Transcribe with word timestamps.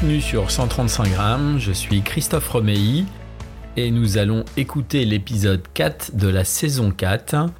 Bienvenue 0.00 0.22
sur 0.22 0.50
135 0.50 1.10
grammes, 1.10 1.58
je 1.58 1.72
suis 1.72 2.00
Christophe 2.00 2.48
Romeilly 2.48 3.04
et 3.76 3.90
nous 3.90 4.16
allons 4.16 4.46
écouter 4.56 5.04
l'épisode 5.04 5.60
4 5.74 6.16
de 6.16 6.26
la 6.26 6.44
saison 6.44 6.90
4. 6.90 7.50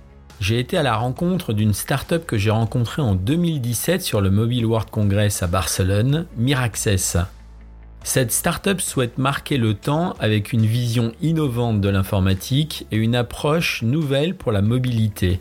J'ai 0.40 0.58
été 0.58 0.78
à 0.78 0.82
la 0.82 0.96
rencontre 0.96 1.52
d'une 1.52 1.74
start-up 1.74 2.24
que 2.24 2.38
j'ai 2.38 2.48
rencontrée 2.48 3.02
en 3.02 3.14
2017 3.14 4.00
sur 4.00 4.22
le 4.22 4.30
Mobile 4.30 4.64
World 4.64 4.88
Congress 4.88 5.42
à 5.42 5.48
Barcelone, 5.48 6.24
Miraccess. 6.38 7.18
Cette 8.04 8.32
start-up 8.32 8.80
souhaite 8.80 9.18
marquer 9.18 9.58
le 9.58 9.74
temps 9.74 10.14
avec 10.18 10.54
une 10.54 10.64
vision 10.64 11.12
innovante 11.20 11.82
de 11.82 11.90
l'informatique 11.90 12.86
et 12.90 12.96
une 12.96 13.16
approche 13.16 13.82
nouvelle 13.82 14.34
pour 14.34 14.50
la 14.50 14.62
mobilité. 14.62 15.40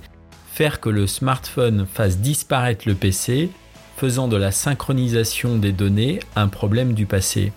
Faire 0.52 0.82
que 0.82 0.90
le 0.90 1.08
smartphone 1.08 1.86
fasse 1.86 2.18
disparaître 2.18 2.90
le 2.90 2.96
PC 2.96 3.52
faisant 4.00 4.30
de 4.30 4.38
la 4.38 4.54
synchronisation 4.54 5.58
des 5.58 5.74
données 5.74 6.22
un 6.38 6.48
problème 6.48 6.94
du 6.94 7.06
passé. 7.06 7.52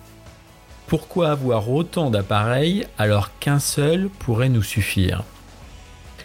Pourquoi 0.87 1.29
avoir 1.29 1.69
autant 1.69 2.11
d'appareils 2.11 2.85
alors 2.97 3.29
qu'un 3.39 3.59
seul 3.59 4.09
pourrait 4.19 4.49
nous 4.49 4.61
suffire? 4.61 5.23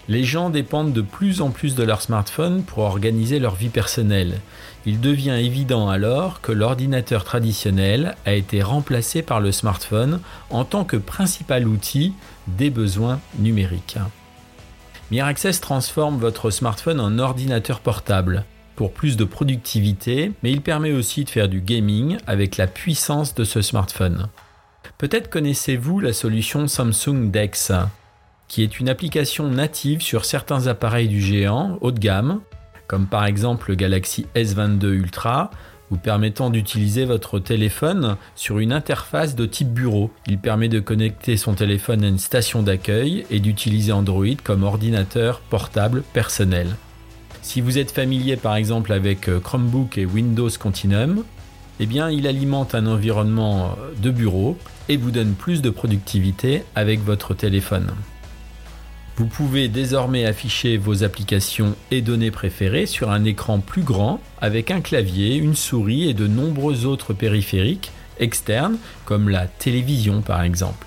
Les 0.08 0.24
gens 0.24 0.50
dépendent 0.50 0.92
de 0.92 1.02
plus 1.02 1.40
en 1.40 1.50
plus 1.50 1.76
de 1.76 1.84
leur 1.84 2.02
smartphone 2.02 2.64
pour 2.64 2.78
organiser 2.78 3.38
leur 3.38 3.54
vie 3.54 3.68
personnelle. 3.68 4.40
Il 4.86 5.00
devient 5.00 5.38
évident 5.38 5.88
alors 5.88 6.40
que 6.40 6.50
l'ordinateur 6.50 7.22
traditionnel 7.22 8.16
a 8.26 8.32
été 8.32 8.60
remplacé 8.60 9.22
par 9.22 9.38
le 9.38 9.52
smartphone 9.52 10.20
en 10.50 10.64
tant 10.64 10.84
que 10.84 10.96
principal 10.96 11.68
outil 11.68 12.12
des 12.48 12.70
besoins 12.70 13.20
numériques. 13.38 13.98
Miraccess 15.12 15.60
transforme 15.60 16.18
votre 16.18 16.50
smartphone 16.50 16.98
en 16.98 17.20
ordinateur 17.20 17.78
portable 17.78 18.44
pour 18.78 18.92
plus 18.92 19.16
de 19.16 19.24
productivité, 19.24 20.30
mais 20.44 20.52
il 20.52 20.60
permet 20.60 20.92
aussi 20.92 21.24
de 21.24 21.30
faire 21.30 21.48
du 21.48 21.60
gaming 21.60 22.16
avec 22.28 22.56
la 22.56 22.68
puissance 22.68 23.34
de 23.34 23.42
ce 23.42 23.60
smartphone. 23.60 24.28
Peut-être 24.98 25.28
connaissez-vous 25.28 25.98
la 25.98 26.12
solution 26.12 26.68
Samsung 26.68 27.32
Dex, 27.32 27.72
qui 28.46 28.62
est 28.62 28.78
une 28.78 28.88
application 28.88 29.48
native 29.48 30.00
sur 30.00 30.24
certains 30.24 30.68
appareils 30.68 31.08
du 31.08 31.20
géant 31.20 31.76
haut 31.80 31.90
de 31.90 31.98
gamme, 31.98 32.40
comme 32.86 33.08
par 33.08 33.26
exemple 33.26 33.70
le 33.70 33.74
Galaxy 33.74 34.26
S22 34.36 34.86
Ultra, 34.92 35.50
vous 35.90 35.98
permettant 35.98 36.48
d'utiliser 36.48 37.04
votre 37.04 37.40
téléphone 37.40 38.16
sur 38.36 38.60
une 38.60 38.72
interface 38.72 39.34
de 39.34 39.46
type 39.46 39.72
bureau. 39.72 40.12
Il 40.28 40.38
permet 40.38 40.68
de 40.68 40.78
connecter 40.78 41.36
son 41.36 41.54
téléphone 41.54 42.04
à 42.04 42.08
une 42.08 42.18
station 42.18 42.62
d'accueil 42.62 43.26
et 43.28 43.40
d'utiliser 43.40 43.90
Android 43.90 44.36
comme 44.44 44.62
ordinateur 44.62 45.40
portable 45.40 46.04
personnel. 46.12 46.76
Si 47.48 47.62
vous 47.62 47.78
êtes 47.78 47.92
familier 47.92 48.36
par 48.36 48.56
exemple 48.56 48.92
avec 48.92 49.26
euh, 49.26 49.40
Chromebook 49.40 49.96
et 49.96 50.04
Windows 50.04 50.50
Continuum, 50.60 51.24
eh 51.80 51.86
bien 51.86 52.10
il 52.10 52.26
alimente 52.26 52.74
un 52.74 52.84
environnement 52.84 53.70
euh, 53.70 53.92
de 54.02 54.10
bureau 54.10 54.58
et 54.90 54.98
vous 54.98 55.10
donne 55.10 55.32
plus 55.32 55.62
de 55.62 55.70
productivité 55.70 56.62
avec 56.74 57.02
votre 57.02 57.32
téléphone. 57.32 57.90
Vous 59.16 59.24
pouvez 59.24 59.68
désormais 59.68 60.26
afficher 60.26 60.76
vos 60.76 61.04
applications 61.04 61.74
et 61.90 62.02
données 62.02 62.30
préférées 62.30 62.84
sur 62.84 63.10
un 63.10 63.24
écran 63.24 63.60
plus 63.60 63.82
grand 63.82 64.20
avec 64.42 64.70
un 64.70 64.82
clavier, 64.82 65.36
une 65.36 65.56
souris 65.56 66.06
et 66.06 66.12
de 66.12 66.26
nombreux 66.26 66.84
autres 66.84 67.14
périphériques 67.14 67.92
externes 68.20 68.76
comme 69.06 69.30
la 69.30 69.46
télévision 69.46 70.20
par 70.20 70.42
exemple. 70.42 70.86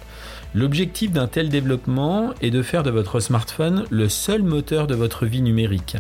L'objectif 0.54 1.12
d'un 1.12 1.28
tel 1.28 1.50
développement 1.50 2.36
est 2.44 2.52
de 2.52 2.62
faire 2.62 2.84
de 2.84 2.92
votre 2.92 3.20
smartphone 3.20 3.86
le 3.90 4.10
seul 4.10 4.44
moteur 4.44 4.86
de 4.86 4.94
votre 4.94 5.26
vie 5.26 5.42
numérique 5.42 5.98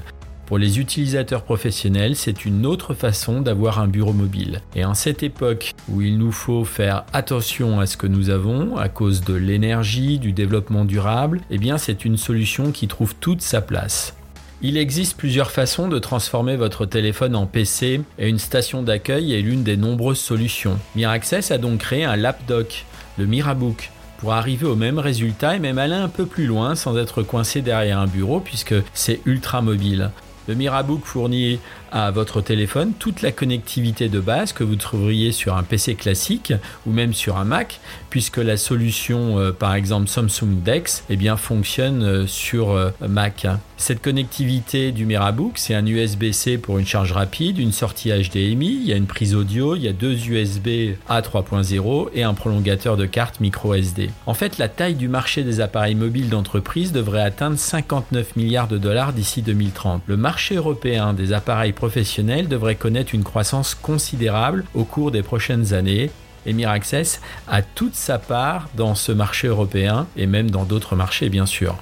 pour 0.51 0.57
les 0.57 0.81
utilisateurs 0.81 1.43
professionnels, 1.43 2.17
c'est 2.17 2.43
une 2.43 2.65
autre 2.65 2.93
façon 2.93 3.39
d'avoir 3.39 3.79
un 3.79 3.87
bureau 3.87 4.11
mobile. 4.11 4.59
Et 4.75 4.83
en 4.83 4.93
cette 4.93 5.23
époque 5.23 5.73
où 5.87 6.01
il 6.01 6.17
nous 6.17 6.33
faut 6.33 6.65
faire 6.65 7.05
attention 7.13 7.79
à 7.79 7.85
ce 7.85 7.95
que 7.95 8.05
nous 8.05 8.29
avons 8.29 8.75
à 8.75 8.89
cause 8.89 9.21
de 9.21 9.33
l'énergie, 9.33 10.19
du 10.19 10.33
développement 10.33 10.83
durable, 10.83 11.39
eh 11.51 11.57
bien 11.57 11.77
c'est 11.77 12.03
une 12.03 12.17
solution 12.17 12.73
qui 12.73 12.89
trouve 12.89 13.15
toute 13.15 13.41
sa 13.41 13.61
place. 13.61 14.13
Il 14.61 14.75
existe 14.75 15.15
plusieurs 15.15 15.51
façons 15.51 15.87
de 15.87 15.99
transformer 15.99 16.57
votre 16.57 16.85
téléphone 16.85 17.37
en 17.37 17.45
PC 17.45 18.01
et 18.19 18.27
une 18.27 18.37
station 18.37 18.83
d'accueil 18.83 19.33
est 19.33 19.41
l'une 19.41 19.63
des 19.63 19.77
nombreuses 19.77 20.19
solutions. 20.19 20.77
Miraccess 20.97 21.51
a 21.51 21.59
donc 21.59 21.79
créé 21.79 22.03
un 22.03 22.17
lapdoc, 22.17 22.83
le 23.17 23.25
Mirabook, 23.25 23.89
pour 24.17 24.33
arriver 24.33 24.67
au 24.67 24.75
même 24.75 24.99
résultat 24.99 25.55
et 25.55 25.59
même 25.59 25.77
aller 25.77 25.95
un 25.95 26.09
peu 26.09 26.25
plus 26.25 26.45
loin 26.45 26.75
sans 26.75 26.97
être 26.97 27.23
coincé 27.23 27.61
derrière 27.61 27.99
un 27.99 28.07
bureau 28.07 28.41
puisque 28.41 28.75
c'est 28.93 29.21
ultra 29.25 29.61
mobile. 29.61 30.11
Le 30.47 30.55
Mirabook 30.55 31.05
fournit 31.05 31.59
à 31.91 32.11
votre 32.11 32.41
téléphone 32.41 32.93
toute 32.97 33.21
la 33.21 33.31
connectivité 33.31 34.09
de 34.09 34.19
base 34.19 34.53
que 34.53 34.63
vous 34.63 34.75
trouveriez 34.75 35.31
sur 35.31 35.55
un 35.55 35.63
PC 35.63 35.95
classique 35.95 36.53
ou 36.85 36.91
même 36.91 37.13
sur 37.13 37.37
un 37.37 37.43
Mac, 37.43 37.79
puisque 38.09 38.37
la 38.37 38.57
solution, 38.57 39.39
euh, 39.39 39.51
par 39.51 39.75
exemple 39.75 40.07
Samsung 40.07 40.61
Dex, 40.63 41.03
eh 41.09 41.15
bien, 41.15 41.37
fonctionne 41.37 42.03
euh, 42.03 42.27
sur 42.27 42.71
euh, 42.71 42.91
Mac. 43.07 43.47
Cette 43.77 44.01
connectivité 44.01 44.91
du 44.91 45.05
Mirabook, 45.05 45.53
c'est 45.57 45.73
un 45.73 45.85
USB-C 45.85 46.59
pour 46.59 46.77
une 46.77 46.85
charge 46.85 47.13
rapide, 47.13 47.57
une 47.57 47.71
sortie 47.71 48.11
HDMI, 48.11 48.67
il 48.67 48.87
y 48.87 48.93
a 48.93 48.95
une 48.95 49.07
prise 49.07 49.33
audio, 49.33 49.75
il 49.75 49.81
y 49.81 49.87
a 49.87 49.93
deux 49.93 50.29
USB 50.29 50.95
A 51.09 51.21
3.0 51.21 52.09
et 52.13 52.23
un 52.23 52.33
prolongateur 52.35 52.95
de 52.95 53.05
carte 53.07 53.39
micro 53.39 53.73
SD. 53.73 54.11
En 54.27 54.35
fait, 54.35 54.59
la 54.59 54.69
taille 54.69 54.95
du 54.95 55.07
marché 55.07 55.43
des 55.43 55.61
appareils 55.61 55.95
mobiles 55.95 56.29
d'entreprise 56.29 56.91
devrait 56.91 57.23
atteindre 57.23 57.57
59 57.57 58.35
milliards 58.35 58.67
de 58.67 58.77
dollars 58.77 59.13
d'ici 59.13 59.41
2030. 59.41 60.03
Le 60.05 60.15
marché 60.15 60.55
européen 60.55 61.13
des 61.13 61.33
appareils 61.33 61.73
professionnels 61.81 62.47
devrait 62.47 62.75
connaître 62.75 63.15
une 63.15 63.23
croissance 63.23 63.73
considérable 63.73 64.65
au 64.75 64.83
cours 64.83 65.09
des 65.09 65.23
prochaines 65.23 65.73
années. 65.73 66.11
Et 66.45 66.53
Miraccess 66.53 67.21
a 67.47 67.63
toute 67.63 67.95
sa 67.95 68.19
part 68.19 68.69
dans 68.75 68.93
ce 68.93 69.11
marché 69.11 69.47
européen 69.47 70.05
et 70.15 70.27
même 70.27 70.51
dans 70.51 70.63
d'autres 70.63 70.95
marchés 70.95 71.29
bien 71.29 71.47
sûr 71.47 71.75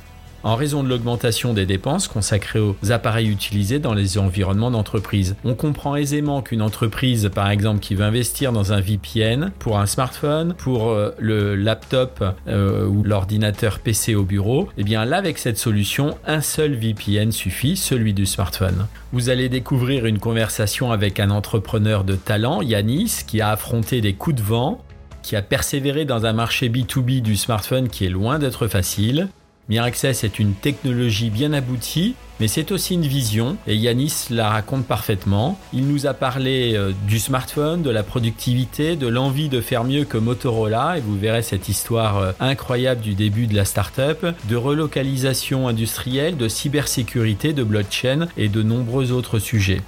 en 0.43 0.55
raison 0.55 0.83
de 0.83 0.89
l'augmentation 0.89 1.53
des 1.53 1.65
dépenses 1.65 2.07
consacrées 2.07 2.59
aux 2.59 2.75
appareils 2.89 3.29
utilisés 3.29 3.79
dans 3.79 3.93
les 3.93 4.17
environnements 4.17 4.71
d'entreprise. 4.71 5.35
On 5.43 5.55
comprend 5.55 5.95
aisément 5.95 6.41
qu'une 6.41 6.61
entreprise, 6.61 7.29
par 7.33 7.49
exemple, 7.49 7.79
qui 7.79 7.95
veut 7.95 8.05
investir 8.05 8.51
dans 8.51 8.73
un 8.73 8.79
VPN 8.79 9.51
pour 9.59 9.79
un 9.79 9.85
smartphone, 9.85 10.53
pour 10.57 10.89
euh, 10.89 11.11
le 11.19 11.55
laptop 11.55 12.23
euh, 12.47 12.85
ou 12.85 13.03
l'ordinateur 13.03 13.79
PC 13.79 14.15
au 14.15 14.23
bureau, 14.23 14.69
eh 14.77 14.83
bien 14.83 15.05
là, 15.05 15.17
avec 15.17 15.37
cette 15.37 15.57
solution, 15.57 16.17
un 16.25 16.41
seul 16.41 16.73
VPN 16.73 17.31
suffit, 17.31 17.75
celui 17.75 18.13
du 18.13 18.25
smartphone. 18.25 18.87
Vous 19.11 19.29
allez 19.29 19.49
découvrir 19.49 20.05
une 20.05 20.19
conversation 20.19 20.91
avec 20.91 21.19
un 21.19 21.29
entrepreneur 21.29 22.03
de 22.03 22.15
talent, 22.15 22.61
Yanis, 22.61 23.23
qui 23.27 23.41
a 23.41 23.49
affronté 23.49 24.01
des 24.01 24.13
coups 24.13 24.37
de 24.37 24.41
vent 24.41 24.81
qui 25.21 25.35
a 25.35 25.41
persévéré 25.41 26.05
dans 26.05 26.25
un 26.25 26.33
marché 26.33 26.69
B2B 26.69 27.21
du 27.21 27.35
smartphone 27.35 27.89
qui 27.89 28.05
est 28.05 28.09
loin 28.09 28.39
d'être 28.39 28.67
facile, 28.67 29.27
Miraccess 29.69 30.23
est 30.23 30.39
une 30.39 30.55
technologie 30.55 31.29
bien 31.29 31.53
aboutie, 31.53 32.15
mais 32.39 32.47
c'est 32.47 32.71
aussi 32.71 32.95
une 32.95 33.05
vision, 33.05 33.55
et 33.67 33.75
Yanis 33.75 34.25
la 34.31 34.49
raconte 34.49 34.87
parfaitement. 34.87 35.59
Il 35.73 35.87
nous 35.87 36.07
a 36.07 36.15
parlé 36.15 36.73
euh, 36.75 36.91
du 37.07 37.19
smartphone, 37.19 37.83
de 37.83 37.91
la 37.91 38.01
productivité, 38.01 38.95
de 38.95 39.05
l'envie 39.05 39.47
de 39.47 39.61
faire 39.61 39.83
mieux 39.83 40.05
que 40.05 40.17
Motorola, 40.17 40.97
et 40.97 41.01
vous 41.01 41.15
verrez 41.15 41.43
cette 41.43 41.69
histoire 41.69 42.17
euh, 42.17 42.31
incroyable 42.39 43.01
du 43.01 43.13
début 43.13 43.45
de 43.45 43.55
la 43.55 43.63
startup, 43.63 44.25
de 44.49 44.55
relocalisation 44.55 45.67
industrielle, 45.67 46.35
de 46.35 46.47
cybersécurité, 46.47 47.53
de 47.53 47.63
blockchain 47.63 48.27
et 48.37 48.49
de 48.49 48.63
nombreux 48.63 49.11
autres 49.11 49.37
sujets. 49.37 49.81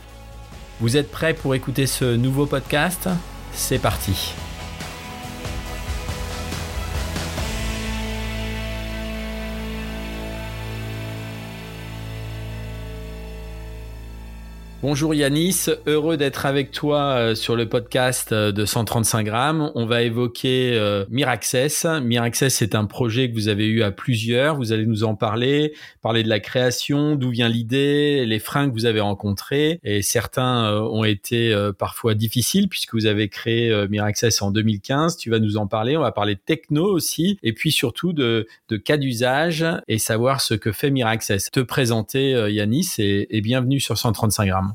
Vous 0.80 0.96
êtes 0.96 1.10
prêts 1.10 1.34
pour 1.34 1.56
écouter 1.56 1.88
ce 1.88 2.16
nouveau 2.16 2.46
podcast? 2.46 3.10
C'est 3.54 3.80
parti 3.80 4.36
Bonjour 14.84 15.14
Yanis, 15.14 15.68
heureux 15.86 16.18
d'être 16.18 16.48
avec 16.48 16.72
toi 16.72 17.12
euh, 17.12 17.36
sur 17.36 17.56
le 17.56 17.70
podcast 17.70 18.32
euh, 18.32 18.52
de 18.52 18.66
135 18.66 19.24
grammes. 19.24 19.72
On 19.76 19.86
va 19.86 20.02
évoquer 20.02 20.72
euh, 20.74 21.06
Miraccess. 21.12 21.86
Miraccess, 21.86 22.56
c'est 22.56 22.74
un 22.74 22.86
projet 22.86 23.30
que 23.30 23.36
vous 23.36 23.48
avez 23.48 23.68
eu 23.68 23.84
à 23.84 23.92
plusieurs. 23.92 24.56
Vous 24.56 24.72
allez 24.72 24.88
nous 24.88 25.04
en 25.04 25.14
parler, 25.14 25.76
parler 26.02 26.24
de 26.24 26.30
la 26.30 26.40
création, 26.40 27.16
d'où 27.16 27.30
vient 27.30 27.48
l'idée, 27.48 28.26
les 28.26 28.40
freins 28.40 28.68
que 28.68 28.74
vous 28.74 28.88
avez 28.88 29.02
rencontrés. 29.02 29.80
Et 29.84 30.02
certains 30.02 30.74
ont 30.74 31.04
été 31.04 31.56
parfois 31.78 32.16
difficiles 32.16 32.68
puisque 32.68 32.96
vous 32.96 33.06
avez 33.06 33.30
créé 33.30 33.86
Miraccess 33.88 34.42
en 34.42 34.50
2015. 34.50 35.16
Tu 35.16 35.30
vas 35.30 35.38
nous 35.38 35.58
en 35.58 35.68
parler. 35.68 35.96
On 35.96 36.02
va 36.02 36.12
parler 36.12 36.34
de 36.34 36.42
techno 36.44 36.86
aussi 36.86 37.38
et 37.44 37.54
puis 37.54 37.72
surtout 37.72 38.14
de, 38.14 38.48
de 38.70 38.78
cas 38.78 38.98
d'usage 38.98 39.64
et 39.88 40.00
savoir 40.00 40.42
ce 40.42 40.56
que 40.56 40.72
fait 40.72 40.90
Miraccess. 40.90 41.52
Te 41.52 41.60
présenter 41.60 42.32
Yanis 42.52 42.96
et, 42.98 43.38
et 43.38 43.42
bienvenue 43.42 43.80
sur 43.80 44.00
135 44.00 44.48
grammes. 44.48 44.71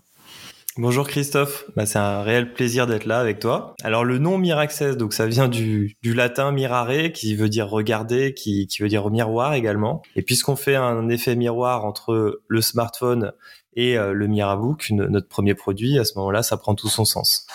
Bonjour 0.79 1.09
Christophe, 1.09 1.65
bah, 1.75 1.87
c'est 1.87 1.99
un 1.99 2.21
réel 2.21 2.53
plaisir 2.53 2.87
d'être 2.87 3.07
là 3.07 3.19
avec 3.19 3.39
toi. 3.39 3.75
Alors 3.83 4.05
le 4.05 4.19
nom 4.19 4.37
Miraccess, 4.37 4.99
donc 4.99 5.15
ça 5.15 5.27
vient 5.27 5.49
du, 5.49 5.97
du 6.03 6.13
latin 6.13 6.53
mirare 6.53 7.13
qui 7.15 7.35
veut 7.35 7.49
dire 7.49 7.71
regarder, 7.71 8.35
qui, 8.35 8.67
qui 8.67 8.83
veut 8.83 8.89
dire 8.91 9.09
miroir 9.09 9.55
également. 9.55 10.03
Et 10.17 10.23
puisqu'on 10.23 10.55
fait 10.55 10.77
un 10.77 11.09
effet 11.09 11.35
miroir 11.35 11.87
entre 11.87 12.43
le 12.47 12.61
smartphone 12.61 13.33
et 13.75 13.97
euh, 13.97 14.13
le 14.13 14.27
Mirabook, 14.27 14.91
notre 14.91 15.29
premier 15.29 15.55
produit, 15.55 15.99
à 15.99 16.05
ce 16.05 16.13
moment-là, 16.19 16.43
ça 16.43 16.59
prend 16.59 16.75
tout 16.75 16.89
son 16.89 17.07
sens. 17.07 17.47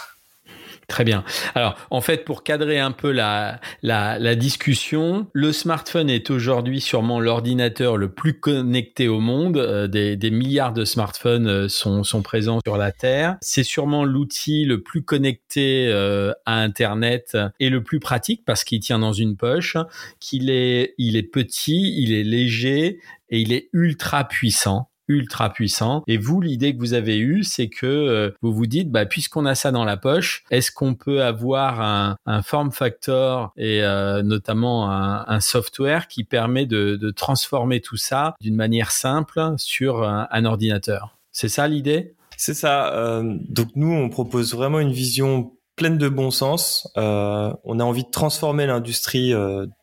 Très 0.92 1.06
bien. 1.06 1.24
Alors, 1.56 1.78
en 1.90 2.02
fait, 2.02 2.26
pour 2.26 2.44
cadrer 2.44 2.78
un 2.78 2.92
peu 2.92 3.14
la, 3.14 3.62
la, 3.82 4.36
discussion, 4.36 5.26
le 5.32 5.54
smartphone 5.54 6.10
est 6.10 6.30
aujourd'hui 6.30 6.82
sûrement 6.82 7.22
l'ordinateur 7.22 7.96
le 7.96 8.12
plus 8.12 8.42
connecté 8.42 9.08
au 9.08 9.22
monde. 9.22 9.56
Euh, 9.56 9.88
des, 9.88 10.32
milliards 10.32 10.74
de 10.74 10.84
smartphones 10.84 11.48
euh, 11.48 11.70
sont, 11.70 12.04
sont 12.04 12.22
présents 12.22 12.60
sur 12.66 12.76
la 12.76 12.92
Terre. 12.92 13.38
C'est 13.40 13.64
sûrement 13.64 14.04
l'outil 14.04 14.66
le 14.66 14.84
plus 14.84 15.02
connecté 15.02 15.88
euh, 15.88 16.34
à 16.46 16.56
Internet 16.58 17.38
et 17.62 17.70
le 17.70 17.82
plus 17.84 18.02
pratique 18.02 18.44
parce 18.46 18.66
qu'il 18.66 18.82
tient 18.82 19.00
dans 19.00 19.14
une 19.14 19.38
poche, 19.38 19.78
qu'il 20.20 20.50
est, 20.50 20.94
il 20.98 21.16
est 21.16 21.24
petit, 21.24 21.96
il 22.04 22.12
est 22.12 22.24
léger 22.24 23.00
et 23.30 23.40
il 23.40 23.54
est 23.54 23.70
ultra 23.72 24.28
puissant 24.28 24.91
ultra 25.12 25.52
puissant. 25.52 26.04
Et 26.08 26.18
vous, 26.18 26.42
l'idée 26.42 26.74
que 26.74 26.80
vous 26.80 26.94
avez 26.94 27.18
eue, 27.18 27.44
c'est 27.44 27.70
que 27.70 27.86
euh, 27.86 28.32
vous 28.42 28.54
vous 28.54 28.66
dites, 28.66 28.90
bah, 28.90 29.06
puisqu'on 29.06 29.46
a 29.46 29.56
ça 29.56 29.72
dans 29.72 29.84
la 29.84 29.98
poche, 29.98 30.44
est-ce 30.52 30.72
qu'on 30.72 30.96
peut 30.96 31.24
avoir 31.24 31.82
un, 31.82 32.18
form 32.44 32.72
factor 32.72 33.52
et 33.58 33.84
euh, 33.84 34.24
notamment 34.24 34.90
un, 34.92 35.40
software 35.40 36.08
qui 36.08 36.24
permet 36.24 36.66
de, 36.66 37.12
transformer 37.16 37.82
tout 37.82 37.98
ça 37.98 38.36
d'une 38.42 38.56
manière 38.56 38.92
simple 38.92 39.54
sur 39.58 40.04
un, 40.04 40.46
ordinateur? 40.46 41.18
C'est 41.32 41.50
ça 41.50 41.68
l'idée? 41.68 42.16
C'est 42.38 42.54
ça. 42.54 42.94
Euh, 42.96 43.36
donc 43.50 43.70
nous, 43.76 43.92
on 43.92 44.10
propose 44.10 44.54
vraiment 44.54 44.80
une 44.80 44.92
vision 44.92 45.52
pleine 45.76 45.98
de 45.98 46.10
bon 46.10 46.32
sens. 46.32 46.90
on 46.96 47.80
a 47.80 47.84
envie 47.84 48.04
de 48.04 48.12
transformer 48.12 48.66
l'industrie 48.66 49.34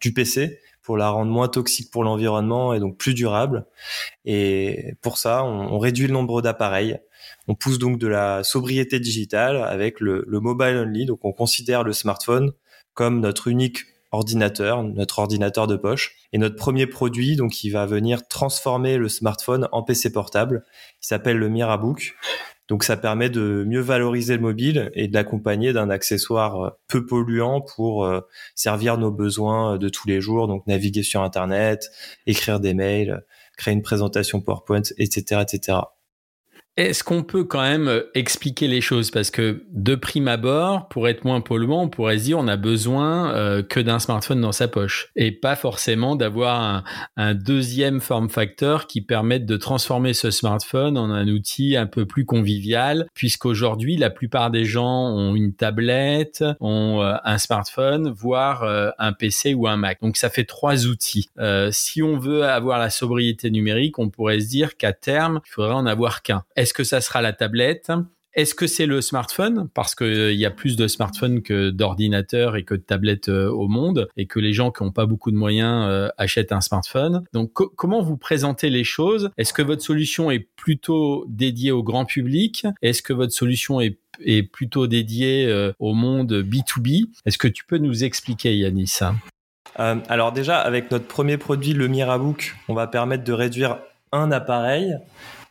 du 0.00 0.12
PC 0.12 0.58
pour 0.88 0.96
la 0.96 1.10
rendre 1.10 1.30
moins 1.30 1.48
toxique 1.48 1.90
pour 1.90 2.02
l'environnement 2.02 2.72
et 2.72 2.80
donc 2.80 2.96
plus 2.96 3.12
durable. 3.12 3.66
Et 4.24 4.94
pour 5.02 5.18
ça, 5.18 5.44
on, 5.44 5.78
réduit 5.78 6.06
le 6.06 6.14
nombre 6.14 6.40
d'appareils. 6.40 6.98
On 7.46 7.54
pousse 7.54 7.78
donc 7.78 7.98
de 7.98 8.06
la 8.06 8.42
sobriété 8.42 8.98
digitale 8.98 9.62
avec 9.64 10.00
le, 10.00 10.24
mobile 10.30 10.78
only. 10.78 11.04
Donc 11.04 11.26
on 11.26 11.32
considère 11.32 11.84
le 11.84 11.92
smartphone 11.92 12.52
comme 12.94 13.20
notre 13.20 13.48
unique 13.48 13.80
ordinateur, 14.12 14.82
notre 14.82 15.18
ordinateur 15.18 15.66
de 15.66 15.76
poche. 15.76 16.16
Et 16.32 16.38
notre 16.38 16.56
premier 16.56 16.86
produit, 16.86 17.36
donc, 17.36 17.52
qui 17.52 17.68
va 17.68 17.84
venir 17.84 18.26
transformer 18.26 18.96
le 18.96 19.10
smartphone 19.10 19.68
en 19.70 19.82
PC 19.82 20.10
portable, 20.10 20.64
il 21.02 21.06
s'appelle 21.06 21.36
le 21.36 21.50
Mirabook. 21.50 22.14
Donc 22.68 22.84
ça 22.84 22.98
permet 22.98 23.30
de 23.30 23.64
mieux 23.66 23.80
valoriser 23.80 24.36
le 24.36 24.42
mobile 24.42 24.90
et 24.94 25.08
de 25.08 25.14
l'accompagner 25.14 25.72
d'un 25.72 25.88
accessoire 25.88 26.62
euh, 26.62 26.70
peu 26.86 27.06
polluant 27.06 27.62
pour 27.62 28.04
euh, 28.04 28.20
servir 28.54 28.98
nos 28.98 29.10
besoins 29.10 29.74
euh, 29.74 29.78
de 29.78 29.88
tous 29.88 30.06
les 30.06 30.20
jours, 30.20 30.46
donc 30.48 30.66
naviguer 30.66 31.02
sur 31.02 31.22
Internet, 31.22 31.90
écrire 32.26 32.60
des 32.60 32.74
mails, 32.74 33.24
créer 33.56 33.72
une 33.72 33.82
présentation 33.82 34.40
PowerPoint, 34.42 34.82
etc., 34.98 35.42
etc. 35.42 35.78
Est-ce 36.78 37.02
qu'on 37.02 37.24
peut 37.24 37.42
quand 37.42 37.62
même 37.62 37.88
euh, 37.88 38.08
expliquer 38.14 38.68
les 38.68 38.80
choses? 38.80 39.10
Parce 39.10 39.32
que 39.32 39.64
de 39.72 39.96
prime 39.96 40.28
abord, 40.28 40.86
pour 40.88 41.08
être 41.08 41.24
moins 41.24 41.40
polluant, 41.40 41.82
on 41.82 41.88
pourrait 41.88 42.18
se 42.18 42.24
dire 42.26 42.38
on 42.38 42.46
a 42.46 42.56
besoin 42.56 43.34
euh, 43.34 43.64
que 43.64 43.80
d'un 43.80 43.98
smartphone 43.98 44.40
dans 44.40 44.52
sa 44.52 44.68
poche 44.68 45.10
et 45.16 45.32
pas 45.32 45.56
forcément 45.56 46.14
d'avoir 46.14 46.84
un, 47.16 47.34
deuxième 47.34 48.00
form 48.00 48.28
factor 48.28 48.86
qui 48.86 49.00
permette 49.00 49.44
de 49.44 49.56
transformer 49.56 50.14
ce 50.14 50.30
smartphone 50.30 50.96
en 50.96 51.10
un 51.10 51.26
outil 51.26 51.76
un 51.76 51.86
peu 51.86 52.06
plus 52.06 52.24
convivial, 52.24 53.08
puisqu'aujourd'hui 53.12 53.96
la 53.96 54.10
plupart 54.10 54.52
des 54.52 54.64
gens 54.64 55.08
ont 55.08 55.34
une 55.34 55.54
tablette, 55.54 56.44
ont 56.60 57.02
euh, 57.02 57.16
un 57.24 57.38
smartphone, 57.38 58.08
voire 58.08 58.62
un 58.98 59.12
PC 59.12 59.52
ou 59.52 59.66
un 59.66 59.76
Mac. 59.76 60.00
Donc 60.00 60.16
ça 60.16 60.30
fait 60.30 60.44
trois 60.44 60.86
outils. 60.86 61.28
si 61.72 62.02
on 62.02 62.18
veut 62.18 62.44
avoir 62.44 62.78
la 62.78 62.90
sobriété 62.90 63.50
numérique, 63.50 63.98
on 63.98 64.10
pourrait 64.10 64.38
se 64.38 64.48
dire 64.48 64.76
qu'à 64.76 64.92
terme, 64.92 65.40
il 65.44 65.50
faudrait 65.50 65.74
en 65.74 65.86
avoir 65.86 66.22
qu'un. 66.22 66.44
Est-ce 66.68 66.74
que 66.74 66.84
ça 66.84 67.00
sera 67.00 67.22
la 67.22 67.32
tablette? 67.32 67.90
Est-ce 68.34 68.54
que 68.54 68.66
c'est 68.66 68.84
le 68.84 69.00
smartphone? 69.00 69.70
Parce 69.72 69.94
qu'il 69.94 70.06
euh, 70.06 70.34
y 70.34 70.44
a 70.44 70.50
plus 70.50 70.76
de 70.76 70.86
smartphones 70.86 71.40
que 71.40 71.70
d'ordinateurs 71.70 72.56
et 72.56 72.64
que 72.64 72.74
de 72.74 72.82
tablettes 72.82 73.30
euh, 73.30 73.48
au 73.48 73.68
monde, 73.68 74.06
et 74.18 74.26
que 74.26 74.38
les 74.38 74.52
gens 74.52 74.70
qui 74.70 74.82
n'ont 74.82 74.92
pas 74.92 75.06
beaucoup 75.06 75.30
de 75.30 75.36
moyens 75.36 75.86
euh, 75.88 76.10
achètent 76.18 76.52
un 76.52 76.60
smartphone. 76.60 77.24
Donc, 77.32 77.54
comment 77.54 78.02
vous 78.02 78.18
présentez 78.18 78.68
les 78.68 78.84
choses? 78.84 79.30
Est-ce 79.38 79.54
que 79.54 79.62
votre 79.62 79.80
solution 79.80 80.30
est 80.30 80.46
plutôt 80.56 81.24
dédiée 81.26 81.70
au 81.70 81.82
grand 81.82 82.04
public? 82.04 82.66
Est-ce 82.82 83.00
que 83.00 83.14
votre 83.14 83.32
solution 83.32 83.80
est, 83.80 83.98
plutôt 84.52 84.86
dédiée 84.86 85.72
au 85.78 85.94
monde 85.94 86.42
B2B 86.42 87.06
Est-ce 87.24 87.38
que 87.38 87.48
tu 87.48 87.64
peux 87.64 87.78
nous 87.78 88.04
expliquer, 88.04 88.54
Yanis 88.58 88.98
Alors 89.76 90.32
déjà, 90.32 90.58
avec 90.58 90.90
notre 90.90 91.06
premier 91.06 91.38
produit, 91.38 91.72
le 91.72 91.88
Mirabook, 91.88 92.56
on 92.68 92.74
va 92.74 92.88
permettre 92.88 93.24
de 93.24 93.32
réduire 93.32 93.78
un 94.12 94.32
appareil 94.32 94.96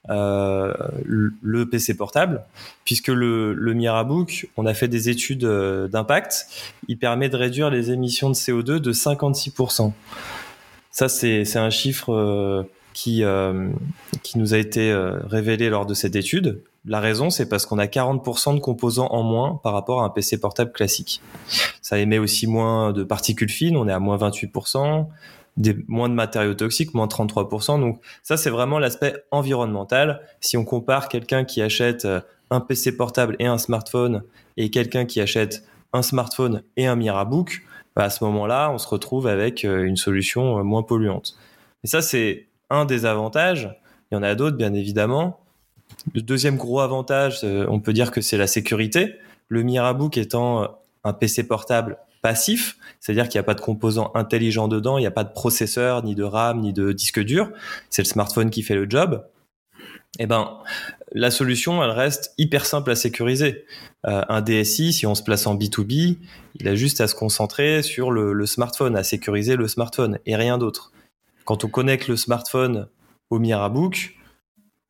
euh, 0.10 0.74
le 1.04 1.70
PC 1.70 1.96
portable, 1.96 2.44
puisque 2.86 3.10
le, 3.10 3.54
le 3.54 3.74
Mirabook, 3.74 4.48
on 4.56 4.66
a 4.66 4.74
fait 4.74 4.88
des 4.88 5.10
études 5.10 5.44
euh, 5.44 5.88
d'impact, 5.88 6.48
il 6.88 6.98
permet 6.98 7.30
de 7.30 7.36
réduire 7.36 7.70
les 7.70 7.92
émissions 7.92 8.30
de 8.30 8.36
CO2 8.36 8.80
de 8.80 8.94
56%. 8.94 9.92
Ça, 10.92 11.10
c'est 11.10 11.58
un 11.58 11.70
chiffre 11.70 12.14
euh, 12.14 12.64
qui, 12.94 13.24
qui 14.24 14.40
nous 14.40 14.54
a 14.54 14.58
été 14.58 14.92
révélé 15.30 15.70
lors 15.70 15.86
de 15.86 15.94
cette 15.94 16.16
étude. 16.16 16.62
La 16.86 17.00
raison, 17.00 17.30
c'est 17.30 17.48
parce 17.48 17.66
qu'on 17.66 17.78
a 17.78 17.86
40% 17.86 18.56
de 18.56 18.60
composants 18.60 19.10
en 19.12 19.22
moins 19.22 19.60
par 19.62 19.74
rapport 19.74 20.02
à 20.02 20.06
un 20.06 20.10
PC 20.10 20.40
portable 20.40 20.72
classique. 20.72 21.22
Ça 21.82 22.00
émet 22.00 22.18
aussi 22.18 22.48
moins 22.48 22.94
de 22.94 23.04
particules 23.04 23.50
fines, 23.52 23.78
on 23.78 23.88
est 23.88 23.92
à 23.92 24.00
moins 24.00 24.18
28% 24.18 25.06
des, 25.58 25.76
moins 25.88 26.08
de 26.08 26.14
matériaux 26.14 26.54
toxiques, 26.54 26.94
moins 26.94 27.08
33%. 27.08 27.80
Donc 27.80 28.00
ça, 28.24 28.38
c'est 28.38 28.50
vraiment 28.50 28.80
l'aspect 28.80 29.16
environnemental. 29.32 30.22
Si 30.40 30.56
on 30.56 30.64
compare 30.64 31.10
quelqu'un 31.10 31.44
qui 31.44 31.62
achète 31.62 32.06
euh, 32.06 32.22
un 32.50 32.62
PC 32.62 32.96
portable 32.96 33.36
et 33.40 33.48
un 33.48 33.58
smartphone 33.58 34.24
et 34.56 34.70
quelqu'un 34.70 35.06
qui 35.06 35.20
achète 35.20 35.64
un 35.94 36.02
smartphone 36.02 36.64
et 36.78 36.88
un 36.88 36.96
Mirabook, 36.96 37.64
bah 37.96 38.04
à 38.04 38.10
ce 38.10 38.24
moment-là, 38.26 38.72
on 38.72 38.78
se 38.78 38.88
retrouve 38.88 39.28
avec 39.28 39.66
euh, 39.66 39.84
une 39.84 39.98
solution 39.98 40.60
euh, 40.60 40.64
moins 40.64 40.84
polluante. 40.84 41.36
Et 41.84 41.88
ça, 41.88 42.02
c'est 42.02 42.48
un 42.70 42.86
des 42.86 43.06
avantages. 43.06 43.76
Il 44.12 44.16
y 44.16 44.18
en 44.18 44.24
a 44.24 44.36
d'autres, 44.36 44.58
bien 44.58 44.74
évidemment. 44.74 45.40
Le 46.14 46.22
deuxième 46.22 46.58
gros 46.58 46.80
avantage, 46.82 47.44
on 47.44 47.80
peut 47.80 47.94
dire 47.94 48.12
que 48.12 48.22
c'est 48.22 48.38
la 48.38 48.48
sécurité. 48.48 49.16
Le 49.48 49.64
Mirabook 49.64 50.18
étant 50.18 50.80
un 51.04 51.14
PC 51.14 51.48
portable 51.48 51.98
passif, 52.22 52.78
c'est-à-dire 53.00 53.30
qu'il 53.30 53.38
n'y 53.38 53.42
a 53.42 53.44
pas 53.44 53.54
de 53.54 53.62
composants 53.62 54.12
intelligents 54.16 54.68
dedans, 54.68 54.98
il 54.98 55.02
n'y 55.02 55.08
a 55.08 55.12
pas 55.12 55.24
de 55.24 55.34
processeur, 55.34 56.04
ni 56.04 56.16
de 56.16 56.24
RAM, 56.24 56.62
ni 56.62 56.74
de 56.74 56.92
disque 56.92 57.24
dur. 57.24 57.52
C'est 57.90 58.02
le 58.02 58.08
smartphone 58.08 58.50
qui 58.50 58.64
fait 58.64 58.76
le 58.76 58.90
job. 58.90 59.26
Eh 60.20 60.26
ben, 60.26 60.58
la 61.14 61.32
solution, 61.32 61.84
elle 61.84 61.92
reste 61.92 62.34
hyper 62.38 62.66
simple 62.66 62.92
à 62.92 62.96
sécuriser. 62.96 63.66
Euh, 64.06 64.24
un 64.30 64.42
DSI, 64.42 64.94
si 64.94 65.06
on 65.06 65.16
se 65.16 65.24
place 65.24 65.48
en 65.48 65.56
B2B, 65.56 66.18
il 66.56 66.68
a 66.68 66.76
juste 66.76 67.02
à 67.02 67.08
se 67.08 67.16
concentrer 67.16 67.84
sur 67.84 68.12
le, 68.12 68.46
smartphone, 68.46 68.96
à 68.96 69.04
sécuriser 69.04 69.56
le 69.56 69.68
smartphone 69.68 70.20
et 70.26 70.36
rien 70.36 70.58
d'autre. 70.58 70.92
Quand 71.46 71.64
on 71.64 71.70
connecte 71.70 72.08
le 72.08 72.18
smartphone 72.18 72.88
au 73.30 73.40
Mirabook, 73.40 74.16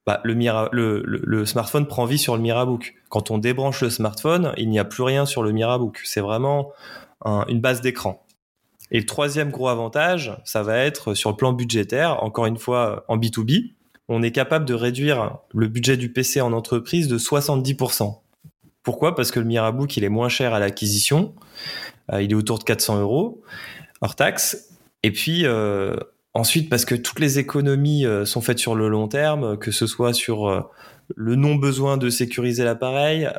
bah, 0.06 0.22
le, 0.24 0.34
le, 0.72 1.04
le, 1.04 1.46
smartphone 1.46 1.86
prend 1.86 2.06
vie 2.06 2.18
sur 2.18 2.36
le 2.36 2.42
Mirabook. 2.42 2.96
Quand 3.10 3.30
on 3.30 3.38
débranche 3.38 3.82
le 3.82 3.90
smartphone, 3.90 4.54
il 4.58 4.70
n'y 4.70 4.80
a 4.80 4.86
plus 4.86 5.04
rien 5.04 5.26
sur 5.26 5.44
le 5.44 5.52
Mirabook. 5.52 6.00
C'est 6.06 6.22
vraiment 6.22 6.72
une 7.24 7.62
base 7.62 7.82
d'écran. 7.82 8.24
Et 8.92 9.00
le 9.00 9.06
troisième 9.06 9.52
gros 9.52 9.68
avantage, 9.68 10.38
ça 10.46 10.64
va 10.64 10.78
être 10.78 11.14
sur 11.14 11.30
le 11.30 11.36
plan 11.36 11.52
budgétaire, 11.52 12.24
encore 12.24 12.46
une 12.46 12.58
fois 12.58 13.04
en 13.08 13.18
B2B, 13.18 13.74
on 14.10 14.24
est 14.24 14.32
capable 14.32 14.66
de 14.66 14.74
réduire 14.74 15.38
le 15.54 15.68
budget 15.68 15.98
du 15.98 16.12
PC 16.12 16.42
en 16.42 16.54
entreprise 16.54 17.08
de 17.08 17.18
70%. 17.18 18.20
Pourquoi? 18.84 19.16
Parce 19.16 19.32
que 19.32 19.40
le 19.40 19.46
Mirabook, 19.46 19.98
il 19.98 20.04
est 20.04 20.10
moins 20.10 20.30
cher 20.30 20.54
à 20.54 20.60
l'acquisition, 20.60 21.36
euh, 22.14 22.22
il 22.22 22.32
est 22.32 22.36
autour 22.36 22.60
de 22.60 22.64
400 22.64 23.02
euros 23.02 23.42
hors 24.00 24.16
taxe. 24.16 24.70
Et 25.04 25.12
puis 25.12 25.46
euh, 25.46 25.98
ensuite, 26.34 26.70
parce 26.70 26.86
que 26.86 26.96
toutes 26.96 27.20
les 27.20 27.38
économies 27.38 28.06
euh, 28.06 28.24
sont 28.24 28.40
faites 28.40 28.60
sur 28.60 28.76
le 28.76 28.88
long 28.88 29.10
terme, 29.10 29.58
que 29.58 29.72
ce 29.72 29.88
soit 29.88 30.14
sur 30.14 30.70
le 31.16 31.36
non-besoin 31.36 31.98
de 31.98 32.10
sécuriser 32.10 32.64
l'appareil, 32.64 33.30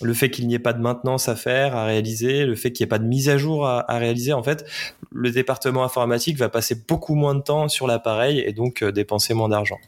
le 0.00 0.14
fait 0.14 0.30
qu'il 0.30 0.46
n'y 0.46 0.54
ait 0.54 0.58
pas 0.58 0.72
de 0.72 0.80
maintenance 0.80 1.28
à 1.28 1.36
faire, 1.36 1.76
à 1.76 1.84
réaliser, 1.84 2.44
le 2.44 2.56
fait 2.56 2.72
qu'il 2.72 2.84
n'y 2.84 2.88
ait 2.88 2.90
pas 2.90 2.98
de 2.98 3.04
mise 3.04 3.28
à 3.28 3.36
jour 3.36 3.66
à, 3.66 3.84
réaliser, 3.98 4.32
en 4.32 4.42
fait, 4.42 4.64
le 5.12 5.30
département 5.30 5.84
informatique 5.84 6.38
va 6.38 6.48
passer 6.48 6.76
beaucoup 6.88 7.14
moins 7.14 7.34
de 7.34 7.42
temps 7.42 7.68
sur 7.68 7.86
l'appareil 7.86 8.40
et 8.40 8.52
donc 8.52 8.82
dépenser 8.82 9.34
moins 9.34 9.48
d'argent. 9.48 9.78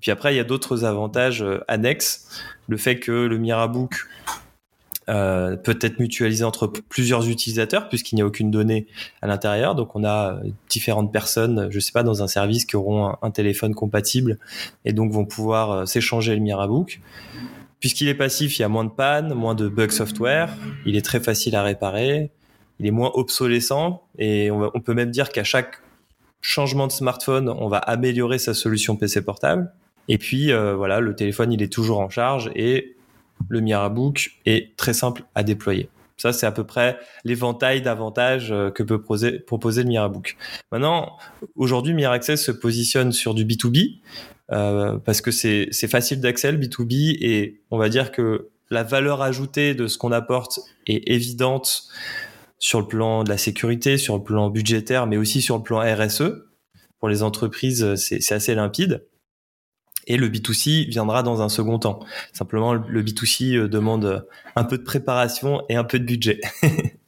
Puis 0.00 0.10
après, 0.10 0.34
il 0.34 0.36
y 0.36 0.40
a 0.40 0.44
d'autres 0.44 0.84
avantages 0.84 1.44
annexes. 1.68 2.28
Le 2.68 2.76
fait 2.76 3.00
que 3.00 3.12
le 3.12 3.38
Mirabook 3.38 4.06
euh, 5.10 5.56
peut 5.56 5.78
être 5.80 5.98
mutualisé 5.98 6.44
entre 6.44 6.68
plusieurs 6.68 7.28
utilisateurs 7.28 7.88
puisqu'il 7.88 8.14
n'y 8.14 8.22
a 8.22 8.26
aucune 8.26 8.52
donnée 8.52 8.86
à 9.22 9.26
l'intérieur. 9.26 9.74
Donc 9.74 9.96
on 9.96 10.04
a 10.04 10.34
euh, 10.34 10.50
différentes 10.68 11.10
personnes, 11.10 11.66
je 11.70 11.80
sais 11.80 11.90
pas, 11.90 12.04
dans 12.04 12.22
un 12.22 12.28
service 12.28 12.64
qui 12.64 12.76
auront 12.76 13.16
un, 13.20 13.30
téléphone 13.32 13.74
compatible 13.74 14.38
et 14.84 14.92
donc 14.92 15.10
vont 15.10 15.24
pouvoir 15.24 15.70
euh, 15.70 15.84
s'échanger 15.84 16.36
le 16.36 16.40
Mirabook. 16.40 17.00
Puisqu'il 17.80 18.08
est 18.08 18.14
passif, 18.14 18.58
il 18.58 18.62
y 18.62 18.64
a 18.64 18.68
moins 18.68 18.84
de 18.84 18.90
panne, 18.90 19.34
moins 19.34 19.54
de 19.54 19.68
bugs 19.68 19.90
software, 19.90 20.54
il 20.86 20.96
est 20.96 21.04
très 21.04 21.20
facile 21.20 21.56
à 21.56 21.62
réparer, 21.62 22.30
il 22.78 22.86
est 22.86 22.90
moins 22.90 23.10
obsolescent 23.14 24.02
et 24.18 24.50
on, 24.50 24.80
peut 24.80 24.94
même 24.94 25.10
dire 25.10 25.30
qu'à 25.30 25.44
chaque 25.44 25.82
changement 26.42 26.86
de 26.86 26.92
smartphone, 26.92 27.48
on 27.48 27.68
va 27.68 27.78
améliorer 27.78 28.38
sa 28.38 28.54
solution 28.54 28.96
PC 28.96 29.22
portable. 29.22 29.72
Et 30.08 30.18
puis 30.18 30.52
voilà, 30.52 31.00
le 31.00 31.16
téléphone 31.16 31.52
il 31.52 31.62
est 31.62 31.72
toujours 31.72 32.00
en 32.00 32.10
charge 32.10 32.50
et 32.54 32.96
le 33.48 33.60
Mirabook 33.60 34.32
est 34.46 34.76
très 34.76 34.92
simple 34.92 35.24
à 35.34 35.42
déployer. 35.42 35.88
Ça, 36.20 36.34
c'est 36.34 36.44
à 36.44 36.52
peu 36.52 36.64
près 36.64 36.98
l'éventail 37.24 37.80
d'avantages 37.80 38.52
euh, 38.52 38.70
que 38.70 38.82
peut 38.82 39.00
proposer, 39.00 39.82
le 39.82 39.88
Mirabook. 39.88 40.36
Maintenant, 40.70 41.16
aujourd'hui, 41.56 41.94
Miraccess 41.94 42.44
se 42.44 42.52
positionne 42.52 43.12
sur 43.12 43.32
du 43.32 43.46
B2B 43.46 44.00
euh, 44.52 44.98
parce 44.98 45.20
que 45.20 45.30
c'est 45.30 45.88
facile 45.88 46.20
d'accès 46.20 46.52
le 46.52 46.58
B2B 46.58 47.16
et 47.20 47.60
on 47.70 47.78
va 47.78 47.88
dire 47.88 48.12
que 48.12 48.50
la 48.70 48.82
valeur 48.82 49.22
ajoutée 49.22 49.74
de 49.74 49.86
ce 49.86 49.98
qu'on 49.98 50.12
apporte 50.12 50.60
est 50.86 51.08
évidente 51.10 51.84
sur 52.58 52.80
le 52.80 52.86
plan 52.86 53.24
de 53.24 53.30
la 53.30 53.38
sécurité, 53.38 53.98
sur 53.98 54.16
le 54.16 54.22
plan 54.22 54.50
budgétaire, 54.50 55.06
mais 55.06 55.16
aussi 55.16 55.42
sur 55.42 55.56
le 55.56 55.62
plan 55.62 55.80
RSE. 55.80 56.44
Pour 56.98 57.08
les 57.08 57.22
entreprises, 57.22 57.94
c'est 57.94 58.32
assez 58.32 58.54
limpide 58.54 59.06
et 60.06 60.16
le 60.16 60.28
B2C 60.28 60.88
viendra 60.88 61.22
dans 61.22 61.40
un 61.40 61.48
second 61.48 61.78
temps. 61.78 62.00
Simplement, 62.32 62.74
le 62.74 63.02
B2C 63.02 63.56
euh, 63.56 63.68
demande 63.68 64.26
un 64.56 64.64
peu 64.64 64.76
de 64.76 64.82
préparation 64.82 65.62
et 65.68 65.76
un 65.76 65.84
peu 65.84 65.98
de 65.98 66.04
budget. 66.04 66.40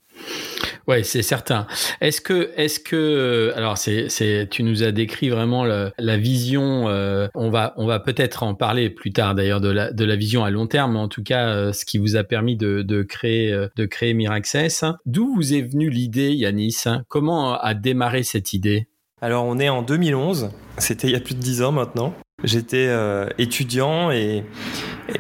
Ouais, 0.89 1.03
c'est 1.03 1.23
certain. 1.23 1.67
Est-ce 2.01 2.21
que, 2.21 2.51
est-ce 2.57 2.81
que, 2.81 2.97
euh, 2.97 3.57
alors 3.57 3.79
c'est, 3.79 4.09
c'est, 4.09 4.49
tu 4.51 4.63
nous 4.63 4.83
as 4.83 4.93
décrit 4.93 5.29
vraiment 5.29 5.65
la, 5.65 6.17
vision. 6.17 6.89
Euh, 6.89 7.29
on 7.35 7.51
va, 7.51 7.75
on 7.77 7.87
va 7.87 8.01
peut-être 8.01 8.43
en 8.43 8.55
parler 8.55 8.91
plus 8.91 9.13
tard 9.13 9.35
d'ailleurs 9.35 9.61
de 9.61 9.71
la, 9.71 9.93
de 9.93 10.05
la 10.05 10.17
vision 10.17 10.45
à 10.45 10.51
long 10.51 10.67
terme, 10.67 10.97
en 10.97 11.09
tout 11.09 11.23
cas, 11.23 11.73
ce 11.73 11.85
qui 11.85 11.99
vous 11.99 12.17
a 12.17 12.25
permis 12.25 12.57
de, 12.57 12.83
de 12.83 13.03
créer, 13.03 13.67
de 13.77 13.85
créer 13.87 14.15
Miraccess. 14.15 14.85
D'où 15.07 15.35
vous 15.35 15.55
est 15.55 15.63
venue 15.63 15.91
l'idée, 15.91 16.33
Yanis? 16.33 16.85
Comment 17.09 17.59
a 17.59 17.75
démarré 17.75 18.23
cette 18.23 18.53
idée? 18.53 18.89
Alors, 19.21 19.45
on 19.45 19.61
est 19.61 19.69
en 19.69 19.83
2011. 19.83 20.51
C'était 20.79 21.07
il 21.07 21.13
y 21.13 21.17
a 21.17 21.21
plus 21.21 21.37
de 21.37 21.41
dix 21.41 21.63
ans 21.63 21.71
maintenant. 21.71 22.13
J'étais 22.43 22.89
euh, 22.89 23.29
étudiant 23.39 24.11
et, 24.11 24.43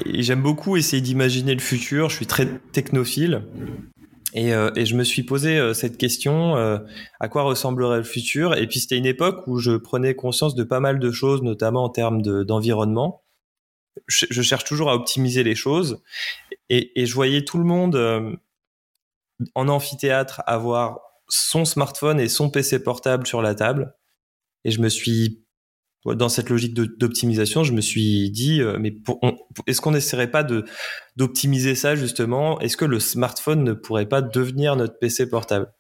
j'aime 0.06 0.42
beaucoup 0.42 0.76
essayer 0.76 1.00
d'imaginer 1.00 1.54
le 1.54 1.60
futur. 1.60 2.08
Je 2.08 2.16
suis 2.16 2.26
très 2.26 2.48
technophile. 2.72 3.42
Et, 4.32 4.54
euh, 4.54 4.70
je 4.76 4.94
me 4.94 5.04
suis 5.04 5.22
posé 5.22 5.58
euh, 5.58 5.74
cette 5.74 5.98
question 5.98 6.54
à 7.20 7.28
quoi 7.28 7.42
ressemblerait 7.42 7.98
le 7.98 8.04
futur? 8.04 8.54
Et 8.54 8.66
puis 8.66 8.80
c'était 8.80 8.98
une 8.98 9.06
époque 9.06 9.46
où 9.46 9.58
je 9.58 9.72
prenais 9.72 10.14
conscience 10.14 10.54
de 10.54 10.64
pas 10.64 10.80
mal 10.80 10.98
de 10.98 11.10
choses, 11.10 11.42
notamment 11.42 11.84
en 11.84 11.90
termes 11.90 12.22
d'environnement. 12.22 13.22
je, 14.06 14.42
cherche 14.42 14.64
toujours 14.64 14.90
à 14.90 14.94
optimiser 14.94 15.42
les 15.44 15.54
choses, 15.54 16.02
et, 16.70 17.00
et 17.00 17.06
je 17.06 17.14
voyais 17.14 17.44
tout 17.44 17.58
le 17.58 17.64
monde 17.64 18.38
en 19.54 19.68
amphithéâtre 19.68 20.42
avoir 20.46 21.00
son 21.28 21.64
smartphone 21.64 22.20
et 22.20 22.28
son 22.28 22.50
PC 22.50 22.82
portable 22.82 23.26
sur 23.26 23.42
la 23.42 23.54
table. 23.54 23.94
Et 24.64 24.70
je 24.70 24.80
me 24.80 24.88
suis 24.88 25.44
dans 26.04 26.28
cette 26.28 26.50
logique 26.50 26.74
d'optimisation, 26.74 27.62
je 27.62 27.72
me 27.72 27.80
suis 27.80 28.30
dit, 28.30 28.60
euh, 28.60 28.76
mais 28.78 28.94
est-ce 29.66 29.80
qu'on 29.80 29.92
n'essaierait 29.92 30.30
pas 30.30 30.44
d'optimiser 31.16 31.74
ça 31.74 31.94
justement? 31.94 32.58
Est-ce 32.60 32.76
que 32.76 32.84
le 32.84 32.98
smartphone 32.98 33.62
ne 33.62 33.72
pourrait 33.72 34.08
pas 34.08 34.20
devenir 34.20 34.74
notre 34.74 34.98
PC 34.98 35.28
portable? 35.28 35.72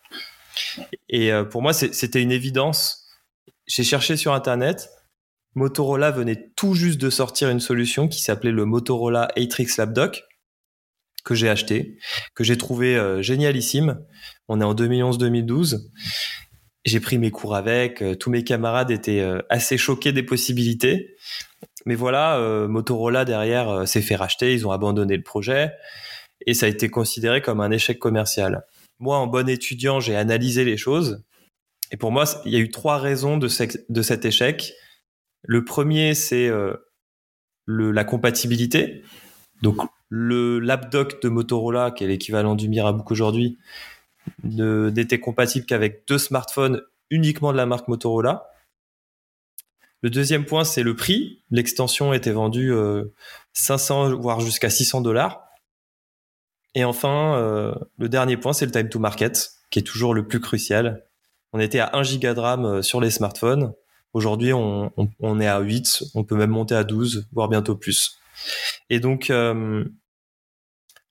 Et 1.08 1.32
euh, 1.32 1.44
pour 1.44 1.62
moi, 1.62 1.72
c'était 1.72 2.22
une 2.22 2.30
évidence. 2.30 3.08
J'ai 3.66 3.84
cherché 3.84 4.16
sur 4.16 4.32
Internet. 4.32 4.90
Motorola 5.54 6.10
venait 6.10 6.52
tout 6.56 6.74
juste 6.74 7.00
de 7.00 7.10
sortir 7.10 7.50
une 7.50 7.60
solution 7.60 8.08
qui 8.08 8.22
s'appelait 8.22 8.52
le 8.52 8.64
Motorola 8.64 9.28
Atrix 9.36 9.68
Labdoc 9.76 10.24
que 11.24 11.34
j'ai 11.34 11.48
acheté, 11.48 11.98
que 12.34 12.42
j'ai 12.42 12.56
trouvé 12.56 12.96
euh, 12.96 13.22
génialissime. 13.22 14.00
On 14.48 14.60
est 14.60 14.64
en 14.64 14.74
2011-2012 14.74 15.90
j'ai 16.84 17.00
pris 17.00 17.18
mes 17.18 17.30
cours 17.30 17.54
avec. 17.54 18.02
Euh, 18.02 18.14
tous 18.14 18.30
mes 18.30 18.44
camarades 18.44 18.90
étaient 18.90 19.20
euh, 19.20 19.40
assez 19.48 19.78
choqués 19.78 20.12
des 20.12 20.22
possibilités. 20.22 21.16
Mais 21.86 21.94
voilà, 21.94 22.36
euh, 22.38 22.68
Motorola 22.68 23.24
derrière 23.24 23.86
s'est 23.88 24.02
fait 24.02 24.16
racheter, 24.16 24.54
ils 24.54 24.66
ont 24.66 24.70
abandonné 24.70 25.16
le 25.16 25.22
projet 25.22 25.72
et 26.46 26.54
ça 26.54 26.66
a 26.66 26.68
été 26.68 26.88
considéré 26.88 27.40
comme 27.40 27.60
un 27.60 27.70
échec 27.70 27.98
commercial. 27.98 28.64
Moi, 28.98 29.16
en 29.16 29.26
bon 29.26 29.48
étudiant, 29.48 30.00
j'ai 30.00 30.16
analysé 30.16 30.64
les 30.64 30.76
choses 30.76 31.24
et 31.90 31.96
pour 31.96 32.12
moi, 32.12 32.24
il 32.44 32.52
y 32.52 32.56
a 32.56 32.60
eu 32.60 32.70
trois 32.70 32.98
raisons 32.98 33.36
de, 33.36 33.48
de 33.88 34.02
cet 34.02 34.24
échec. 34.24 34.74
Le 35.42 35.64
premier, 35.64 36.14
c'est 36.14 36.50
la 37.66 38.04
compatibilité. 38.04 39.02
Donc, 39.62 39.78
le 40.08 40.58
lapdoc 40.58 41.20
de 41.22 41.28
Motorola, 41.28 41.90
qui 41.90 42.04
est 42.04 42.08
l'équivalent 42.08 42.54
du 42.54 42.68
Mirabook 42.68 43.10
aujourd'hui, 43.10 43.58
n'était 44.44 45.20
compatible 45.20 45.66
qu'avec 45.66 46.06
deux 46.06 46.18
smartphones 46.18 46.82
uniquement 47.10 47.52
de 47.52 47.56
la 47.56 47.66
marque 47.66 47.88
Motorola. 47.88 48.48
Le 50.02 50.10
deuxième 50.10 50.44
point, 50.44 50.64
c'est 50.64 50.82
le 50.82 50.96
prix. 50.96 51.42
L'extension 51.50 52.12
était 52.12 52.32
vendue 52.32 52.72
500 53.52 54.10
euh, 54.10 54.14
voire 54.14 54.40
jusqu'à 54.40 54.68
600 54.68 55.00
dollars. 55.00 55.46
Et 56.74 56.84
enfin, 56.84 57.36
euh, 57.36 57.74
le 57.98 58.08
dernier 58.08 58.36
point, 58.36 58.52
c'est 58.52 58.66
le 58.66 58.72
time 58.72 58.88
to 58.88 58.98
market, 58.98 59.52
qui 59.70 59.78
est 59.78 59.82
toujours 59.82 60.14
le 60.14 60.26
plus 60.26 60.40
crucial. 60.40 61.04
On 61.52 61.60
était 61.60 61.78
à 61.78 61.90
1 61.92 62.02
giga 62.02 62.34
de 62.34 62.40
RAM 62.40 62.64
euh, 62.64 62.82
sur 62.82 63.00
les 63.00 63.10
smartphones. 63.10 63.72
Aujourd'hui, 64.12 64.52
on, 64.52 64.90
est 65.40 65.46
à 65.46 65.60
8, 65.60 66.04
on 66.14 66.24
peut 66.24 66.36
même 66.36 66.50
monter 66.50 66.74
à 66.74 66.84
12, 66.84 67.28
voire 67.32 67.48
bientôt 67.48 67.76
plus. 67.76 68.18
Et 68.90 69.00
donc, 69.00 69.32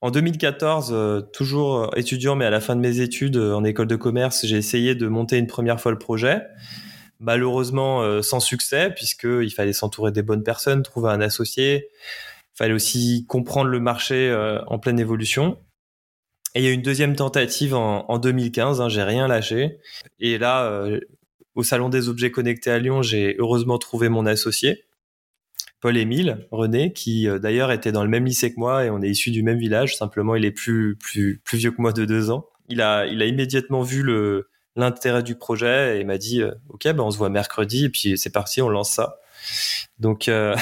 en 0.01 0.09
2014, 0.09 0.89
euh, 0.91 1.21
toujours 1.21 1.83
euh, 1.83 1.89
étudiant, 1.95 2.35
mais 2.35 2.45
à 2.45 2.49
la 2.49 2.59
fin 2.59 2.75
de 2.75 2.81
mes 2.81 3.01
études 3.01 3.37
euh, 3.37 3.53
en 3.53 3.63
école 3.63 3.85
de 3.85 3.95
commerce, 3.95 4.45
j'ai 4.45 4.57
essayé 4.57 4.95
de 4.95 5.07
monter 5.07 5.37
une 5.37 5.45
première 5.45 5.79
fois 5.79 5.91
le 5.91 5.99
projet. 5.99 6.41
Malheureusement, 7.19 8.23
sans 8.23 8.39
succès, 8.39 8.89
puisqu'il 8.89 9.51
fallait 9.51 9.73
s'entourer 9.73 10.11
des 10.11 10.23
bonnes 10.23 10.41
personnes, 10.41 10.81
trouver 10.81 11.11
un 11.11 11.21
associé. 11.21 11.89
Il 12.55 12.57
fallait 12.57 12.73
aussi 12.73 13.27
comprendre 13.27 13.69
le 13.69 13.79
marché 13.79 14.35
en 14.65 14.79
pleine 14.79 14.99
évolution. 14.99 15.59
Et 16.55 16.61
il 16.61 16.65
y 16.65 16.67
a 16.67 16.71
eu 16.71 16.73
une 16.73 16.81
deuxième 16.81 17.15
tentative 17.15 17.75
en, 17.75 18.09
en 18.09 18.17
2015, 18.17 18.81
hein, 18.81 18.89
j'ai 18.89 19.03
rien 19.03 19.27
lâché. 19.27 19.77
Et 20.19 20.39
là, 20.39 20.83
au 21.53 21.61
Salon 21.61 21.89
des 21.89 22.09
objets 22.09 22.31
connectés 22.31 22.71
à 22.71 22.79
Lyon, 22.79 23.03
j'ai 23.03 23.35
heureusement 23.37 23.77
trouvé 23.77 24.09
mon 24.09 24.25
associé 24.25 24.83
Paul-Émile 25.81 26.47
René, 26.51 26.93
qui 26.93 27.27
euh, 27.27 27.39
d'ailleurs 27.39 27.71
était 27.71 27.91
dans 27.91 28.03
le 28.03 28.09
même 28.09 28.25
lycée 28.25 28.53
que 28.53 28.59
moi 28.59 28.85
et 28.85 28.89
on 28.89 29.01
est 29.01 29.09
issu 29.09 29.31
du 29.31 29.43
même 29.43 29.57
village. 29.57 29.97
Simplement, 29.97 30.35
il 30.35 30.45
est 30.45 30.51
plus 30.51 30.95
plus 30.95 31.41
plus 31.43 31.57
vieux 31.57 31.71
que 31.71 31.81
moi 31.81 31.91
de 31.91 32.05
deux 32.05 32.29
ans. 32.29 32.47
Il 32.69 32.81
a 32.81 33.05
il 33.05 33.21
a 33.21 33.25
immédiatement 33.25 33.81
vu 33.81 34.03
le 34.03 34.49
l'intérêt 34.75 35.23
du 35.23 35.35
projet 35.35 35.99
et 35.99 36.03
m'a 36.03 36.17
dit 36.17 36.41
euh, 36.41 36.51
ok 36.69 36.83
ben 36.83 36.99
on 36.99 37.11
se 37.11 37.17
voit 37.17 37.29
mercredi 37.29 37.85
et 37.85 37.89
puis 37.89 38.17
c'est 38.17 38.29
parti 38.29 38.61
on 38.61 38.69
lance 38.69 38.91
ça. 38.91 39.17
Donc 39.99 40.27
euh, 40.27 40.55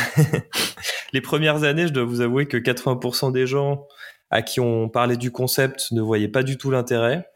les 1.14 1.22
premières 1.22 1.64
années, 1.64 1.88
je 1.88 1.94
dois 1.94 2.06
vous 2.06 2.22
avouer 2.22 2.48
que 2.48 2.58
80% 2.58 3.32
des 3.32 3.46
gens 3.46 3.86
à 4.32 4.42
qui 4.42 4.60
on 4.60 4.90
parlait 4.90 5.18
du 5.18 5.32
concept 5.32 5.92
ne 5.92 6.02
voyaient 6.02 6.28
pas 6.28 6.44
du 6.44 6.58
tout 6.58 6.72
l'intérêt. 6.72 7.28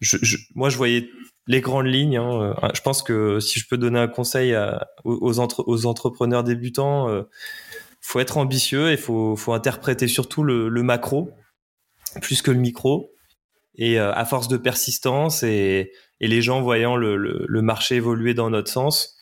Je, 0.00 0.36
moi, 0.54 0.68
je 0.68 0.76
voyais 0.76 1.08
les 1.52 1.60
grandes 1.60 1.86
lignes. 1.86 2.16
Hein, 2.16 2.56
euh, 2.62 2.68
je 2.74 2.80
pense 2.80 3.02
que 3.02 3.38
si 3.38 3.60
je 3.60 3.68
peux 3.68 3.78
donner 3.78 4.00
un 4.00 4.08
conseil 4.08 4.56
aux, 5.04 5.38
entrepreneurs 5.38 6.42
débutants, 6.42 7.08
euh, 7.08 7.22
faut 8.00 8.18
être 8.18 8.38
ambitieux 8.38 8.90
et 8.90 8.96
faut, 8.96 9.36
interpréter 9.52 10.08
surtout 10.08 10.42
le, 10.42 10.70
macro 10.82 11.30
plus 12.20 12.42
que 12.42 12.50
le 12.50 12.58
micro. 12.58 13.12
Et 13.76 13.98
euh, 14.00 14.12
à 14.12 14.24
force 14.24 14.48
de 14.48 14.56
persistance 14.56 15.42
et, 15.42 15.92
et 16.20 16.28
les 16.28 16.42
gens 16.42 16.60
voyant 16.60 16.96
le, 16.96 17.46
marché 17.62 17.96
évoluer 17.96 18.34
dans 18.34 18.50
notre 18.50 18.70
sens, 18.70 19.18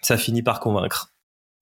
ça 0.00 0.16
finit 0.16 0.42
par 0.42 0.60
convaincre. 0.60 1.12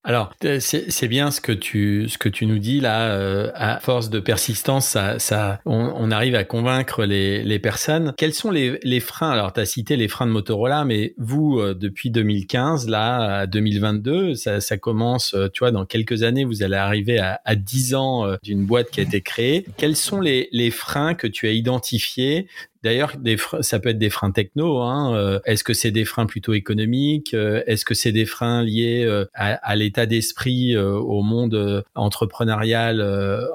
Alors, 0.06 0.32
euh, 0.44 0.60
c'est 0.60 1.08
bien 1.08 1.32
ce 1.32 1.40
que 1.40 1.50
tu 1.50 2.08
ce 2.08 2.16
que 2.16 2.28
tu 2.28 2.46
nous 2.46 2.60
dis 2.60 2.78
là. 2.78 3.10
Euh, 3.10 3.50
à 3.56 3.80
force 3.80 4.08
de 4.08 4.20
persistance, 4.20 4.86
ça, 4.86 5.18
ça 5.18 5.58
on, 5.66 6.12
arrive 6.12 6.36
à 6.36 6.44
convaincre 6.44 7.04
les, 7.04 7.42
les 7.42 7.58
personnes. 7.58 8.14
Quels 8.16 8.32
sont 8.32 8.52
les, 8.52 8.78
les 8.84 9.00
freins? 9.00 9.32
Alors, 9.32 9.52
tu 9.52 9.58
as 9.58 9.66
cité 9.66 9.96
les 9.96 10.06
freins 10.06 10.28
de 10.28 10.30
Motorola, 10.30 10.84
mais 10.84 11.14
vous, 11.18 11.58
euh, 11.58 11.74
depuis 11.74 12.10
2015, 12.10 12.88
là, 12.88 13.40
à 13.40 13.46
2022, 13.48 14.36
ça, 14.36 14.60
ça 14.60 14.78
commence, 14.78 15.34
tu 15.52 15.58
vois, 15.58 15.72
dans 15.72 15.84
quelques 15.84 16.22
années, 16.22 16.44
vous 16.44 16.62
allez 16.62 16.76
arriver 16.76 17.18
à, 17.18 17.40
à 17.44 17.56
10 17.56 17.96
ans 17.96 18.36
d'une 18.44 18.64
boîte 18.64 18.90
qui 18.90 19.00
a 19.00 19.02
été 19.02 19.22
créée. 19.22 19.66
Quels 19.76 19.96
sont 19.96 20.20
les, 20.20 20.48
les 20.52 20.70
freins 20.70 21.14
que 21.14 21.26
tu 21.26 21.48
as 21.48 21.50
identifiés 21.50 22.46
D'ailleurs, 22.86 23.16
ça 23.62 23.80
peut 23.80 23.88
être 23.88 23.98
des 23.98 24.10
freins 24.10 24.30
techno. 24.30 24.78
Hein. 24.78 25.12
Euh, 25.16 25.40
est-ce 25.44 25.64
que 25.64 25.74
c'est 25.74 25.90
des 25.90 26.04
freins 26.04 26.26
plutôt 26.26 26.54
économiques 26.54 27.34
euh, 27.34 27.64
Est-ce 27.66 27.84
que 27.84 27.94
c'est 27.94 28.12
des 28.12 28.26
freins 28.26 28.62
liés 28.62 29.02
euh, 29.04 29.24
à, 29.34 29.74
l'état 29.74 30.06
d'esprit 30.06 30.76
au 30.76 31.22
monde 31.22 31.84
entrepreneurial 31.96 33.04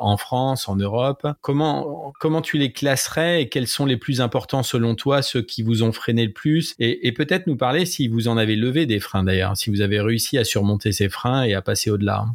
en 0.02 0.18
France, 0.18 0.68
en 0.68 0.76
Europe? 0.76 1.26
Comment 1.40 2.12
comment 2.20 2.42
tu 2.42 2.58
les 2.58 2.74
classerais 2.74 3.44
et 3.44 3.48
quels 3.48 3.68
sont 3.68 3.86
les 3.86 3.96
plus 3.96 4.20
importants 4.20 4.64
selon 4.64 4.96
toi, 4.96 5.22
ceux 5.22 5.42
qui 5.42 5.64
vous 5.64 5.82
ont 5.82 5.94
freiné 5.94 6.26
le 6.26 6.34
plus? 6.34 6.76
Et, 6.80 7.08
et 7.08 7.14
peut-être 7.14 7.48
nous 7.48 7.56
parler 7.56 7.86
si 7.86 8.10
vous 8.10 8.28
en 8.28 8.36
avez 8.36 8.58
levé 8.58 8.86
des 8.86 9.00
freins 9.00 9.24
d'ailleurs, 9.24 9.56
si 9.56 9.70
vous 9.70 9.80
avez 9.80 10.02
réussi 10.02 10.40
à 10.40 10.44
surmonter 10.44 10.92
ces 10.92 11.08
freins 11.08 11.44
et 11.44 11.54
à 11.54 11.62
passer 11.62 11.90
au-delà. 11.90 12.26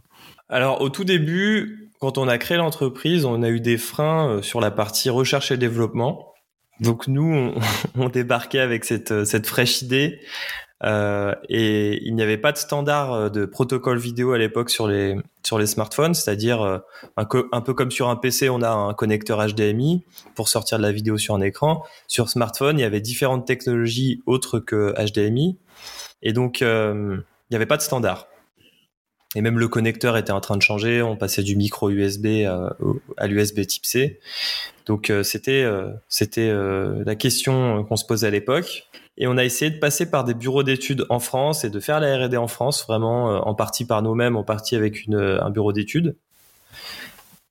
Alors 0.48 0.80
au 0.80 0.88
tout 0.88 1.04
début, 1.04 1.90
quand 2.00 2.16
on 2.16 2.26
a 2.26 2.38
créé 2.38 2.56
l'entreprise, 2.56 3.26
on 3.26 3.42
a 3.42 3.50
eu 3.50 3.60
des 3.60 3.76
freins 3.76 4.40
sur 4.40 4.62
la 4.62 4.70
partie 4.70 5.10
recherche 5.10 5.50
et 5.50 5.58
développement 5.58 6.32
donc 6.80 7.08
nous, 7.08 7.52
on, 7.96 8.08
débarquait 8.08 8.60
avec 8.60 8.84
cette, 8.84 9.12
euh, 9.12 9.24
cette 9.24 9.46
fraîche 9.46 9.82
idée 9.82 10.20
euh, 10.84 11.34
et 11.48 12.06
il 12.06 12.14
n'y 12.14 12.22
avait 12.22 12.36
pas 12.36 12.52
de 12.52 12.58
standard 12.58 13.12
euh, 13.12 13.28
de 13.30 13.46
protocole 13.46 13.98
vidéo 13.98 14.32
à 14.32 14.38
l'époque 14.38 14.68
sur 14.68 14.86
les 14.86 15.16
sur 15.42 15.58
les 15.58 15.66
smartphones, 15.66 16.12
c'est-à-dire 16.12 16.60
euh, 16.60 16.78
un, 17.16 17.60
peu 17.60 17.72
comme 17.72 17.90
sur 17.90 18.10
un 18.10 18.16
PC, 18.16 18.50
on 18.50 18.60
a 18.60 18.70
un 18.70 18.92
connecteur 18.92 19.46
HDMI 19.46 20.04
pour 20.34 20.48
sortir 20.48 20.76
de 20.76 20.82
la 20.82 20.92
vidéo 20.92 21.16
sur 21.16 21.34
un 21.34 21.40
écran. 21.40 21.82
Sur 22.08 22.28
smartphone, 22.28 22.78
il 22.78 22.82
y 22.82 22.84
avait 22.84 23.00
différentes 23.00 23.46
technologies 23.46 24.22
autres 24.26 24.58
que 24.58 24.94
HDMI 24.98 25.56
et 26.22 26.32
donc 26.32 26.60
il 26.60 27.24
n'y 27.50 27.56
avait 27.56 27.66
pas 27.66 27.76
de 27.76 27.82
standard. 27.82 28.26
Et 29.34 29.40
même 29.40 29.58
le 29.58 29.68
connecteur 29.68 30.16
était 30.16 30.32
en 30.32 30.40
train 30.40 30.56
de 30.56 30.62
changer. 30.62 31.02
On 31.02 31.16
passait 31.16 31.42
du 31.42 31.56
micro 31.56 31.90
USB 31.90 32.46
à 33.16 33.26
l'USB 33.26 33.66
Type 33.66 33.84
C. 33.84 34.20
Donc 34.86 35.10
euh, 35.10 35.22
c'était 35.22 35.62
euh, 35.62 35.90
c'était 36.08 36.48
euh, 36.48 37.02
la 37.04 37.16
question 37.16 37.84
qu'on 37.84 37.96
se 37.96 38.06
posait 38.06 38.28
à 38.28 38.30
l'époque. 38.30 38.88
Et 39.18 39.26
on 39.26 39.36
a 39.36 39.44
essayé 39.44 39.70
de 39.70 39.78
passer 39.78 40.10
par 40.10 40.24
des 40.24 40.34
bureaux 40.34 40.62
d'études 40.62 41.06
en 41.08 41.18
France 41.18 41.64
et 41.64 41.70
de 41.70 41.80
faire 41.80 42.00
la 42.00 42.26
R&D 42.26 42.36
en 42.36 42.48
France, 42.48 42.84
vraiment 42.86 43.46
en 43.46 43.54
partie 43.54 43.86
par 43.86 44.02
nous-mêmes, 44.02 44.36
en 44.36 44.44
partie 44.44 44.76
avec 44.76 45.06
une, 45.06 45.16
un 45.16 45.48
bureau 45.48 45.72
d'études. 45.72 46.16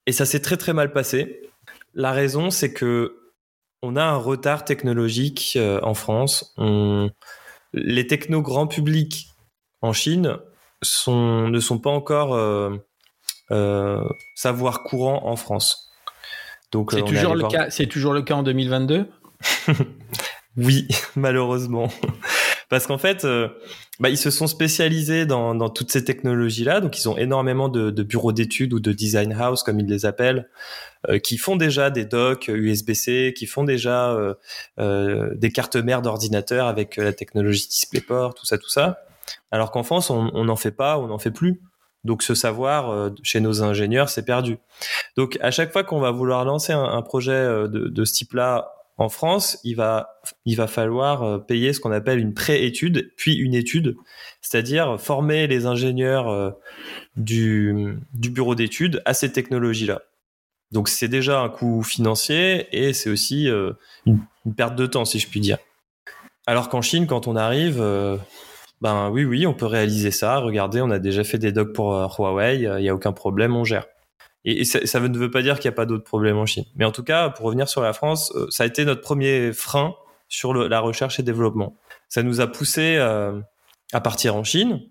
Et 0.05 0.12
ça 0.12 0.25
s'est 0.25 0.41
très 0.41 0.58
très 0.58 0.74
mal 0.74 0.94
passé. 0.94 1.41
La 1.96 2.12
raison, 2.12 2.51
c'est 2.51 2.72
que 2.72 3.32
on 3.82 3.96
a 3.96 4.03
un 4.03 4.15
retard 4.15 4.63
technologique 4.63 5.58
en 5.82 5.96
France. 5.96 6.55
Les 7.74 8.05
technos 8.05 8.44
grand 8.44 8.67
public 8.67 9.29
en 9.82 9.91
Chine 9.91 10.38
sont, 10.85 11.47
ne 11.47 11.59
sont 11.59 11.79
pas 11.79 11.89
encore 11.89 12.37
savoir 14.35 14.83
courant 14.83 15.25
en 15.25 15.35
France. 15.35 15.85
C'est 16.91 16.99
euh, 16.99 17.03
toujours, 17.03 17.35
le 17.35 17.47
cas, 17.47 17.69
c'est 17.69 17.85
toujours 17.85 18.13
le 18.13 18.21
cas 18.21 18.35
en 18.35 18.43
2022 18.43 19.05
Oui, 20.57 20.87
malheureusement. 21.15 21.89
Parce 22.69 22.87
qu'en 22.87 22.97
fait, 22.97 23.25
euh, 23.25 23.47
bah, 23.99 24.09
ils 24.09 24.17
se 24.17 24.31
sont 24.31 24.47
spécialisés 24.47 25.25
dans, 25.25 25.53
dans 25.53 25.69
toutes 25.69 25.91
ces 25.91 26.03
technologies-là. 26.03 26.81
Donc, 26.81 26.97
ils 26.97 27.07
ont 27.07 27.17
énormément 27.17 27.69
de, 27.69 27.91
de 27.91 28.03
bureaux 28.03 28.31
d'études 28.31 28.73
ou 28.73 28.79
de 28.79 28.91
design 28.91 29.33
house, 29.33 29.61
comme 29.61 29.79
ils 29.79 29.85
les 29.85 30.05
appellent, 30.05 30.49
euh, 31.07 31.19
qui 31.19 31.37
font 31.37 31.55
déjà 31.55 31.91
des 31.91 32.05
docks 32.05 32.47
USB-C, 32.47 33.33
qui 33.37 33.45
font 33.45 33.63
déjà 33.63 34.17
des 34.77 35.51
cartes 35.53 35.75
mères 35.75 36.01
d'ordinateur 36.01 36.67
avec 36.67 36.97
la 36.97 37.13
technologie 37.13 37.67
DisplayPort, 37.67 38.33
tout 38.33 38.45
ça, 38.45 38.57
tout 38.57 38.69
ça. 38.69 38.99
Alors 39.51 39.72
qu'en 39.72 39.84
France, 39.84 40.10
on 40.10 40.44
n'en 40.44 40.55
fait 40.55 40.72
pas, 40.72 40.98
on 40.98 41.08
n'en 41.08 41.20
fait 41.20 41.32
plus. 41.32 41.62
Donc 42.05 42.22
ce 42.22 42.35
savoir 42.35 42.92
euh, 42.92 43.09
chez 43.24 43.42
nos 43.42 43.64
ingénieurs, 43.64 44.09
c'est 44.09 44.24
perdu. 44.24 44.57
Donc 45.18 45.38
à 45.42 45.51
chaque 45.51 45.74
fois 45.74 45.83
qu'on 45.83 46.00
va 46.00 46.11
vouloir 46.11 46.46
lancer 46.46 46.72
un, 46.72 47.01
projet 47.01 47.31
euh, 47.31 47.68
de, 47.68 48.05
ce 48.05 48.14
type-là 48.14 48.72
en 48.98 49.09
France, 49.09 49.59
il 49.64 49.75
va, 49.75 50.22
il 50.46 50.55
va 50.55 50.68
falloir 50.68 51.24
euh, 51.24 51.38
payer 51.40 51.74
ce 51.74 51.79
qu'on 51.79 51.92
appelle 51.92 52.20
une 52.20 52.33
pré-étude, 52.33 53.11
puis 53.18 53.35
une 53.35 53.55
étude, 53.55 53.98
c'est-à-dire 54.40 55.01
former 55.01 55.48
les 55.48 55.66
ingénieurs 55.66 56.55
du, 57.18 57.98
du 58.14 58.29
bureau 58.29 58.55
d'études 58.55 59.01
à 59.05 59.14
ces 59.14 59.31
technologies-là. 59.31 60.03
Donc 60.72 60.88
c'est 60.88 61.07
déjà 61.07 61.42
un 61.42 61.50
coût 61.50 61.81
financier 61.81 62.68
et 62.72 62.94
c'est 62.94 63.09
aussi 63.09 63.50
une, 64.05 64.22
perte 64.55 64.75
de 64.75 64.85
temps, 64.85 65.05
si 65.05 65.20
je 65.20 65.27
puis 65.27 65.40
dire. 65.40 65.57
Alors 66.46 66.70
qu'en 66.70 66.81
Chine, 66.83 67.07
quand 67.07 67.27
on 67.27 67.35
arrive, 67.35 67.83
ben 68.85 69.09
oui, 69.09 69.25
oui, 69.25 69.48
on 69.48 69.55
peut 69.55 69.65
réaliser 69.65 70.11
ça. 70.11 70.37
Regardez, 70.37 70.79
on 70.79 70.91
a 70.91 71.00
déjà 71.00 71.24
fait 71.24 71.39
des 71.39 71.51
docs 71.51 71.74
pour 71.74 71.95
euh, 71.95 72.05
Huawei, 72.05 72.57
il 72.59 72.69
n'y 72.83 72.89
a 72.89 72.93
aucun 72.93 73.13
problème, 73.13 73.55
on 73.55 73.63
gère. 73.63 73.87
Et, 74.43 74.63
ça, 74.63 75.00
ne 75.00 75.17
veut 75.17 75.31
pas 75.31 75.41
dire 75.41 75.55
qu'il 75.59 75.67
n'y 75.71 75.74
a 75.74 75.75
pas 75.75 75.87
d'autres 75.87 76.03
problèmes 76.03 76.37
en 76.37 76.45
Chine. 76.45 76.65
Mais 76.75 76.85
en 76.85 76.91
tout 76.91 77.01
cas, 77.01 77.31
pour 77.31 77.48
revenir 77.48 77.67
sur 77.67 77.81
la 77.81 77.93
France, 77.93 78.31
euh, 78.35 78.45
ça 78.51 78.61
a 78.61 78.67
été 78.67 78.85
notre 78.85 79.01
premier 79.01 79.53
frein 79.53 79.95
sur 80.29 80.53
la 80.53 80.79
recherche 80.81 81.19
et 81.19 81.24
développement. 81.24 81.75
Ça 82.09 82.21
nous 82.21 82.41
a 82.41 82.45
poussé 82.45 82.98
euh, 83.00 83.39
à 83.91 84.01
partir 84.01 84.35
en 84.35 84.43
Chine, 84.43 84.81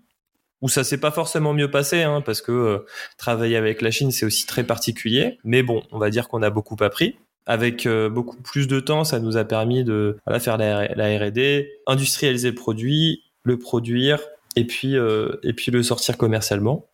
où 0.61 0.67
ça 0.67 0.83
s'est 0.83 0.99
pas 0.99 1.11
forcément 1.11 1.53
mieux 1.53 1.71
passé, 1.71 2.03
hein, 2.03 2.19
parce 2.19 2.41
que 2.41 2.85
travailler 3.17 3.55
avec 3.55 3.81
la 3.81 3.91
Chine, 3.91 4.11
c'est 4.11 4.25
aussi 4.25 4.45
très 4.45 4.65
particulier. 4.65 5.39
Mais 5.45 5.63
bon, 5.63 5.83
on 5.93 5.99
va 5.99 6.09
dire 6.09 6.27
qu'on 6.27 6.41
a 6.41 6.49
beaucoup 6.49 6.75
appris. 6.81 7.15
Avec 7.45 7.87
beaucoup 7.87 8.41
plus 8.41 8.67
de 8.67 8.79
temps, 8.79 9.03
ça 9.03 9.19
nous 9.19 9.37
a 9.37 9.45
permis 9.45 9.83
de 9.83 10.17
faire 10.39 10.57
la, 10.57 10.87
la 10.95 11.17
R&D, 11.17 11.69
industrialiser 11.85 12.49
le 12.49 12.55
produit, 12.55 13.21
le 13.45 13.57
produire 13.57 14.19
et 14.55 14.65
puis, 14.65 14.97
euh, 14.97 15.37
et 15.43 15.53
puis 15.53 15.71
le 15.71 15.81
sortir 15.83 16.17
commercialement. 16.17 16.87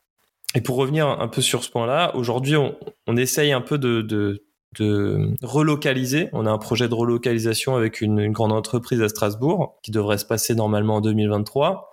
Et 0.54 0.62
pour 0.62 0.76
revenir 0.76 1.08
un 1.08 1.28
peu 1.28 1.42
sur 1.42 1.64
ce 1.64 1.72
point-là, 1.72 2.16
aujourd'hui, 2.16 2.58
on, 2.58 2.78
on, 3.08 3.16
essaye 3.16 3.54
un 3.54 3.62
peu 3.62 3.78
de, 3.78 4.02
de, 4.02 4.44
de, 4.78 5.34
relocaliser. 5.42 6.30
On 6.34 6.46
a 6.46 6.52
un 6.52 6.58
projet 6.58 6.90
de 6.90 6.94
relocalisation 6.94 7.78
avec 7.78 8.02
une, 8.02 8.20
une, 8.20 8.34
grande 8.34 8.52
entreprise 8.52 9.02
à 9.02 9.08
Strasbourg 9.08 9.80
qui 9.82 9.92
devrait 9.92 10.18
se 10.18 10.26
passer 10.26 10.54
normalement 10.54 10.98
en 10.98 11.02
2023. 11.02 11.90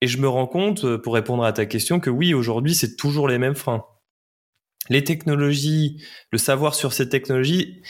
Et 0.00 0.06
je 0.06 0.18
me 0.18 0.28
rends 0.28 0.46
compte, 0.46 0.84
euh, 0.84 0.98
pour 0.98 1.14
répondre 1.14 1.44
à 1.44 1.52
ta 1.52 1.66
question, 1.66 1.98
que 1.98 2.10
oui, 2.10 2.34
aujourd'hui, 2.34 2.74
c'est 2.74 2.94
toujours 2.94 3.26
les 3.26 3.38
mêmes 3.38 3.56
freins. 3.56 3.84
Les 4.88 5.02
technologies, 5.02 6.00
le 6.30 6.38
savoir 6.38 6.74
sur 6.76 6.92
ces 6.92 7.08
technologies, 7.08 7.82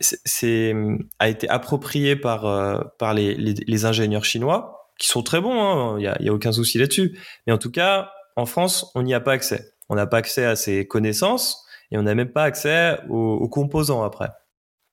c'est 0.00 0.74
a 1.18 1.28
été 1.28 1.48
approprié 1.48 2.16
par, 2.16 2.46
euh, 2.46 2.80
par 2.98 3.14
les, 3.14 3.34
les 3.34 3.84
ingénieurs 3.84 4.24
chinois 4.24 4.77
qui 4.98 5.08
sont 5.08 5.22
très 5.22 5.40
bons, 5.40 5.60
hein, 5.60 5.96
il 5.98 6.06
hein, 6.06 6.16
n'y 6.20 6.28
a, 6.28 6.32
a, 6.32 6.34
aucun 6.34 6.52
souci 6.52 6.78
là-dessus. 6.78 7.18
Mais 7.46 7.52
en 7.52 7.58
tout 7.58 7.70
cas, 7.70 8.12
en 8.36 8.46
France, 8.46 8.90
on 8.94 9.02
n'y 9.02 9.14
a 9.14 9.20
pas 9.20 9.32
accès. 9.32 9.72
On 9.88 9.94
n'a 9.94 10.06
pas 10.06 10.18
accès 10.18 10.44
à 10.44 10.56
ces 10.56 10.86
connaissances 10.86 11.64
et 11.90 11.98
on 11.98 12.02
n'a 12.02 12.14
même 12.14 12.30
pas 12.30 12.44
accès 12.44 12.98
aux, 13.08 13.48
composants 13.48 14.02
après. 14.02 14.30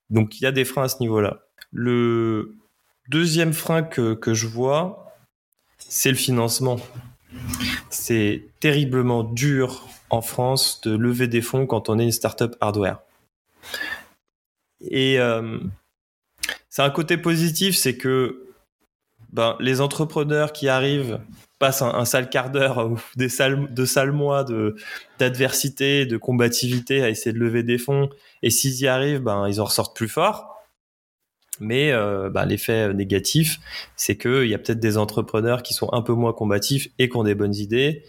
Donc 0.10 0.40
il 0.40 0.44
y 0.44 0.48
a 0.48 0.52
des 0.52 0.66
freins 0.66 0.84
à 0.84 0.88
ce 0.88 0.98
niveau-là. 1.00 1.40
Le 1.72 2.56
deuxième 3.10 3.54
frein 3.54 3.84
que, 3.84 4.14
que 4.14 4.34
je 4.34 4.48
vois, 4.48 5.14
c'est 5.78 6.10
le 6.10 6.16
financement. 6.16 6.78
C'est 7.90 8.48
terriblement 8.60 9.24
dur 9.24 9.88
en 10.10 10.22
France 10.22 10.80
de 10.82 10.96
lever 10.96 11.28
des 11.28 11.42
fonds 11.42 11.66
quand 11.66 11.90
on 11.90 12.00
est 12.00 12.06
une 12.06 12.12
startup 12.12 12.56
hardware. 12.62 13.02
Et 14.82 15.20
euh, 15.20 15.60
c'est 16.70 16.84
un 16.84 16.90
côté 16.90 17.18
positif, 17.18 17.76
c'est 17.76 17.98
que 17.98 18.45
ben, 19.36 19.58
les 19.60 19.82
entrepreneurs 19.82 20.54
qui 20.54 20.70
arrivent 20.70 21.20
passent 21.60 21.82
un, 21.82 22.06
sale 22.06 22.30
quart 22.30 22.52
d'heure 22.52 22.90
ou 22.90 22.98
des 23.18 23.28
sales, 23.28 23.74
de 23.74 23.86
sales 23.86 24.14
mois 24.14 24.46
de 24.46 24.76
d'adversité, 25.20 26.06
de 26.06 26.16
combativité 26.16 27.04
à 27.04 27.10
essayer 27.10 27.34
de 27.34 27.40
lever 27.40 27.62
des 27.62 27.78
fonds. 27.78 28.10
Et 28.44 28.50
s'ils 28.50 28.80
y 28.80 28.88
arrivent, 28.88 29.20
ben 29.20 29.46
ils 29.50 29.60
en 29.60 29.66
ressortent 29.66 29.96
plus 29.96 30.08
forts. 30.08 30.56
Mais 31.60 31.92
euh, 31.92 32.30
ben, 32.30 32.46
l'effet 32.46 32.94
négatif, 32.94 33.60
c'est 33.98 34.18
qu'il 34.18 34.48
y 34.48 34.54
a 34.54 34.58
peut-être 34.58 34.80
des 34.80 34.98
entrepreneurs 34.98 35.64
qui 35.64 35.74
sont 35.74 35.92
un 35.92 36.02
peu 36.02 36.14
moins 36.14 36.32
combatifs 36.32 36.88
et 36.98 37.10
qui 37.10 37.18
ont 37.18 37.24
des 37.24 37.36
bonnes 37.36 37.56
idées, 37.56 38.04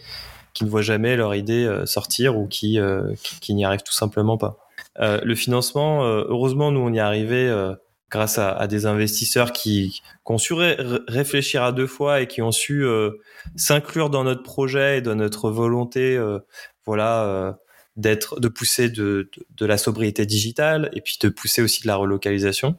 qui 0.53 0.63
ne 0.63 0.69
voient 0.69 0.81
jamais 0.81 1.17
leur 1.17 1.35
idée 1.35 1.65
euh, 1.65 1.85
sortir 1.85 2.37
ou 2.37 2.47
qui, 2.47 2.79
euh, 2.79 3.13
qui, 3.41 3.53
n'y 3.53 3.65
arrivent 3.65 3.83
tout 3.83 3.93
simplement 3.93 4.37
pas. 4.37 4.57
le 4.97 5.35
financement, 5.35 6.03
heureusement, 6.05 6.71
nous 6.71 6.79
on 6.79 6.93
y 6.93 6.97
est 6.97 7.01
arrivé 7.01 7.49
grâce 8.09 8.37
à, 8.37 8.67
des 8.67 8.85
investisseurs 8.85 9.51
qui, 9.51 10.01
qui 10.25 10.31
ont 10.31 10.37
su 10.37 10.53
réfléchir 10.53 11.63
à 11.63 11.71
deux 11.71 11.87
fois 11.87 12.21
et 12.21 12.27
qui 12.27 12.41
ont 12.41 12.51
su 12.51 12.85
euh, 12.85 13.11
s'inclure 13.55 14.09
dans 14.09 14.23
notre 14.23 14.43
projet 14.43 14.99
et 14.99 15.01
dans 15.01 15.15
notre 15.15 15.49
volonté, 15.51 16.15
euh, 16.15 16.39
voilà, 16.85 17.25
euh, 17.25 17.51
d'être, 17.97 18.39
de 18.39 18.47
pousser 18.47 18.89
de, 18.89 19.29
de, 19.35 19.45
de, 19.57 19.65
la 19.65 19.77
sobriété 19.77 20.25
digitale 20.25 20.89
et 20.93 21.01
puis 21.01 21.17
de 21.21 21.27
pousser 21.29 21.61
aussi 21.61 21.81
de 21.81 21.87
la 21.87 21.97
relocalisation. 21.97 22.77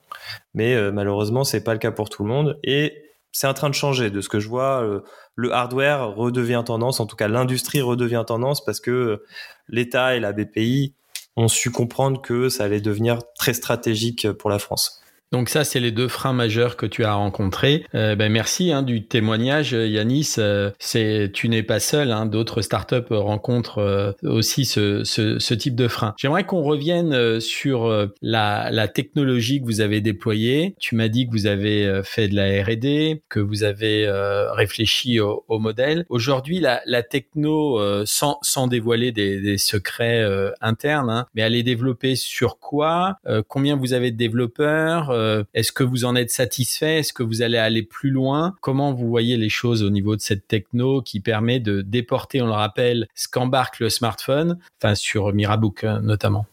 Mais 0.54 0.92
malheureusement, 0.92 1.44
c'est 1.44 1.62
pas 1.62 1.72
le 1.72 1.78
cas 1.78 1.90
pour 1.90 2.08
tout 2.08 2.22
le 2.22 2.28
monde. 2.28 2.58
Et 2.62 3.02
c'est 3.32 3.48
en 3.48 3.54
train 3.54 3.68
de 3.68 3.74
changer 3.74 4.10
de 4.10 4.20
ce 4.20 4.28
que 4.28 4.38
je 4.38 4.48
vois. 4.48 5.02
Le 5.34 5.52
hardware 5.52 6.14
redevient 6.14 6.62
tendance, 6.64 7.00
en 7.00 7.06
tout 7.06 7.16
cas 7.16 7.26
l'industrie 7.26 7.80
redevient 7.80 8.22
tendance 8.26 8.64
parce 8.64 8.78
que 8.78 9.24
l'État 9.68 10.14
et 10.14 10.20
la 10.20 10.32
BPI 10.32 10.94
ont 11.36 11.48
su 11.48 11.72
comprendre 11.72 12.22
que 12.22 12.48
ça 12.48 12.64
allait 12.64 12.80
devenir 12.80 13.18
très 13.36 13.54
stratégique 13.54 14.30
pour 14.32 14.50
la 14.50 14.60
France. 14.60 15.02
Donc 15.30 15.50
ça, 15.50 15.64
c'est 15.64 15.80
les 15.80 15.92
deux 15.92 16.08
freins 16.08 16.32
majeurs 16.32 16.76
que 16.76 16.86
tu 16.86 17.04
as 17.04 17.12
rencontrés. 17.12 17.84
Euh, 17.94 18.16
ben 18.16 18.32
merci 18.32 18.72
hein, 18.72 18.82
du 18.82 19.06
témoignage, 19.06 19.72
Yanis. 19.72 20.36
Euh, 20.38 20.70
c'est 20.78 21.30
tu 21.34 21.50
n'es 21.50 21.62
pas 21.62 21.80
seul. 21.80 22.12
Hein, 22.12 22.24
D'autres 22.24 22.62
startups 22.62 23.10
rencontrent 23.10 23.78
euh, 23.78 24.12
aussi 24.22 24.64
ce, 24.64 25.04
ce, 25.04 25.38
ce, 25.38 25.54
type 25.54 25.74
de 25.74 25.86
frein. 25.86 26.14
J'aimerais 26.16 26.44
qu'on 26.44 26.62
revienne 26.62 27.12
euh, 27.12 27.40
sur 27.40 27.86
euh, 27.86 28.06
la, 28.22 28.70
la, 28.70 28.88
technologie 28.88 29.60
que 29.60 29.66
vous 29.66 29.82
avez 29.82 30.00
déployée. 30.00 30.74
Tu 30.80 30.94
m'as 30.94 31.08
dit 31.08 31.26
que 31.26 31.32
vous 31.32 31.46
avez 31.46 32.00
fait 32.04 32.28
de 32.28 32.34
la 32.34 32.62
R&D, 32.64 33.22
que 33.28 33.40
vous 33.40 33.64
avez 33.64 34.10
réfléchi 34.52 35.20
au, 35.20 35.44
au 35.48 35.58
modèle. 35.58 36.06
Aujourd'hui, 36.08 36.58
la, 36.58 36.80
la, 36.86 37.02
techno, 37.02 37.78
sans, 38.06 38.38
sans 38.42 38.66
dévoiler 38.66 39.12
des, 39.12 39.40
des 39.40 39.58
secrets 39.58 40.24
internes, 40.60 41.10
hein, 41.10 41.26
mais 41.34 41.42
elle 41.42 41.54
est 41.54 41.62
développée 41.62 42.16
sur 42.16 42.58
quoi? 42.58 43.18
Combien 43.48 43.76
vous 43.76 43.92
avez 43.92 44.10
de 44.10 44.16
développeurs? 44.16 45.12
Euh, 45.18 45.44
est-ce 45.54 45.72
que 45.72 45.84
vous 45.84 46.04
en 46.04 46.14
êtes 46.14 46.30
satisfait? 46.30 46.98
Est-ce 46.98 47.12
que 47.12 47.22
vous 47.22 47.42
allez 47.42 47.58
aller 47.58 47.82
plus 47.82 48.10
loin? 48.10 48.54
Comment 48.60 48.92
vous 48.92 49.08
voyez 49.08 49.36
les 49.36 49.48
choses 49.48 49.82
au 49.82 49.90
niveau 49.90 50.16
de 50.16 50.20
cette 50.20 50.46
techno 50.46 51.02
qui 51.02 51.20
permet 51.20 51.60
de 51.60 51.82
déporter, 51.82 52.40
on 52.40 52.46
le 52.46 52.52
rappelle, 52.52 53.08
ce 53.14 53.28
qu'embarque 53.28 53.80
le 53.80 53.90
smartphone, 53.90 54.58
enfin 54.80 54.94
sur 54.94 55.32
Mirabook 55.32 55.84
euh, 55.84 56.00
notamment? 56.00 56.46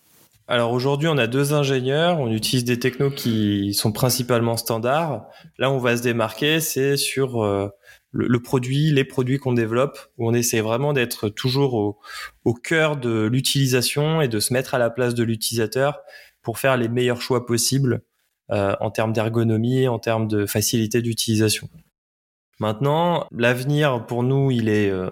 Alors 0.47 0.73
aujourd'hui, 0.73 1.07
on 1.07 1.17
a 1.17 1.25
deux 1.25 1.53
ingénieurs, 1.53 2.19
on 2.19 2.31
utilise 2.31 2.65
des 2.65 2.77
technos 2.77 3.09
qui 3.09 3.73
sont 3.73 3.91
principalement 3.91 4.57
standards. 4.57 5.25
Là, 5.57 5.71
on 5.71 5.79
va 5.79 5.97
se 5.97 6.03
démarquer, 6.03 6.59
c'est 6.59 6.97
sur 6.97 7.43
euh, 7.43 7.69
le, 8.11 8.39
produit, 8.39 8.91
les 8.91 9.05
produits 9.05 9.39
qu'on 9.39 9.53
développe, 9.53 9.97
où 10.19 10.29
on 10.29 10.35
essaie 10.35 10.61
vraiment 10.61 10.93
d'être 10.93 11.29
toujours 11.29 11.97
au, 12.45 12.53
cœur 12.53 12.95
de 12.95 13.25
l'utilisation 13.25 14.21
et 14.21 14.27
de 14.27 14.39
se 14.39 14.53
mettre 14.53 14.75
à 14.75 14.77
la 14.77 14.91
place 14.91 15.15
de 15.15 15.23
l'utilisateur 15.23 15.99
pour 16.43 16.59
faire 16.59 16.77
les 16.77 16.89
meilleurs 16.89 17.21
choix 17.21 17.47
possibles 17.47 18.03
en 18.49 18.91
termes 18.91 19.11
d'ergonomie, 19.11 19.87
en 19.87 19.99
termes 19.99 20.27
de 20.27 20.45
facilité 20.45 21.01
d'utilisation. 21.01 21.67
Maintenant, 22.59 23.27
l'avenir 23.31 24.05
pour 24.05 24.23
nous, 24.23 24.51
il 24.51 24.69
est, 24.69 24.89
euh, 24.89 25.09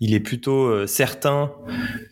il 0.00 0.14
est 0.14 0.20
plutôt 0.20 0.64
euh, 0.66 0.86
certain 0.86 1.52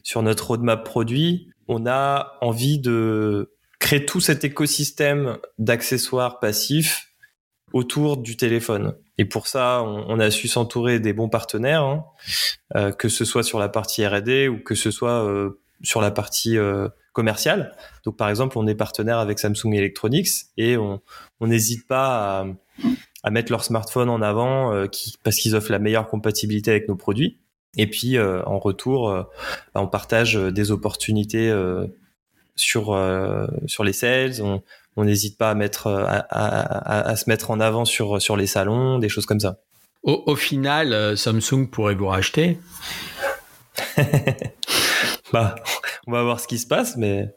sur 0.03 0.23
notre 0.23 0.49
roadmap 0.49 0.85
produit. 0.85 1.51
On 1.69 1.87
a 1.87 2.37
envie 2.41 2.79
de 2.79 3.55
créer 3.79 4.05
tout 4.05 4.21
cet 4.21 4.45
écosystème 4.45 5.39
d'accessoires 5.59 6.39
passifs 6.39 7.09
autour 7.73 8.19
du 8.19 8.37
téléphone. 8.37 8.95
Et 9.17 9.25
pour 9.25 9.47
ça, 9.47 9.83
on, 9.83 10.21
a 10.21 10.31
su 10.31 10.47
s'entourer 10.47 11.01
des 11.01 11.15
bons 11.15 11.31
partenaires, 11.31 11.83
hein, 12.75 12.93
que 12.93 13.09
ce 13.09 13.25
soit 13.25 13.43
sur 13.43 13.59
la 13.59 13.69
partie 13.69 14.07
R&D 14.07 14.49
ou 14.49 14.59
que 14.63 14.75
ce 14.75 14.91
soit 14.91 15.27
sur 15.83 16.01
la 16.01 16.11
partie 16.11 16.59
commercial. 17.13 17.77
Donc 18.05 18.17
par 18.17 18.29
exemple, 18.29 18.59
on 18.59 18.67
est 18.67 18.75
partenaire 18.75 19.19
avec 19.19 19.39
Samsung 19.39 19.75
Electronics 19.75 20.29
et 20.57 20.77
on 20.77 21.01
n'hésite 21.41 21.87
pas 21.87 22.47
à, 23.23 23.31
mettre 23.31 23.53
leur 23.53 23.65
smartphone 23.65 24.09
en 24.09 24.21
avant 24.23 24.73
euh, 24.73 24.87
qui, 24.87 25.15
parce 25.23 25.37
qu'ils 25.37 25.55
offrent 25.55 25.71
la 25.71 25.79
meilleure 25.79 26.09
compatibilité 26.09 26.71
avec 26.71 26.89
nos 26.89 26.97
produits. 26.97 27.39
Et 27.77 27.87
puis 27.87 28.17
euh, 28.17 28.43
en 28.45 28.59
retour, 28.59 29.11
euh, 29.11 29.23
bah, 29.75 29.81
on 29.81 29.87
partage 29.87 30.35
des 30.35 30.71
opportunités 30.71 31.53
sur 32.57 32.99
sur 33.67 33.85
les 33.85 33.93
sales. 33.93 34.43
On 34.97 35.05
n'hésite 35.05 35.39
pas 35.39 35.51
à 35.51 35.55
mettre 35.55 35.87
à, 35.87 37.11
à, 37.11 37.17
se 37.17 37.29
mettre 37.31 37.51
en 37.51 37.61
avant 37.61 37.85
sur 37.85 38.21
sur 38.21 38.37
les 38.37 38.47
salons, 38.47 38.99
des 38.99 39.09
choses 39.09 39.27
comme 39.27 39.41
ça. 39.41 39.59
Au, 40.03 40.25
au 40.27 40.37
final, 40.37 41.17
Samsung 41.17 41.69
pourrait 41.71 41.95
vous 41.95 42.09
racheter. 42.09 42.59
bah, 45.33 45.55
on 46.07 46.13
va 46.13 46.23
voir 46.23 46.41
ce 46.41 46.49
qui 46.49 46.59
se 46.59 46.67
passe, 46.67 46.97
mais 46.97 47.35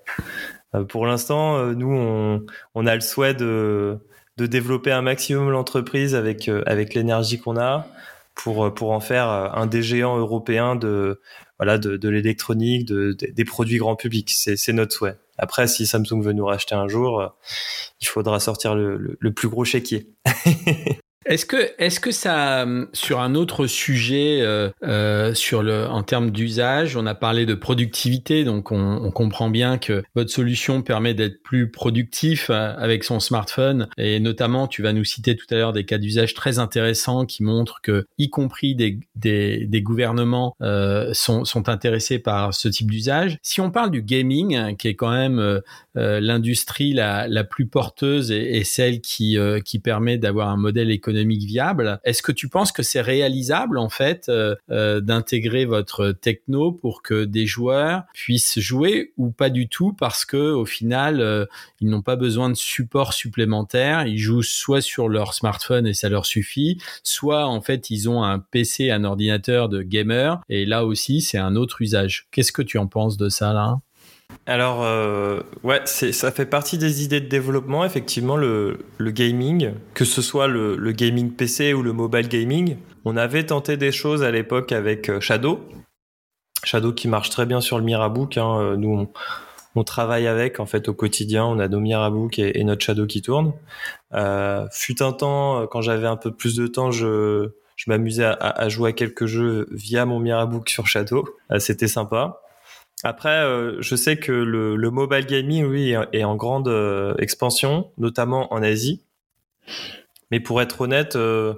euh, 0.76 0.84
pour 0.84 1.06
l'instant, 1.06 1.58
euh, 1.58 1.74
nous, 1.74 1.92
on, 1.92 2.46
on, 2.74 2.86
a 2.86 2.96
le 2.96 3.02
souhait 3.02 3.34
de, 3.34 3.98
de 4.38 4.46
développer 4.46 4.92
un 4.92 5.02
maximum 5.02 5.50
l'entreprise 5.50 6.16
avec, 6.16 6.48
euh, 6.48 6.64
avec 6.66 6.94
l'énergie 6.94 7.40
qu'on 7.40 7.58
a 7.58 7.88
pour, 8.34 8.74
pour 8.74 8.92
en 8.92 9.00
faire 9.00 9.28
un 9.28 9.66
des 9.66 9.82
géants 9.82 10.18
européens 10.18 10.76
de, 10.76 11.22
voilà, 11.58 11.78
de, 11.78 11.96
de 11.96 12.10
l'électronique, 12.10 12.86
de, 12.86 13.14
des 13.14 13.46
produits 13.46 13.78
grand 13.78 13.96
public. 13.96 14.30
C'est 14.30 14.74
notre 14.74 14.94
souhait. 14.94 15.16
Après, 15.38 15.68
si 15.68 15.88
Samsung 15.88 16.22
veut 16.22 16.34
nous 16.34 16.46
racheter 16.46 16.76
un 16.76 16.90
jour, 16.90 17.34
il 18.02 18.08
faudra 18.08 18.42
sortir 18.42 18.76
le, 18.76 18.98
le, 18.98 19.18
le 19.18 19.32
plus 19.34 19.48
gros 19.48 19.64
chéquier. 19.64 20.10
Est-ce 21.26 21.48
que, 21.48 21.72
est-ce 21.80 22.00
que 22.00 22.12
ça, 22.12 22.68
sur 22.94 23.20
un 23.20 23.34
autre 23.34 23.66
sujet, 23.66 24.42
euh, 24.42 24.70
euh, 24.84 25.34
sur 25.34 25.64
le, 25.64 25.88
en 25.88 26.04
termes 26.04 26.30
d'usage, 26.30 26.96
on 26.96 27.08
a 27.08 27.16
parlé 27.16 27.48
de 27.48 27.56
productivité, 27.56 28.44
donc 28.44 28.72
on, 28.72 28.78
on, 28.78 29.10
comprend 29.10 29.50
bien 29.50 29.80
que 29.80 30.04
votre 30.14 30.30
solution 30.30 30.84
permet 30.84 31.16
d'être 31.16 31.42
plus 31.42 31.72
productif 31.72 32.52
euh, 32.52 32.76
avec 32.78 33.04
son 33.04 33.20
smartphone, 33.20 33.88
et 33.98 34.20
notamment, 34.20 34.68
tu 34.68 34.84
vas 34.84 34.94
nous 34.94 35.04
citer 35.04 35.36
tout 35.36 35.48
à 35.50 35.56
l'heure 35.56 35.74
des 35.74 35.84
cas 35.84 35.98
d'usage 35.98 36.36
très 36.36 36.60
intéressants 36.60 37.26
qui 37.26 37.42
montrent 37.42 37.82
que, 37.82 38.06
y 38.20 38.30
compris 38.30 38.76
des, 38.76 39.00
des, 39.16 39.66
des 39.66 39.82
gouvernements, 39.82 40.56
euh, 40.62 41.12
sont, 41.14 41.44
sont 41.44 41.70
intéressés 41.70 42.20
par 42.20 42.54
ce 42.54 42.68
type 42.68 42.92
d'usage. 42.92 43.40
Si 43.42 43.62
on 43.62 43.72
parle 43.72 43.90
du 43.90 44.04
gaming, 44.04 44.76
qui 44.78 44.90
est 44.90 44.96
quand 44.96 45.12
même 45.12 45.40
euh, 45.40 45.62
l'industrie 45.96 46.94
la, 46.94 47.28
la 47.28 47.44
plus 47.44 47.68
porteuse 47.68 48.32
et, 48.32 48.64
celle 48.64 49.02
qui, 49.02 49.38
qui 49.64 49.80
permet 49.80 50.18
d'avoir 50.18 50.50
un 50.50 50.58
modèle 50.58 50.92
économique 50.92 51.44
viable. 51.44 52.00
Est-ce 52.04 52.22
que 52.22 52.32
tu 52.32 52.50
penses 52.50 52.72
que 52.72 52.84
c'est 52.84 53.02
réalisable 53.02 53.78
en 53.78 53.90
fait 53.90 54.30
euh, 54.30 54.56
euh, 54.70 55.02
d'intégrer 55.02 55.66
votre 55.66 56.12
techno 56.12 56.72
pour 56.72 57.02
que 57.02 57.26
des 57.26 57.46
joueurs 57.46 58.04
puissent 58.14 58.60
jouer 58.60 59.14
ou 59.18 59.32
pas 59.32 59.50
du 59.50 59.68
tout 59.68 59.94
parce 59.94 60.26
que 60.26 60.52
au 60.52 60.66
final 60.66 61.22
euh, 61.22 61.46
ils 61.82 61.90
n'ont 61.90 62.02
pas 62.02 62.16
besoin 62.16 62.50
de 62.50 62.56
support 62.56 63.14
supplémentaire, 63.14 64.06
ils 64.08 64.18
jouent 64.18 64.44
soit 64.44 64.82
sur 64.82 65.10
leur 65.10 65.34
smartphone 65.34 65.88
et 65.88 65.94
ça 65.94 66.10
leur 66.10 66.26
suffit, 66.26 66.78
soit 67.04 67.46
en 67.46 67.62
fait 67.62 67.90
ils 67.90 68.10
ont 68.10 68.24
un 68.24 68.40
PC, 68.40 68.92
un 68.92 69.04
ordinateur 69.04 69.70
de 69.70 69.82
gamer 69.82 70.42
et 70.50 70.66
là 70.66 70.86
aussi 70.86 71.22
c'est 71.22 71.38
un 71.38 71.56
autre 71.56 71.82
usage. 71.82 72.28
Qu'est-ce 72.32 72.52
que 72.52 72.62
tu 72.62 72.78
en 72.78 72.88
penses 72.88 73.18
de 73.18 73.30
ça 73.30 73.54
là 73.54 73.80
alors, 74.48 74.84
euh, 74.84 75.40
ouais, 75.64 75.82
ça 75.86 76.32
fait 76.32 76.46
partie 76.46 76.78
des 76.78 77.04
idées 77.04 77.20
de 77.20 77.28
développement, 77.28 77.84
effectivement, 77.84 78.38
le, 78.38 78.78
le 78.98 79.12
gaming, 79.12 79.72
que 79.96 80.06
ce 80.06 80.22
soit 80.22 80.48
le, 80.48 80.76
le, 80.76 80.92
gaming 80.92 81.32
PC 81.32 81.74
ou 81.74 81.82
le 81.82 81.94
mobile 81.94 82.28
gaming. 82.28 82.78
On 83.06 83.18
avait 83.18 83.46
tenté 83.46 83.76
des 83.76 83.92
choses 83.92 84.24
à 84.24 84.30
l'époque 84.30 84.72
avec 84.72 85.10
euh, 85.10 85.20
Shadow. 85.20 85.62
Shadow 86.64 86.94
qui 86.94 87.08
marche 87.08 87.32
très 87.32 87.48
bien 87.48 87.60
sur 87.60 87.80
le 87.80 87.84
Mirabook. 87.84 88.38
Hein. 88.38 88.60
Euh, 88.60 88.76
nous, 88.76 89.08
on, 89.76 89.84
travaille 89.84 90.28
avec, 90.28 90.60
en 90.60 90.68
fait, 90.68 90.90
au 90.90 90.94
quotidien. 90.94 91.44
On 91.46 91.58
a 91.58 91.68
nos 91.68 91.80
Mirabook 91.80 92.38
et, 92.38 92.60
et 92.60 92.64
notre 92.64 92.86
Shadow 92.86 93.08
qui 93.08 93.24
tourne. 93.24 93.54
Euh, 94.14 94.68
fut 94.72 95.02
un 95.02 95.12
temps, 95.12 95.66
quand 95.68 95.82
j'avais 95.82 96.08
un 96.08 96.18
peu 96.18 96.32
plus 96.32 96.56
de 96.56 96.68
temps, 96.68 96.92
je, 96.92 97.50
je 97.76 97.90
m'amusais 97.90 98.26
à, 98.26 98.34
à, 98.34 98.70
jouer 98.70 98.92
à 98.92 98.94
quelques 98.94 99.26
jeux 99.26 99.68
via 99.72 100.06
mon 100.06 100.20
Mirabook 100.20 100.70
sur 100.70 100.86
Shadow. 100.86 101.28
C'était 101.58 101.88
sympa. 101.88 102.42
Après, 103.06 103.44
euh, 103.44 103.80
je 103.82 103.96
sais 103.96 104.18
que 104.18 104.32
le, 104.32 104.76
le, 104.76 104.90
mobile 104.90 105.28
gaming, 105.28 105.64
oui, 105.64 105.94
est 106.12 106.24
en 106.24 106.36
grande 106.36 106.68
euh, 106.68 107.14
expansion, 107.20 107.92
notamment 108.00 108.52
en 108.52 108.64
Asie. 108.64 109.04
Mais 110.32 110.40
pour 110.40 110.60
être 110.60 110.82
honnête, 110.82 111.16
euh, 111.16 111.54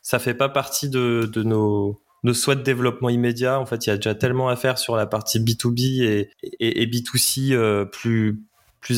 ça 0.00 0.20
fait 0.20 0.34
pas 0.34 0.48
partie 0.48 0.88
de, 0.88 1.28
nos, 1.42 2.00
souhaits 2.32 2.58
de 2.58 2.62
développement 2.62 3.08
immédiat. 3.08 3.58
En 3.58 3.66
fait, 3.66 3.84
il 3.84 3.90
y 3.90 3.92
a 3.92 3.96
déjà 3.96 4.14
tellement 4.14 4.48
à 4.48 4.54
faire 4.54 4.78
sur 4.78 4.94
la 4.94 5.06
partie 5.06 5.40
B2B 5.40 6.04
et, 6.04 6.30
et, 6.60 6.82
et 6.82 6.86
B2C 6.86 7.52
euh, 7.52 7.84
plus, 7.84 8.38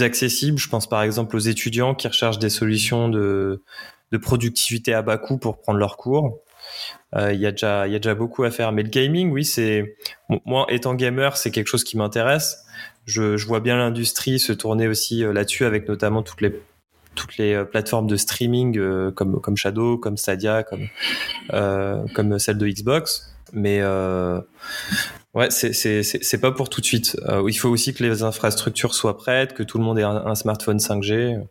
accessible. 0.02 0.58
Je 0.58 0.68
pense 0.68 0.86
par 0.86 1.00
exemple 1.00 1.36
aux 1.36 1.38
étudiants 1.38 1.94
qui 1.94 2.06
recherchent 2.06 2.38
des 2.38 2.50
solutions 2.50 3.08
de 3.08 3.62
productivité 4.20 4.92
à 4.92 5.00
bas 5.00 5.16
coût 5.16 5.38
pour 5.38 5.58
prendre 5.58 5.78
leurs 5.78 5.96
cours. 5.96 6.42
Euh, 7.16 7.32
il 7.32 7.40
y 7.40 7.46
a 7.46 7.50
déjà 7.50 7.86
il 7.86 7.92
y 7.92 7.96
a 7.96 7.98
déjà 7.98 8.14
beaucoup 8.14 8.44
à 8.44 8.50
faire. 8.50 8.72
Mais 8.72 8.82
le 8.82 8.88
gaming 8.90 9.30
oui 9.30 9.44
c'est 9.44 9.96
moi 10.44 10.66
étant 10.68 10.94
gamer 10.94 11.36
c'est 11.36 11.50
quelque 11.50 11.68
chose 11.68 11.84
qui 11.84 11.96
m'intéresse. 11.96 12.64
Je, 13.06 13.36
je 13.38 13.46
vois 13.46 13.60
bien 13.60 13.76
l'industrie 13.76 14.38
se 14.38 14.52
tourner 14.52 14.86
aussi 14.88 15.24
euh, 15.24 15.32
là-dessus 15.32 15.64
avec 15.64 15.88
notamment 15.88 16.22
toutes 16.22 16.42
les 16.42 16.52
toutes 17.14 17.38
les 17.38 17.54
euh, 17.54 17.64
plateformes 17.64 18.06
de 18.06 18.16
streaming 18.16 19.12
comme 19.12 19.40
comme 19.40 19.56
Shadow 19.56 19.98
comme 19.98 20.16
Stadia 20.16 20.62
comme 20.62 20.88
euh, 21.52 22.04
comme 22.14 22.38
celle 22.38 22.58
de 22.58 22.68
Xbox. 22.68 23.34
Mais 23.54 23.80
euh, 23.80 24.40
ouais 25.34 25.50
c'est 25.50 25.72
c'est 25.72 26.02
c'est 26.02 26.40
pas 26.40 26.52
pour 26.52 26.68
tout 26.68 26.82
de 26.82 26.86
suite. 26.86 27.16
Il 27.46 27.54
faut 27.54 27.70
aussi 27.70 27.94
que 27.94 28.04
les 28.04 28.22
infrastructures 28.22 28.94
soient 28.94 29.16
prêtes 29.16 29.54
que 29.54 29.62
tout 29.62 29.78
le 29.78 29.84
monde 29.84 29.98
ait 29.98 30.02
un 30.02 30.34
smartphone 30.34 30.78
5G 30.78 31.42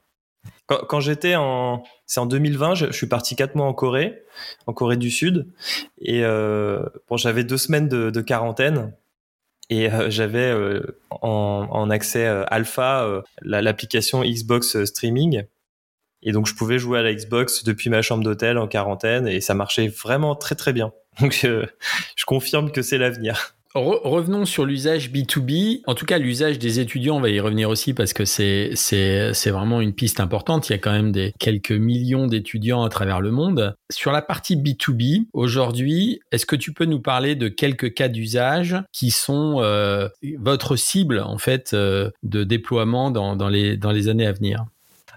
quand, 0.67 0.99
j'étais 0.99 1.35
en, 1.35 1.83
c'est 2.05 2.19
en 2.19 2.25
2020, 2.25 2.75
je, 2.75 2.91
suis 2.91 3.07
parti 3.07 3.35
quatre 3.35 3.55
mois 3.55 3.65
en 3.65 3.73
Corée, 3.73 4.23
en 4.65 4.73
Corée 4.73 4.97
du 4.97 5.09
Sud, 5.09 5.47
et 6.01 6.23
euh, 6.23 6.83
bon, 7.09 7.17
j'avais 7.17 7.43
deux 7.43 7.57
semaines 7.57 7.87
de, 7.87 8.21
quarantaine. 8.21 8.93
Et 9.69 9.91
euh, 9.91 10.09
j'avais 10.09 10.49
euh, 10.49 10.97
en, 11.09 11.89
accès 11.89 12.25
alpha 12.25 13.23
l'application 13.41 14.23
Xbox 14.23 14.83
Streaming. 14.85 15.43
Et 16.23 16.31
donc 16.31 16.47
je 16.47 16.55
pouvais 16.55 16.79
jouer 16.79 16.99
à 16.99 17.01
la 17.03 17.13
Xbox 17.13 17.63
depuis 17.63 17.89
ma 17.89 18.01
chambre 18.01 18.23
d'hôtel 18.23 18.57
en 18.57 18.67
quarantaine 18.67 19.27
et 19.27 19.39
ça 19.39 19.53
marchait 19.53 19.87
vraiment 19.87 20.35
très 20.35 20.55
très 20.55 20.73
bien. 20.73 20.91
Donc 21.21 21.33
je 21.43 22.25
confirme 22.25 22.71
que 22.71 22.81
c'est 22.81 22.97
l'avenir 22.97 23.56
revenons 23.79 24.45
sur 24.45 24.65
l'usage 24.65 25.11
B2B. 25.11 25.81
En 25.87 25.95
tout 25.95 26.05
cas, 26.05 26.17
l'usage 26.17 26.59
des 26.59 26.79
étudiants, 26.79 27.17
on 27.17 27.21
va 27.21 27.29
y 27.29 27.39
revenir 27.39 27.69
aussi 27.69 27.93
parce 27.93 28.13
que 28.13 28.25
c'est, 28.25 28.71
vraiment 29.47 29.81
une 29.81 29.93
piste 29.93 30.19
importante. 30.19 30.69
Il 30.69 30.73
y 30.73 30.75
a 30.75 30.79
quand 30.79 30.91
même 30.91 31.11
des 31.11 31.33
quelques 31.39 31.71
millions 31.71 32.27
d'étudiants 32.27 32.83
à 32.83 32.89
travers 32.89 33.21
le 33.21 33.31
monde. 33.31 33.75
Sur 33.91 34.11
la 34.11 34.21
partie 34.21 34.55
B2B, 34.55 35.27
aujourd'hui, 35.33 36.19
est-ce 36.31 36.45
que 36.45 36.55
tu 36.55 36.73
peux 36.73 36.85
nous 36.85 36.99
parler 36.99 37.35
de 37.35 37.47
quelques 37.47 37.93
cas 37.93 38.07
d'usage 38.07 38.75
qui 38.91 39.11
sont 39.11 39.57
euh, 39.61 40.09
votre 40.39 40.75
cible, 40.75 41.19
en 41.19 41.37
fait, 41.37 41.71
euh, 41.73 42.09
de 42.23 42.43
déploiement 42.43 43.11
dans, 43.11 43.35
dans, 43.35 43.49
les, 43.49 43.77
dans 43.77 43.91
les 43.91 44.09
années 44.09 44.27
à 44.27 44.33
venir? 44.33 44.65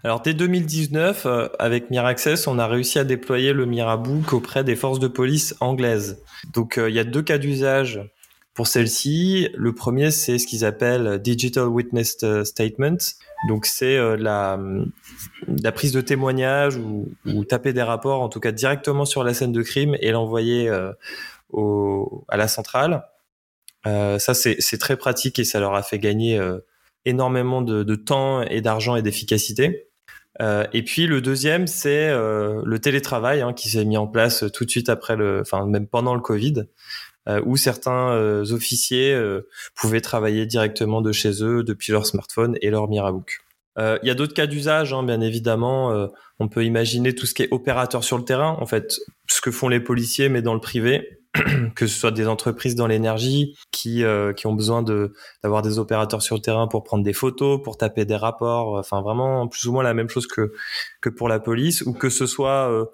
Alors 0.03 0.23
dès 0.23 0.33
2019, 0.33 1.27
euh, 1.27 1.49
avec 1.59 1.91
Miraccess, 1.91 2.47
on 2.47 2.59
a 2.59 2.67
réussi 2.67 2.99
à 2.99 3.05
déployer 3.05 3.53
le 3.53 3.67
Mirabook 3.67 4.33
auprès 4.33 4.65
des 4.65 4.75
forces 4.75 4.99
de 4.99 5.09
police 5.09 5.55
anglaises. 5.61 6.23
Donc 6.55 6.81
il 6.83 6.95
y 6.95 6.99
a 6.99 7.05
deux 7.05 7.21
cas 7.21 7.37
d'usage 7.37 8.01
pour 8.55 8.67
celle-ci, 8.67 9.49
le 9.55 9.75
premier, 9.75 10.11
c'est 10.11 10.39
ce 10.39 10.47
qu'ils 10.47 10.65
appellent 10.65 11.21
Digital 11.21 11.69
Witness 11.69 12.19
euh, 12.25 12.45
Statement. 12.45 12.97
Donc, 13.49 13.65
c'est 13.65 13.97
euh, 13.97 14.17
la, 14.17 14.59
la, 15.63 15.73
prise 15.73 15.93
de 15.93 16.01
témoignage 16.01 16.77
ou, 16.77 17.13
ou, 17.27 17.45
taper 17.45 17.73
des 17.73 17.83
rapports, 17.83 18.21
en 18.23 18.29
tout 18.29 18.41
cas 18.41 18.51
directement 18.51 19.05
sur 19.05 19.23
la 19.23 19.35
scène 19.35 19.53
de 19.53 19.63
crime 19.63 19.97
et 20.01 20.11
l'envoyer 20.11 20.69
euh, 20.69 20.93
au, 21.51 22.25
à 22.29 22.37
la 22.37 22.49
centrale. 22.49 23.05
Euh, 23.87 24.19
ça, 24.19 24.35
c'est 24.35 24.79
très 24.79 24.97
pratique 24.97 25.39
et 25.39 25.45
ça 25.45 25.61
leur 25.61 25.75
a 25.75 25.83
fait 25.83 25.99
gagner 25.99 26.39
énormément 27.05 27.63
de, 27.63 27.83
de, 27.83 27.95
temps 27.95 28.43
et 28.43 28.61
d'argent 28.61 28.97
et 28.97 29.03
d'efficacité. 29.03 29.87
Euh, 30.43 30.67
et 30.73 30.83
puis 30.83 31.07
le 31.07 31.21
deuxième, 31.21 31.67
c'est 31.67 32.11
le 32.11 32.79
télétravail 32.79 33.41
hein, 33.41 33.53
qui 33.53 33.71
s'est 33.71 33.85
mis 33.85 33.97
en 33.97 34.07
place 34.07 34.45
tout 34.53 34.65
de 34.65 34.71
suite 34.71 34.89
après 34.89 35.17
le, 35.17 35.41
enfin 35.41 35.65
même 35.67 35.87
pendant 35.87 36.15
le 36.15 36.21
Covid. 36.21 36.65
Euh, 37.29 37.43
où 37.45 37.59
certains 37.59 38.13
euh, 38.13 38.51
officiers 38.53 39.13
euh, 39.13 39.47
pouvaient 39.77 40.01
travailler 40.01 40.47
directement 40.47 41.03
de 41.03 41.13
chez 41.13 41.45
eux 41.45 41.63
depuis 41.63 41.93
leur 41.93 42.07
smartphone 42.07 42.57
et 42.63 42.71
leur 42.71 42.89
Mirabook. 42.89 43.41
Il 43.79 44.07
y 44.07 44.11
a 44.11 44.15
d'autres 44.15 44.35
cas 44.35 44.47
d'usage, 44.47 44.93
hein, 44.93 45.03
bien 45.03 45.23
évidemment. 45.23 46.07
on 46.39 46.49
peut 46.49 46.67
imaginer 46.67 47.15
tout 47.15 47.25
ce 47.25 47.33
qui 47.33 47.45
est 47.45 47.49
opérateur 47.51 48.05
sur 48.05 48.19
le 48.19 48.25
terrain, 48.25 48.59
en 48.61 48.67
fait, 48.67 48.99
ce 49.27 49.41
que 49.41 49.51
font 49.51 49.69
les 49.69 49.81
policiers, 49.81 50.29
mais 50.29 50.43
dans 50.43 50.53
le 50.53 50.61
privé, 50.61 51.23
que 51.75 51.87
ce 51.87 51.99
soit 51.99 52.11
des 52.11 52.27
entreprises 52.27 52.75
dans 52.75 52.87
l'énergie 52.87 53.57
qui 53.71 54.05
qui 54.37 54.47
ont 54.47 54.53
besoin 54.53 54.83
de 54.83 55.15
d'avoir 55.43 55.63
des 55.63 55.79
opérateurs 55.79 56.21
sur 56.21 56.37
le 56.37 56.43
terrain 56.43 56.67
pour 56.67 56.85
prendre 56.85 57.03
des 57.03 57.15
photos, 57.15 57.63
pour 57.63 57.79
taper 57.79 58.05
des 58.05 58.17
rapports, 58.17 58.75
enfin 58.75 59.01
vraiment 59.01 59.49
plus 59.49 59.65
ou 59.65 59.73
moins 59.73 59.83
la 59.83 59.95
même 59.95 60.11
chose 60.11 60.27
que 60.27 60.53
que 61.01 61.09
pour 61.09 61.31
la 61.31 61.41
police, 61.41 61.81
ou 61.81 61.95
que 61.95 62.11
ce 62.11 62.27
soit 62.27 62.71
euh, 62.71 62.85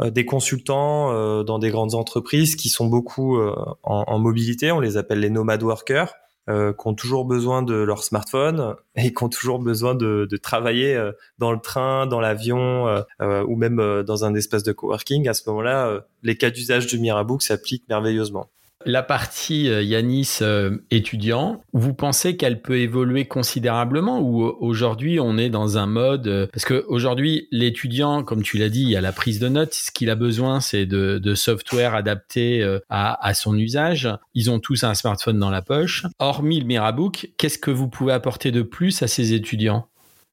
des 0.00 0.24
consultants 0.24 1.12
euh, 1.12 1.42
dans 1.44 1.58
des 1.58 1.70
grandes 1.70 1.94
entreprises 1.94 2.56
qui 2.56 2.68
sont 2.68 2.86
beaucoup 2.86 3.38
euh, 3.38 3.54
en, 3.82 4.18
mobilité, 4.18 4.72
on 4.72 4.80
les 4.80 4.96
appelle 4.96 5.20
les 5.20 5.30
nomad 5.30 5.62
workers, 5.62 6.12
qui 6.46 6.52
ont 6.88 6.92
toujours 6.92 7.24
besoin 7.24 7.62
de 7.62 7.72
leur 7.74 8.04
smartphone 8.04 8.74
et 8.96 9.14
qui 9.14 9.24
ont 9.24 9.30
toujours 9.30 9.58
besoin 9.60 9.94
de, 9.94 10.28
de 10.30 10.36
travailler 10.36 11.00
dans 11.38 11.52
le 11.52 11.58
train, 11.58 12.06
dans 12.06 12.20
l'avion 12.20 13.02
ou 13.22 13.56
même 13.56 14.02
dans 14.02 14.26
un 14.26 14.34
espace 14.34 14.62
de 14.62 14.72
coworking. 14.72 15.26
À 15.26 15.32
ce 15.32 15.48
moment-là, 15.48 16.04
les 16.22 16.36
cas 16.36 16.50
d'usage 16.50 16.86
du 16.86 16.98
Mirabook 16.98 17.42
s'appliquent 17.42 17.88
merveilleusement 17.88 18.50
la 18.86 19.02
partie 19.02 19.68
euh, 19.68 19.82
Yanis 19.82 20.38
euh, 20.42 20.78
étudiant, 20.90 21.62
vous 21.72 21.94
pensez 21.94 22.36
qu'elle 22.36 22.60
peut 22.60 22.78
évoluer 22.78 23.26
considérablement 23.26 24.20
ou 24.20 24.44
euh, 24.44 24.56
aujourd'hui 24.60 25.20
on 25.20 25.38
est 25.38 25.50
dans 25.50 25.78
un 25.78 25.86
mode 25.86 26.48
parce 26.52 26.64
que 26.64 26.84
aujourd'hui 26.88 27.48
l'étudiant, 27.50 28.22
comme 28.22 28.42
tu 28.42 28.58
l'as 28.58 28.68
dit, 28.68 28.82
il 28.82 28.90
y 28.90 28.96
a 28.96 29.00
la 29.00 29.12
prise 29.12 29.38
de 29.38 29.48
notes. 29.48 29.74
Ce 29.74 29.90
qu'il 29.90 30.10
a 30.10 30.14
besoin, 30.14 30.60
c'est 30.60 30.86
de, 30.86 31.34
software 31.34 31.94
adapté 31.94 32.62
à, 32.88 33.26
à, 33.26 33.34
son 33.34 33.58
usage. 33.58 34.08
Ils 34.34 34.50
ont 34.50 34.60
tous 34.60 34.84
un 34.84 34.94
smartphone 34.94 35.38
dans 35.38 35.50
la 35.50 35.62
poche. 35.62 36.06
Hormis 36.20 36.60
le 36.60 36.66
Mirabook, 36.66 37.30
qu'est-ce 37.38 37.58
que 37.58 37.70
vous 37.70 37.88
pouvez 37.88 38.12
apporter 38.12 38.52
de 38.52 38.62
plus 38.62 39.02
à 39.02 39.08
ces 39.08 39.32
étudiants? 39.32 39.88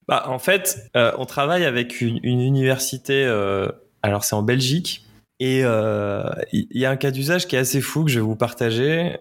Bah, 0.07 0.25
en 0.27 0.37
fait, 0.37 0.89
on 0.95 1.25
travaille 1.25 1.65
avec 1.65 2.01
une, 2.01 2.19
une 2.23 2.41
université. 2.41 3.25
alors 4.03 4.23
c'est 4.23 4.35
en 4.35 4.43
Belgique 4.43 5.03
et 5.41 5.62
euh, 5.63 6.21
il 6.54 6.67
y 6.69 6.86
a 6.86 6.91
un 6.91 6.97
cas 6.97 7.10
d'usage 7.10 7.47
qui 7.47 7.56
est 7.56 7.60
assez 7.60 7.82
fou 7.82 8.06
que 8.06 8.12
je 8.12 8.19
vais 8.19 8.25
vous 8.25 8.36
partager. 8.36 9.17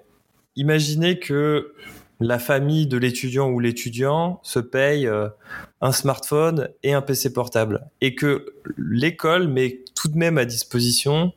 Imaginez 0.55 1.19
que 1.19 1.73
la 2.21 2.39
famille 2.39 2.87
de 2.87 2.99
l'étudiant 2.99 3.49
ou 3.49 3.59
l'étudiant 3.59 4.39
se 4.43 4.59
paye 4.59 5.07
euh, 5.07 5.31
un 5.81 5.93
smartphone 5.93 6.69
et 6.83 6.93
un 6.93 7.01
PC 7.01 7.33
portable 7.33 7.87
et 8.03 8.15
que 8.15 8.53
l'école 8.77 9.49
met 9.49 9.81
tout 9.95 10.09
de 10.09 10.19
même 10.19 10.37
à 10.37 10.45
disposition 10.45 11.33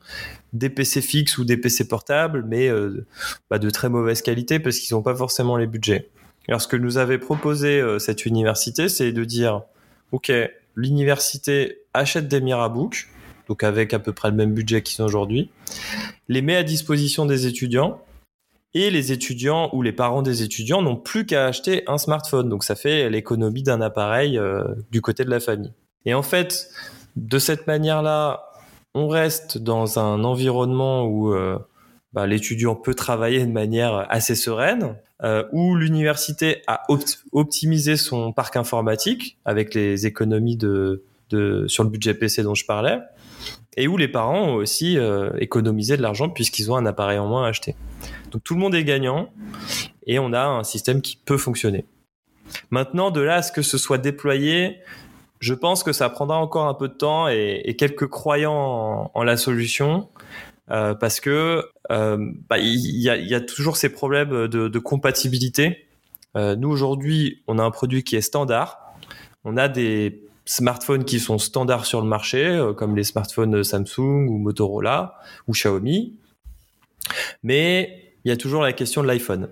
des 0.52 0.70
PC 0.70 1.00
fixes 1.00 1.38
ou 1.38 1.46
des 1.46 1.56
PC 1.56 1.88
portables, 1.88 2.44
mais 2.46 2.68
euh, 2.68 3.06
bah, 3.50 3.60
de 3.60 3.70
très 3.70 3.88
mauvaise 3.88 4.22
qualité 4.22 4.60
parce 4.60 4.80
qu'ils 4.80 4.98
n'ont 4.98 5.02
pas 5.02 5.16
forcément 5.16 5.56
les 5.56 5.66
budgets. 5.66 6.10
Alors 6.50 6.62
ce 6.62 6.68
que 6.68 6.76
nous 6.76 6.98
avait 6.98 7.20
proposé 7.20 7.82
cette 8.00 8.26
université, 8.26 8.90
c'est 8.90 9.14
de 9.14 9.24
dire, 9.24 9.62
OK, 10.12 10.30
l'université 10.76 11.84
achète 11.94 12.28
des 12.28 12.42
Mirabooks, 12.42 13.08
donc 13.54 13.62
avec 13.62 13.94
à 13.94 14.00
peu 14.00 14.14
près 14.14 14.32
le 14.32 14.36
même 14.36 14.52
budget 14.52 14.82
qu'ils 14.82 15.04
ont 15.04 15.06
aujourd'hui, 15.06 15.52
les 16.28 16.42
met 16.42 16.56
à 16.56 16.64
disposition 16.64 17.28
des 17.28 17.46
étudiants 17.46 18.02
et 18.74 18.90
les 18.90 19.12
étudiants 19.12 19.70
ou 19.74 19.84
les 19.84 19.92
parents 19.92 20.24
des 20.24 20.42
étudiants 20.42 20.82
n'ont 20.82 20.96
plus 20.96 21.28
qu'à 21.28 21.46
acheter 21.46 21.84
un 21.86 22.00
smartphone. 22.00 22.50
Donc 22.50 22.64
ça 22.64 22.74
fait 22.74 23.12
l'économie 23.12 23.62
d'un 23.62 23.80
appareil 23.80 24.40
euh, 24.40 24.64
du 24.90 25.02
côté 25.02 25.24
de 25.24 25.30
la 25.30 25.40
famille. 25.40 25.72
Et 26.06 26.16
en 26.16 26.24
fait, 26.24 26.68
de 27.16 27.38
cette 27.38 27.68
manière-là, 27.68 28.44
on 28.96 29.08
reste 29.08 29.60
dans 29.60 30.00
un 30.00 30.24
environnement 30.24 31.06
où 31.06 31.32
euh, 31.32 31.60
bah, 32.12 32.26
l'étudiant 32.26 32.74
peut 32.74 32.96
travailler 32.96 33.46
de 33.46 33.52
manière 33.52 34.08
assez 34.10 34.34
sereine, 34.34 34.96
euh, 35.22 35.44
où 35.52 35.76
l'université 35.76 36.64
a 36.66 36.82
optimisé 37.32 37.98
son 37.98 38.34
parc 38.34 38.56
informatique 38.58 39.38
avec 39.46 39.76
les 39.76 40.08
économies 40.08 40.58
sur 41.68 41.84
le 41.84 41.90
budget 41.90 42.14
PC 42.14 42.44
dont 42.44 42.56
je 42.56 42.66
parlais, 42.66 43.00
et 43.78 43.88
où 43.88 43.98
les 43.98 44.08
parents 44.08 44.50
ont 44.50 44.56
aussi 44.56 44.98
euh, 44.98 45.32
économisé 45.40 45.98
de 45.98 46.02
l'argent 46.02 46.30
puisqu'ils 46.30 46.72
ont 46.72 46.76
un 46.76 46.86
appareil 46.86 47.18
en 47.18 47.28
moins 47.28 47.46
à 47.46 47.50
acheter. 47.50 47.76
Donc 48.32 48.44
tout 48.44 48.54
le 48.54 48.60
monde 48.60 48.76
est 48.76 48.84
gagnant 48.84 49.30
et 50.06 50.20
on 50.20 50.34
a 50.34 50.44
un 50.44 50.64
système 50.64 51.02
qui 51.02 51.18
peut 51.18 51.38
fonctionner. 51.38 51.86
Maintenant, 52.70 53.12
de 53.12 53.22
là 53.22 53.36
à 53.36 53.42
ce 53.42 53.52
que 53.52 53.62
ce 53.62 53.78
soit 53.78 53.98
déployé, 53.98 54.80
je 55.40 55.54
pense 55.54 55.84
que 55.84 55.92
ça 55.92 56.10
prendra 56.10 56.38
encore 56.38 56.68
un 56.68 56.74
peu 56.74 56.88
de 56.88 56.94
temps 56.94 57.28
et, 57.28 57.76
quelques 57.78 58.08
croyants 58.08 59.12
en, 59.14 59.24
la 59.24 59.38
solution. 59.38 60.10
Euh, 60.72 60.94
parce 60.94 61.20
que 61.20 61.66
euh, 61.92 62.32
bah, 62.50 62.58
il 62.58 63.02
y, 63.02 63.36
a, 63.36 63.42
toujours 63.42 63.76
ces 63.76 63.90
problèmes 63.90 64.48
de, 64.48 64.68
de 64.68 64.80
compatibilité. 64.80 65.88
Nous 66.36 66.70
aujourd'hui, 66.70 67.44
on 67.48 67.60
a 67.60 67.64
un 67.64 67.70
produit 67.70 68.04
qui 68.04 68.16
est 68.16 68.22
standard. 68.22 68.80
On 69.44 69.58
a 69.58 69.68
des 69.68 70.24
smartphones 70.46 71.06
qui 71.06 71.20
sont 71.20 71.38
standards 71.38 71.86
sur 71.86 72.02
le 72.02 72.08
marché, 72.08 72.46
euh, 72.46 72.74
comme 72.74 72.96
les 72.96 73.04
smartphones 73.04 73.64
Samsung 73.64 74.28
ou 74.28 74.38
Motorola 74.38 75.16
ou 75.48 75.54
Xiaomi. 75.54 76.16
Mais 77.44 78.16
il 78.26 78.30
y 78.30 78.32
a 78.32 78.38
toujours 78.38 78.62
la 78.62 78.74
question 78.74 79.02
de 79.02 79.08
l'iPhone. 79.08 79.50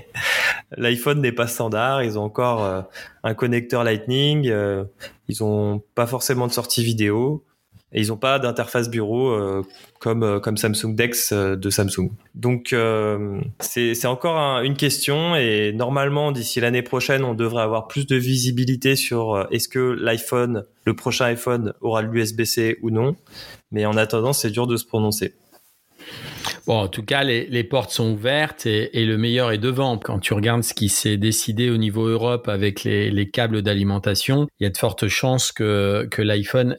L'iPhone 0.76 1.20
n'est 1.20 1.32
pas 1.32 1.46
standard, 1.46 2.02
ils 2.02 2.18
ont 2.18 2.22
encore 2.22 2.64
euh, 2.64 2.82
un 3.24 3.34
connecteur 3.34 3.84
Lightning, 3.84 4.48
euh, 4.48 4.84
ils 5.28 5.42
ont 5.42 5.82
pas 5.94 6.06
forcément 6.06 6.46
de 6.46 6.52
sortie 6.52 6.84
vidéo 6.84 7.44
et 7.92 8.00
ils 8.00 8.08
n'ont 8.08 8.16
pas 8.16 8.38
d'interface 8.38 8.88
bureau 8.88 9.30
euh, 9.30 9.62
comme 9.98 10.22
euh, 10.22 10.40
comme 10.40 10.56
Samsung 10.56 10.94
Dex 10.94 11.32
euh, 11.32 11.56
de 11.56 11.70
Samsung. 11.70 12.10
Donc 12.34 12.74
c'est 13.60 13.94
c'est 13.94 14.06
encore 14.06 14.62
une 14.62 14.76
question 14.76 15.34
et 15.34 15.72
normalement 15.72 16.32
d'ici 16.32 16.60
l'année 16.60 16.82
prochaine 16.82 17.24
on 17.24 17.34
devrait 17.34 17.62
avoir 17.62 17.88
plus 17.88 18.06
de 18.06 18.16
visibilité 18.16 18.96
sur 18.96 19.46
est-ce 19.50 19.68
que 19.68 19.78
l'iPhone 19.78 20.64
le 20.84 20.94
prochain 20.94 21.26
iPhone 21.26 21.72
aura 21.80 22.02
l'USB-C 22.02 22.78
ou 22.82 22.90
non. 22.90 23.16
Mais 23.72 23.86
en 23.86 23.96
attendant 23.96 24.32
c'est 24.32 24.50
dur 24.50 24.66
de 24.66 24.76
se 24.76 24.86
prononcer. 24.86 25.34
Bon, 26.66 26.78
en 26.78 26.88
tout 26.88 27.02
cas, 27.02 27.24
les, 27.24 27.46
les 27.46 27.64
portes 27.64 27.90
sont 27.90 28.12
ouvertes 28.12 28.66
et, 28.66 29.00
et, 29.00 29.04
le 29.04 29.18
meilleur 29.18 29.52
est 29.52 29.58
devant. 29.58 29.98
Quand 29.98 30.18
tu 30.18 30.34
regardes 30.34 30.62
ce 30.62 30.74
qui 30.74 30.88
s'est 30.88 31.16
décidé 31.16 31.70
au 31.70 31.76
niveau 31.76 32.06
Europe 32.06 32.48
avec 32.48 32.84
les, 32.84 33.10
les 33.10 33.30
câbles 33.30 33.62
d'alimentation, 33.62 34.48
il 34.58 34.64
y 34.64 34.66
a 34.66 34.70
de 34.70 34.76
fortes 34.76 35.08
chances 35.08 35.52
que, 35.52 36.06
que 36.10 36.22
l'iPhone 36.22 36.76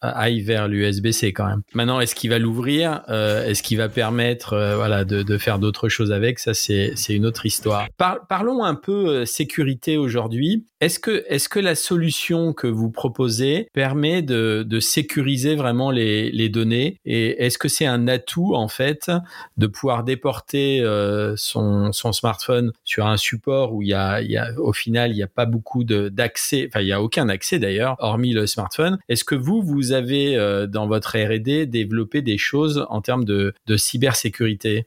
aille 0.00 0.40
vers 0.40 0.68
l'USB-C 0.68 1.32
quand 1.32 1.46
même. 1.46 1.62
Maintenant, 1.74 2.00
est-ce 2.00 2.14
qu'il 2.14 2.30
va 2.30 2.38
l'ouvrir? 2.38 3.02
Euh, 3.08 3.46
Est-ce 3.46 3.62
qu'il 3.62 3.78
va 3.78 3.88
permettre 3.88 4.52
euh, 4.52 4.76
voilà, 4.76 5.04
de, 5.04 5.22
de 5.22 5.38
faire 5.38 5.58
d'autres 5.58 5.88
choses 5.88 6.12
avec? 6.12 6.38
Ça, 6.38 6.54
c'est 6.54 6.94
une 7.08 7.26
autre 7.26 7.46
histoire. 7.46 7.88
Par, 7.96 8.26
parlons 8.28 8.64
un 8.64 8.74
peu 8.74 9.08
euh, 9.08 9.24
sécurité 9.24 9.96
aujourd'hui. 9.96 10.66
Est-ce 10.80 10.98
que, 10.98 11.24
est 11.28 11.48
que 11.48 11.58
la 11.58 11.74
solution 11.74 12.52
que 12.52 12.66
vous 12.66 12.90
proposez 12.90 13.68
permet 13.72 14.22
de, 14.22 14.64
de 14.66 14.80
sécuriser 14.80 15.54
vraiment 15.54 15.90
les, 15.90 16.30
les 16.30 16.48
données 16.48 16.98
Et 17.04 17.44
est-ce 17.44 17.58
que 17.58 17.68
c'est 17.68 17.86
un 17.86 18.08
atout, 18.08 18.54
en 18.54 18.68
fait, 18.68 19.10
de 19.56 19.66
pouvoir 19.66 20.04
déporter 20.04 20.82
son, 21.36 21.92
son 21.92 22.12
smartphone 22.12 22.72
sur 22.84 23.06
un 23.06 23.16
support 23.16 23.74
où 23.74 23.82
il 23.82 23.88
y 23.88 23.94
a, 23.94 24.20
il 24.22 24.30
y 24.30 24.36
a 24.36 24.52
au 24.58 24.72
final 24.72 25.10
il 25.10 25.16
n'y 25.16 25.22
a 25.22 25.26
pas 25.28 25.46
beaucoup 25.46 25.84
d'accès, 25.84 26.68
enfin 26.68 26.80
il 26.80 26.88
y 26.88 26.92
a 26.92 27.02
aucun 27.02 27.28
accès 27.28 27.58
d'ailleurs, 27.58 27.96
hormis 27.98 28.32
le 28.32 28.46
smartphone. 28.46 28.98
Est-ce 29.08 29.24
que 29.24 29.34
vous 29.34 29.62
vous 29.62 29.92
avez 29.92 30.36
dans 30.68 30.86
votre 30.86 31.18
R&D 31.18 31.66
développé 31.66 32.22
des 32.22 32.38
choses 32.38 32.86
en 32.88 33.00
termes 33.00 33.24
de, 33.24 33.54
de 33.66 33.76
cybersécurité? 33.76 34.86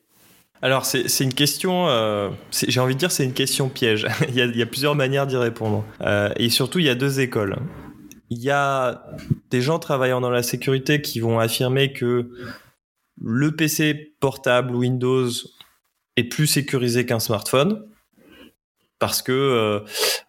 Alors 0.64 0.86
c'est 0.86 1.26
une 1.26 1.34
question, 1.34 1.90
euh, 1.90 2.30
j'ai 2.52 2.80
envie 2.80 2.94
de 2.94 3.00
dire 3.00 3.12
c'est 3.12 3.26
une 3.26 3.34
question 3.34 3.68
piège. 3.68 4.08
il, 4.30 4.36
y 4.36 4.62
a, 4.62 4.66
plusieurs 4.66 4.96
manières 4.96 5.28
d'y 5.28 5.36
répondre. 5.36 5.84
Euh, 6.00 6.32
et 6.38 6.50
surtout 6.50 6.80
il 6.80 6.86
y 6.86 6.90
a 6.90 6.96
deux 6.96 7.20
écoles. 7.20 7.58
Il 8.30 8.42
y 8.42 8.50
a 8.50 9.06
des 9.50 9.60
gens 9.60 9.78
travaillant 9.78 10.22
dans 10.22 10.30
la 10.30 10.42
sécurité 10.42 11.02
qui 11.02 11.20
vont 11.20 11.38
affirmer 11.38 11.92
que 11.92 12.30
le 13.22 13.52
PC 13.54 14.16
portable 14.22 14.74
Windows 14.74 15.30
est 16.16 16.24
plus 16.24 16.48
sécurisé 16.48 17.06
qu'un 17.06 17.20
smartphone 17.20 17.86
parce 19.00 19.22
que 19.22 19.84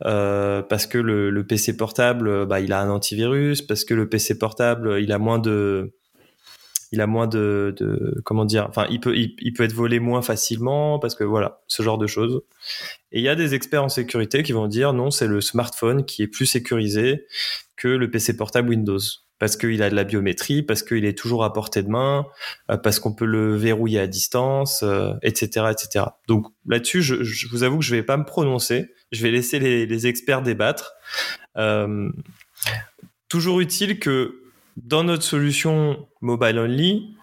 euh 0.04 0.62
parce 0.62 0.88
que 0.88 0.98
le, 0.98 1.30
le, 1.30 1.46
PC 1.46 1.76
portable 1.76 2.44
bah, 2.44 2.58
il 2.58 2.72
a 2.72 2.80
un 2.80 2.90
antivirus 2.90 3.62
parce 3.62 3.84
que 3.84 3.94
le 3.94 4.08
PC 4.08 4.36
portable 4.36 5.00
il 5.00 5.12
a 5.12 5.18
moins 5.18 5.38
de 5.38 5.94
il 6.94 7.00
a 7.00 7.06
moins 7.06 7.26
de, 7.26 7.74
comment 8.24 8.44
dire, 8.44 8.66
enfin, 8.68 8.86
il 8.90 9.00
peut, 9.00 9.16
il, 9.16 9.52
peut 9.52 9.64
être 9.64 9.72
volé 9.72 10.00
moins 10.00 10.22
facilement 10.22 10.98
parce 10.98 11.14
que 11.14 11.24
voilà, 11.24 11.62
ce 11.66 11.82
genre 11.82 11.98
de 11.98 12.06
choses. 12.06 12.42
Et 13.12 13.18
il 13.18 13.24
y 13.24 13.28
a 13.28 13.34
des 13.34 13.54
experts 13.54 13.84
en 13.84 13.88
sécurité 13.88 14.42
qui 14.42 14.52
vont 14.52 14.68
dire 14.68 14.92
non, 14.92 15.10
c'est 15.10 15.26
le 15.26 15.40
smartphone 15.40 16.04
qui 16.04 16.22
est 16.22 16.28
plus 16.28 16.46
sécurisé 16.46 17.26
que 17.76 17.88
le 17.88 18.10
PC 18.10 18.36
portable 18.36 18.70
Windows 18.70 18.98
parce 19.40 19.56
qu'il 19.56 19.82
a 19.82 19.90
de 19.90 19.96
la 19.96 20.04
biométrie, 20.04 20.62
parce 20.62 20.82
qu'il 20.82 21.04
est 21.04 21.18
toujours 21.18 21.44
à 21.44 21.52
portée 21.52 21.82
de 21.82 21.88
main, 21.88 22.24
euh, 22.70 22.76
parce 22.76 23.00
qu'on 23.00 23.12
peut 23.12 23.24
le 23.24 23.56
verrouiller 23.56 23.98
à 23.98 24.06
distance, 24.06 24.84
etc., 25.22 25.50
euh, 25.56 25.70
etc. 25.72 26.04
Donc 26.28 26.46
là-dessus, 26.66 27.02
je, 27.02 27.48
vous 27.48 27.64
avoue 27.64 27.78
que 27.78 27.84
je 27.84 27.94
vais 27.94 28.04
pas 28.04 28.16
me 28.16 28.24
prononcer. 28.24 28.94
Je 29.12 29.22
vais 29.22 29.32
laisser 29.32 29.58
les, 29.58 29.86
les 29.86 30.06
experts 30.06 30.42
débattre. 30.42 30.92
Euh, 31.56 32.08
toujours 33.28 33.60
utile 33.60 33.98
que 33.98 34.43
dans 34.76 35.04
notre 35.04 35.22
solution 35.22 36.06
mobile 36.20 36.58
only, 36.58 37.14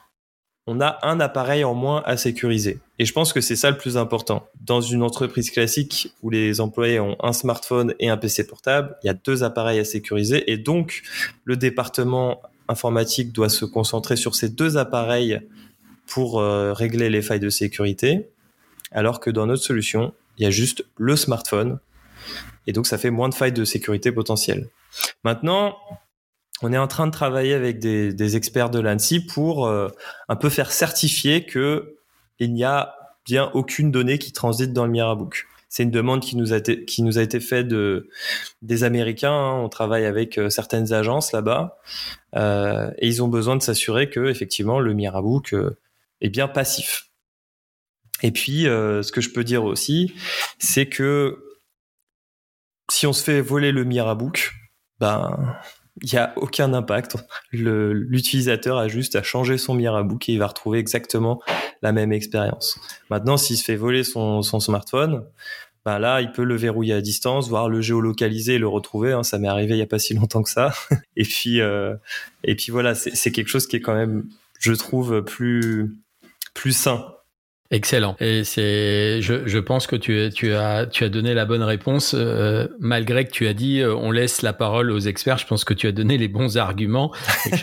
on 0.68 0.80
a 0.80 1.00
un 1.02 1.20
appareil 1.20 1.64
en 1.64 1.74
moins 1.74 2.04
à 2.06 2.18
sécuriser. 2.18 2.80
Et 3.00 3.06
je 3.06 3.14
pense 3.14 3.34
que 3.34 3.42
c'est 3.42 3.56
ça 3.56 3.72
le 3.72 3.78
plus 3.78 3.98
important. 3.98 4.48
Dans 4.62 4.80
une 4.80 5.02
entreprise 5.02 5.50
classique 5.50 6.14
où 6.22 6.30
les 6.30 6.62
employés 6.62 7.00
ont 7.00 7.18
un 7.20 7.34
smartphone 7.34 7.96
et 8.00 8.10
un 8.10 8.18
PC 8.18 8.46
portable, 8.46 8.96
il 9.04 9.08
y 9.08 9.10
a 9.10 9.14
deux 9.14 9.44
appareils 9.44 9.80
à 9.80 9.84
sécuriser 9.84 10.50
et 10.52 10.58
donc 10.58 11.02
le 11.44 11.58
département 11.58 12.42
informatique 12.68 13.34
doit 13.34 13.50
se 13.50 13.66
concentrer 13.66 14.16
sur 14.16 14.36
ces 14.36 14.50
deux 14.50 14.78
appareils 14.78 15.42
pour 16.06 16.40
euh, 16.40 16.74
régler 16.74 17.10
les 17.10 17.22
failles 17.22 17.40
de 17.40 17.50
sécurité, 17.50 18.30
alors 18.92 19.20
que 19.20 19.30
dans 19.30 19.48
notre 19.48 19.64
solution, 19.64 20.14
il 20.38 20.44
y 20.44 20.48
a 20.48 20.52
juste 20.52 20.86
le 20.98 21.16
smartphone 21.16 21.80
et 22.68 22.72
donc 22.72 22.86
ça 22.88 22.98
fait 22.98 23.10
moins 23.10 23.30
de 23.30 23.34
failles 23.34 23.52
de 23.52 23.66
sécurité 23.66 24.12
potentielles. 24.12 24.70
Maintenant, 25.24 25.76
on 26.62 26.72
est 26.72 26.78
en 26.78 26.88
train 26.88 27.08
de 27.08 27.12
travailler 27.12 27.54
avec 27.54 27.80
des, 27.80 28.36
experts 28.36 28.70
de 28.70 28.80
l'ANSI 28.80 29.26
pour 29.26 29.66
euh, 29.66 29.90
un 30.30 30.36
peu 30.36 30.50
faire 30.50 30.72
certifier 30.72 31.46
que 31.46 31.96
il 32.40 32.54
n'y 32.54 32.64
a 32.64 32.96
bien 33.26 33.52
aucune 33.54 33.92
donnée 33.92 34.18
qui 34.18 34.32
transite 34.32 34.74
dans 34.74 34.86
le 34.86 34.92
Mirabook. 34.92 35.48
C'est 35.70 35.84
une 35.84 35.92
demande 35.92 36.22
qui 36.22 36.36
nous 36.36 36.54
a 36.54 36.58
été, 36.58 36.86
qui 36.86 37.02
nous 37.02 37.18
a 37.18 37.22
été 37.22 37.40
faite 37.40 37.68
de, 37.68 38.10
des 38.62 38.84
Américains. 38.84 39.32
Hein. 39.32 39.60
On 39.60 39.70
travaille 39.70 40.06
avec 40.06 40.38
euh, 40.38 40.50
certaines 40.50 40.92
agences 40.92 41.32
là-bas 41.32 41.80
euh, 42.36 42.92
et 42.98 43.08
ils 43.08 43.24
ont 43.24 43.28
besoin 43.28 43.56
de 43.56 43.62
s'assurer 43.62 44.10
que 44.10 44.28
effectivement 44.28 44.80
le 44.80 44.94
Mirabook 44.94 45.56
est 46.20 46.30
bien 46.30 46.48
passif. 46.48 47.08
Et 48.24 48.32
puis, 48.32 48.66
ce 48.66 49.12
que 49.12 49.20
je 49.20 49.32
peux 49.32 49.44
dire 49.44 49.64
aussi, 49.64 50.14
c'est 50.60 50.86
que 50.86 51.44
si 52.92 53.08
on 53.08 53.14
se 53.14 53.24
fait 53.24 53.42
voler 53.42 53.72
le 53.72 53.84
Mirabook, 53.84 54.54
ben 55.00 55.56
il 56.02 56.10
n'y 56.12 56.20
a 56.20 56.34
aucun 56.38 56.74
impact. 56.74 57.18
L'utilisateur 57.52 58.78
a 58.78 58.88
juste 58.88 59.16
à 59.16 59.24
changer 59.24 59.58
son 59.58 59.74
Mirabook 59.74 60.30
et 60.30 60.34
il 60.34 60.40
va 60.40 60.48
retrouver 60.48 60.80
exactement 60.80 61.42
la 61.82 61.92
même 61.92 62.14
expérience. 62.14 62.80
Maintenant, 63.10 63.38
s'il 63.38 63.58
se 63.58 63.64
fait 63.64 63.76
voler 63.76 64.04
son, 64.04 64.42
son 64.42 64.60
smartphone, 64.60 65.26
ben 65.84 66.00
là, 66.00 66.22
il 66.22 66.32
peut 66.32 66.44
le 66.44 66.56
verrouiller 66.56 66.94
à 66.94 67.02
distance, 67.02 67.50
voir 67.50 67.68
le 67.68 67.82
géolocaliser 67.82 68.56
et 68.56 68.60
le 68.60 68.68
retrouver. 68.68 69.14
Hein. 69.14 69.24
Ça 69.24 69.40
m'est 69.40 69.48
arrivé 69.48 69.74
il 69.74 69.78
n'y 69.78 69.84
a 69.84 69.88
pas 69.88 70.00
si 70.00 70.14
longtemps 70.14 70.44
que 70.44 70.50
ça. 70.50 70.74
et 71.16 71.24
puis, 71.24 71.60
euh, 71.60 71.96
et 72.44 72.56
puis 72.56 72.72
voilà, 72.72 72.96
c'est 72.96 73.32
quelque 73.32 73.50
chose 73.50 73.68
qui 73.68 73.78
est 73.78 73.82
quand 73.82 73.96
même, 73.96 74.26
je 74.60 74.74
trouve, 74.74 75.24
plus 75.24 75.98
plus 76.54 76.74
sain 76.74 77.16
Excellent. 77.72 78.18
Et 78.20 78.44
c'est, 78.44 79.22
je, 79.22 79.48
je 79.48 79.58
pense 79.58 79.88
que 79.88 79.96
tu, 79.96 80.30
tu, 80.36 80.54
as, 80.54 80.86
tu 80.86 81.06
as 81.06 81.10
donné 81.10 81.34
la 81.34 81.46
bonne 81.46 81.64
réponse, 81.64 82.14
euh, 82.18 82.68
malgré 82.80 83.24
que 83.24 83.32
tu 83.32 83.48
as 83.48 83.54
dit 83.54 83.80
euh, 83.80 83.96
on 83.96 84.12
laisse 84.12 84.42
la 84.42 84.52
parole 84.52 84.92
aux 84.92 85.00
experts. 85.00 85.38
Je 85.38 85.48
pense 85.48 85.64
que 85.64 85.74
tu 85.74 85.88
as 85.88 85.94
donné 85.94 86.18
les 86.18 86.28
bons 86.28 86.58
arguments 86.58 87.14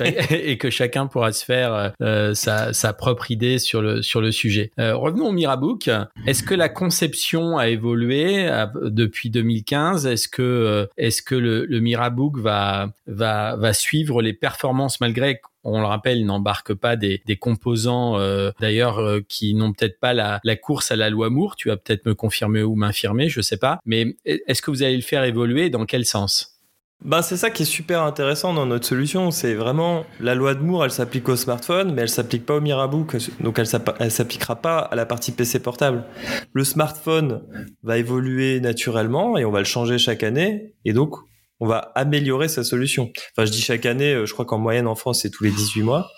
et 0.00 0.56
que, 0.56 0.70
chacun 0.78 1.08
pourra 1.08 1.32
se 1.32 1.44
faire 1.44 1.92
euh, 2.00 2.32
sa, 2.32 2.72
sa, 2.72 2.94
propre 2.94 3.30
idée 3.30 3.58
sur 3.58 3.82
le, 3.82 4.00
sur 4.00 4.22
le 4.22 4.32
sujet. 4.32 4.70
revenons 4.78 5.28
au 5.28 5.32
Mirabook. 5.32 5.90
Est-ce 6.26 6.42
que 6.42 6.54
la 6.54 6.70
conception 6.70 7.58
a 7.58 7.68
évolué 7.68 8.48
depuis 8.82 9.28
2015 9.28 10.06
Est-ce 10.06 10.28
que, 10.28 10.88
est-ce 10.96 11.20
que 11.20 11.34
le, 11.34 11.66
le 11.66 11.80
Mirabook 11.80 12.38
va, 12.38 12.92
va, 13.06 13.56
va 13.56 13.72
suivre 13.74 14.22
les 14.22 14.32
performances 14.32 15.00
malgré 15.00 15.40
on 15.64 15.80
le 15.80 15.86
rappelle, 15.86 16.24
n'embarque 16.24 16.74
pas 16.74 16.96
des, 16.96 17.20
composants 17.40 18.18
euh, 18.18 18.50
d'ailleurs 18.60 18.98
euh, 18.98 19.20
qui 19.28 19.54
n'ont 19.54 19.72
peut-être 19.72 20.00
pas 20.00 20.12
la, 20.12 20.40
course 20.56 20.90
à 20.90 20.96
la 20.96 21.10
loi 21.10 21.30
Moore. 21.30 21.56
Tu 21.56 21.68
vas 21.68 21.76
peut-être 21.76 22.06
me 22.06 22.14
confirmer 22.14 22.62
ou 22.62 22.74
m'infirmer, 22.74 23.28
je 23.28 23.40
sais 23.40 23.56
pas. 23.56 23.78
Mais 23.84 24.16
est-ce 24.24 24.62
que 24.62 24.70
vous 24.70 24.82
allez 24.82 24.96
le 24.96 25.02
faire 25.02 25.24
évoluer 25.24 25.70
Dans 25.70 25.86
quel 25.86 26.04
sens? 26.04 26.58
Ben, 27.04 27.22
c'est 27.22 27.36
ça 27.36 27.50
qui 27.50 27.62
est 27.62 27.66
super 27.66 28.02
intéressant 28.02 28.52
dans 28.52 28.66
notre 28.66 28.86
solution. 28.86 29.30
C'est 29.30 29.54
vraiment 29.54 30.04
la 30.18 30.34
loi 30.34 30.54
de 30.54 30.60
Moore, 30.60 30.84
elle 30.84 30.90
s'applique 30.90 31.28
au 31.28 31.36
smartphone, 31.36 31.94
mais 31.94 32.02
elle 32.02 32.08
s'applique 32.08 32.44
pas 32.44 32.56
au 32.56 32.60
Mirabook. 32.60 33.16
Donc 33.40 33.60
elle 33.60 34.10
s'appliquera 34.10 34.56
pas 34.56 34.78
à 34.78 34.96
la 34.96 35.06
partie 35.06 35.30
PC 35.30 35.60
portable. 35.60 36.04
Le 36.52 36.64
smartphone 36.64 37.42
va 37.84 37.98
évoluer 37.98 38.58
naturellement 38.58 39.38
et 39.38 39.44
on 39.44 39.52
va 39.52 39.60
le 39.60 39.64
changer 39.64 39.96
chaque 39.96 40.24
année. 40.24 40.74
Et 40.84 40.92
donc 40.92 41.18
on 41.60 41.66
va 41.66 41.92
améliorer 41.94 42.48
sa 42.48 42.62
solution. 42.62 43.10
Enfin, 43.32 43.44
je 43.44 43.50
dis 43.50 43.60
chaque 43.60 43.86
année, 43.86 44.14
euh, 44.14 44.26
je 44.26 44.32
crois 44.32 44.44
qu'en 44.44 44.58
moyenne 44.58 44.86
en 44.86 44.94
France, 44.94 45.22
c'est 45.22 45.30
tous 45.30 45.44
les 45.44 45.50
18 45.50 45.82
mois. 45.82 46.10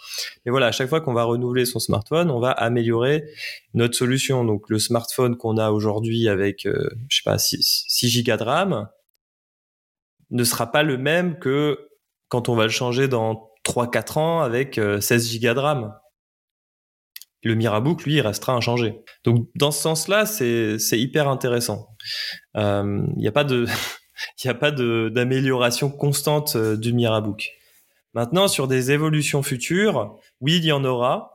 Mais 0.44 0.50
voilà, 0.50 0.66
à 0.66 0.72
chaque 0.72 0.88
fois 0.88 1.00
qu'on 1.00 1.14
va 1.14 1.24
renouveler 1.24 1.64
son 1.64 1.79
smartphone, 1.79 2.31
on 2.31 2.40
va 2.40 2.50
améliorer 2.50 3.24
notre 3.74 3.94
solution. 3.94 4.44
Donc, 4.44 4.68
le 4.68 4.79
smartphone 4.79 5.37
qu'on 5.37 5.57
a 5.57 5.70
aujourd'hui 5.70 6.29
avec, 6.29 6.66
euh, 6.66 6.90
je 7.09 7.16
sais 7.16 7.22
pas, 7.24 7.38
6, 7.38 7.85
6 7.88 8.09
gigas 8.09 8.37
de 8.37 8.44
RAM 8.44 8.88
ne 10.31 10.44
sera 10.44 10.70
pas 10.70 10.83
le 10.83 10.98
même 10.98 11.38
que 11.38 11.88
quand 12.29 12.48
on 12.48 12.55
va 12.55 12.64
le 12.64 12.70
changer 12.70 13.09
dans 13.09 13.50
3-4 13.64 14.18
ans 14.18 14.40
avec 14.40 14.74
16 14.74 15.11
euh, 15.12 15.29
gigas 15.29 15.55
de 15.55 15.61
RAM. 15.61 15.94
Le 17.42 17.55
Mirabook, 17.55 18.05
lui, 18.05 18.20
restera 18.20 18.53
inchangé. 18.53 19.00
Donc, 19.24 19.48
dans 19.55 19.70
ce 19.70 19.81
sens-là, 19.81 20.26
c'est 20.26 21.00
hyper 21.00 21.26
intéressant. 21.26 21.88
Il 22.55 23.14
n'y 23.16 23.26
a 23.26 23.33
pas 23.33 23.44
de 23.44 23.66
il 24.42 24.46
n'y 24.46 24.50
a 24.50 24.54
pas 24.54 24.70
d'amélioration 24.70 25.90
constante 25.90 26.56
euh, 26.56 26.76
du 26.76 26.92
Mirabook. 26.92 27.50
Maintenant, 28.14 28.48
sur 28.48 28.66
des 28.66 28.90
évolutions 28.90 29.42
futures, 29.42 30.18
oui, 30.40 30.56
il 30.56 30.64
y 30.64 30.72
en 30.72 30.85
aura. 30.85 31.30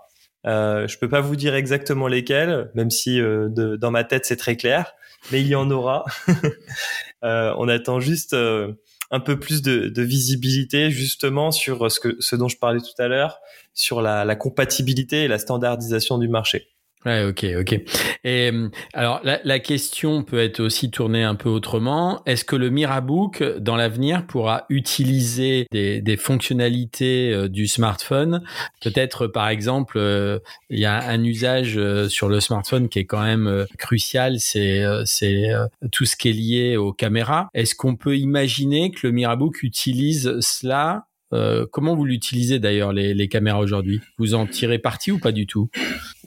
Euh, 0.45 0.87
je 0.87 0.97
peux 0.97 1.09
pas 1.09 1.21
vous 1.21 1.35
dire 1.35 1.55
exactement 1.55 2.07
lesquelles, 2.07 2.69
même 2.75 2.91
si 2.91 3.19
euh, 3.19 3.49
dans 3.49 3.91
ma 3.91 4.03
tête 4.03 4.25
c'est 4.25 4.35
très 4.35 4.55
clair, 4.57 4.93
mais 5.31 5.41
il 5.41 5.47
y 5.47 5.55
en 5.55 5.71
aura. 5.71 6.05
euh, 7.23 7.53
on 7.57 7.67
attend 7.67 7.99
juste 7.99 8.35
un 8.35 9.19
peu 9.19 9.39
plus 9.39 9.61
de, 9.61 10.01
visibilité 10.01 10.91
justement 10.91 11.51
sur 11.51 11.91
ce, 11.91 11.99
que, 11.99 12.17
ce 12.19 12.35
dont 12.35 12.47
je 12.47 12.57
parlais 12.57 12.81
tout 12.81 13.01
à 13.01 13.07
l'heure, 13.07 13.39
sur 13.73 14.01
la 14.01 14.35
compatibilité 14.35 15.23
et 15.23 15.27
la 15.27 15.39
standardisation 15.39 16.17
du 16.17 16.27
marché. 16.27 16.74
Ouais, 17.05 17.23
ok, 17.23 17.45
ok. 17.59 17.81
Et 18.23 18.51
alors 18.93 19.21
la, 19.23 19.39
la, 19.43 19.59
question 19.59 20.23
peut 20.23 20.39
être 20.39 20.59
aussi 20.59 20.89
tournée 20.89 21.21
un 21.23 21.35
peu 21.35 21.49
autrement. 21.49 22.23
Est-ce 22.25 22.43
que 22.43 22.55
le 22.55 22.71
Mirabook 22.71 23.43
dans 23.59 23.75
l'avenir 23.75 24.25
pourra 24.25 24.65
utiliser 24.69 25.67
des, 25.71 26.01
des 26.01 26.17
fonctionnalités 26.17 27.31
euh, 27.31 27.47
du 27.47 27.67
smartphone? 27.67 28.41
Peut-être 28.81 29.27
par 29.27 29.49
exemple, 29.49 29.99
euh, 29.99 30.39
il 30.71 30.79
y 30.79 30.85
a 30.85 31.07
un 31.07 31.23
usage 31.23 31.77
euh, 31.77 32.09
sur 32.09 32.27
le 32.27 32.39
smartphone 32.39 32.89
qui 32.89 32.97
est 32.97 33.05
quand 33.05 33.21
même 33.21 33.67
crucial, 33.77 34.39
c'est 34.39 34.83
c'est 35.05 35.51
tout 35.91 36.05
ce 36.05 36.15
qui 36.15 36.29
est 36.29 36.33
lié 36.33 36.77
aux 36.77 36.91
caméras. 36.91 37.49
Est-ce 37.53 37.75
qu'on 37.75 37.95
peut 37.95 38.17
imaginer 38.17 38.89
que 38.89 39.05
le 39.05 39.13
Mirabook 39.13 39.61
utilise 39.61 40.39
cela 40.39 41.05
euh, 41.33 41.65
comment 41.71 41.95
vous 41.95 42.05
l'utilisez 42.05 42.59
d'ailleurs 42.59 42.93
les, 42.93 43.27
caméras 43.27 43.59
aujourd'hui? 43.59 44.01
Vous 44.17 44.33
en 44.35 44.45
tirez 44.45 44.79
parti 44.79 45.11
ou 45.11 45.19
pas 45.19 45.31
du 45.31 45.47
tout? 45.47 45.69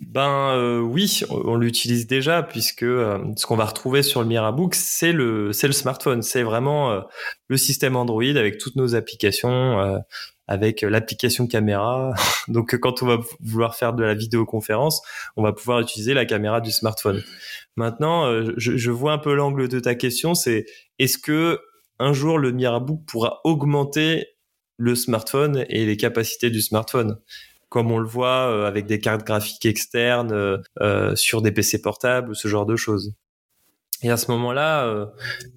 Ben 0.01 0.53
euh, 0.55 0.81
oui, 0.81 1.21
on 1.31 1.57
l'utilise 1.57 2.07
déjà 2.07 2.43
puisque 2.43 2.83
euh, 2.83 3.19
ce 3.37 3.47
qu'on 3.47 3.57
va 3.57 3.67
retrouver 3.67 4.03
sur 4.03 4.21
le 4.23 4.27
Mirabook, 4.27 4.75
c'est 4.75 5.13
le 5.13 5.53
c'est 5.53 5.67
le 5.67 5.73
smartphone, 5.73 6.23
c'est 6.23 6.43
vraiment 6.43 7.03
le 7.47 7.57
système 7.57 7.97
Android 7.97 8.25
avec 8.25 8.59
toutes 8.59 8.77
nos 8.77 8.95
applications 8.95 10.03
avec 10.49 10.83
l'application 10.83 11.47
caméra. 11.47 12.13
Donc 12.49 12.77
quand 12.79 13.03
on 13.03 13.07
va 13.07 13.19
vouloir 13.41 13.77
faire 13.77 13.93
de 13.93 14.03
la 14.03 14.15
vidéoconférence, 14.15 15.03
on 15.37 15.43
va 15.43 15.53
pouvoir 15.53 15.81
utiliser 15.81 16.15
la 16.15 16.25
caméra 16.25 16.61
du 16.61 16.73
smartphone. 16.73 17.23
Maintenant, 17.77 18.43
je, 18.57 18.77
je 18.77 18.91
vois 18.91 19.13
un 19.13 19.19
peu 19.19 19.35
l'angle 19.35 19.69
de 19.69 19.79
ta 19.79 19.95
question, 19.95 20.35
c'est 20.35 20.67
est-ce 20.99 21.19
que 21.19 21.61
un 22.01 22.13
jour 22.13 22.39
le 22.39 22.53
Mirabook 22.53 23.05
pourra 23.07 23.41
augmenter 23.45 24.27
le 24.79 24.95
smartphone 24.95 25.67
et 25.69 25.85
les 25.85 25.97
capacités 25.97 26.51
du 26.51 26.63
smartphone 26.63 27.19
comme 27.69 27.91
on 27.91 27.99
le 27.99 28.09
voit 28.09 28.51
euh, 28.51 28.67
avec 28.67 28.87
des 28.87 28.99
cartes 28.99 29.27
graphiques 29.27 29.67
externes 29.67 30.33
euh, 30.33 30.59
euh, 30.81 31.15
sur 31.17 31.43
des 31.43 31.53
PC 31.53 31.81
portables 31.83 32.31
ou 32.31 32.35
ce 32.35 32.49
genre 32.49 32.67
de 32.67 32.77
choses. 32.77 33.13
Et 34.03 34.11
à 34.11 34.17
ce 34.17 34.31
moment-là, 34.31 35.09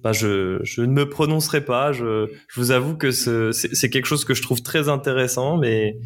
bah 0.02 0.12
je, 0.12 0.58
ne 0.80 0.86
me 0.86 1.08
prononcerai 1.08 1.64
pas. 1.64 1.92
Je, 1.92 2.28
vous 2.56 2.72
avoue 2.72 2.96
que 2.96 3.12
c'est 3.12 3.88
quelque 3.88 4.06
chose 4.06 4.24
que 4.24 4.34
je 4.34 4.42
trouve 4.42 4.64
très 4.64 4.88
intéressant, 4.88 5.58
mais 5.58 5.96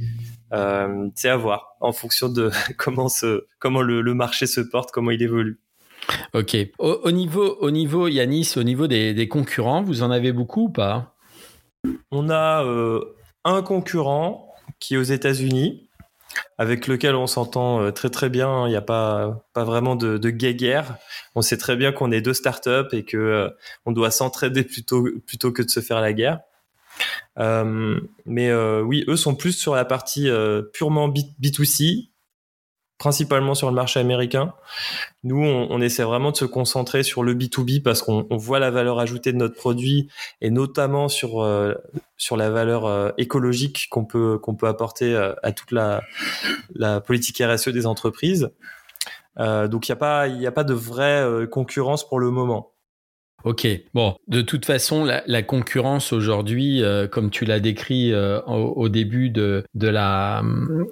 c'est 0.51 1.31
à 1.31 1.37
voir 1.39 1.79
en 1.81 1.93
fonction 1.93 2.29
de 2.29 2.51
comment, 2.77 3.09
ce, 3.09 3.47
comment 3.59 3.81
le, 3.81 4.03
le, 4.03 4.13
marché 4.13 4.47
se 4.47 4.61
porte, 4.61 4.91
comment 4.91 5.13
il 5.13 5.23
évolue. 5.23 5.63
Ok. 6.35 6.55
Au, 6.79 7.01
au 7.05 7.11
niveau, 7.11 7.57
au 7.59 7.71
niveau 7.71 8.07
Yanis, 8.07 8.53
au 8.57 8.65
niveau 8.65 8.87
des, 8.87 9.15
des, 9.15 9.29
concurrents, 9.29 9.83
vous 9.83 10.03
en 10.03 10.11
avez 10.11 10.33
beaucoup 10.33 10.65
ou 10.65 10.71
pas? 10.71 11.16
On 12.11 12.31
a 12.31 12.65
euh, 12.65 13.01
un 13.45 13.63
concurrent 13.63 14.55
qui 14.81 14.95
est 14.95 14.99
aux 14.99 15.03
États-Unis, 15.03 15.89
avec 16.59 16.87
lequel 16.87 17.15
on 17.15 17.27
s'entend 17.27 17.81
euh, 17.81 17.91
très 17.91 18.11
très 18.11 18.29
bien. 18.29 18.67
Il 18.67 18.71
n'y 18.71 18.77
a 18.77 18.83
pas 18.83 19.47
pas 19.53 19.65
vraiment 19.65 19.97
de, 19.97 20.19
de. 20.19 20.33
On 21.35 21.43
sait 21.43 21.57
très 21.57 21.77
bien 21.77 21.93
qu'on 21.93 22.11
est 22.11 22.21
deux 22.21 22.35
startups 22.35 22.93
et 22.93 23.05
que 23.05 23.17
euh, 23.17 23.49
on 23.85 23.93
doit 23.93 24.11
s'entraider 24.11 24.63
plutôt 24.65 25.07
plutôt 25.27 25.53
que 25.53 25.63
de 25.63 25.71
se 25.71 25.81
faire 25.81 26.01
la 26.01 26.13
guerre. 26.13 26.41
Mais 27.37 28.55
oui, 28.55 29.05
eux 29.09 29.17
sont 29.17 29.35
plus 29.35 29.53
sur 29.53 29.75
la 29.75 29.85
partie 29.85 30.29
purement 30.73 31.09
B 31.09 31.19
2 31.39 31.65
c 31.65 32.11
principalement 32.99 33.55
sur 33.55 33.69
le 33.69 33.75
marché 33.75 34.01
américain. 34.01 34.55
Nous, 35.23 35.43
on, 35.43 35.69
on, 35.71 35.81
essaie 35.81 36.03
vraiment 36.03 36.31
de 36.31 36.37
se 36.37 36.45
concentrer 36.45 37.03
sur 37.03 37.23
le 37.23 37.35
B2B 37.35 37.83
parce 37.83 38.03
qu'on 38.03 38.27
voit 38.31 38.59
la 38.59 38.71
valeur 38.71 38.99
ajoutée 38.99 39.33
de 39.33 39.39
notre 39.39 39.55
produit 39.55 40.09
et 40.41 40.51
notamment 40.51 41.09
sur 41.09 41.43
euh, 41.43 41.75
sur 42.17 42.37
la 42.37 42.51
valeur 42.51 42.87
euh, 42.87 43.11
écologique 43.19 43.89
qu'on 43.91 44.05
peut 44.05 44.39
qu'on 44.39 44.55
peut 44.55 44.69
apporter 44.69 45.15
euh, 45.15 45.35
à 45.43 45.53
toute 45.53 45.73
la 45.73 46.03
la 46.75 47.01
politique 47.01 47.43
RSE 47.45 47.69
des 47.69 47.87
entreprises. 47.87 48.51
Euh, 49.39 49.69
donc 49.69 49.89
il 49.89 49.91
n'y 49.91 49.95
a 49.95 49.97
pas 49.97 50.27
il 50.27 50.47
a 50.47 50.53
pas 50.53 50.65
de 50.65 50.75
vraie 50.75 51.47
concurrence 51.51 52.09
pour 52.09 52.19
le 52.19 52.31
moment. 52.31 52.73
Ok, 53.47 53.69
bon, 53.95 54.17
de 54.27 54.43
toute 54.43 54.67
façon, 54.67 55.05
la, 55.05 55.23
la 55.29 55.41
concurrence 55.41 56.13
aujourd'hui, 56.13 56.83
euh, 56.83 57.07
comme 57.07 57.31
tu 57.31 57.45
l'as 57.45 57.61
décrit 57.61 58.13
euh, 58.13 58.41
au, 58.41 58.73
au, 58.75 58.89
début 58.89 59.31
de, 59.31 59.63
de, 59.77 59.87
la, 59.87 60.43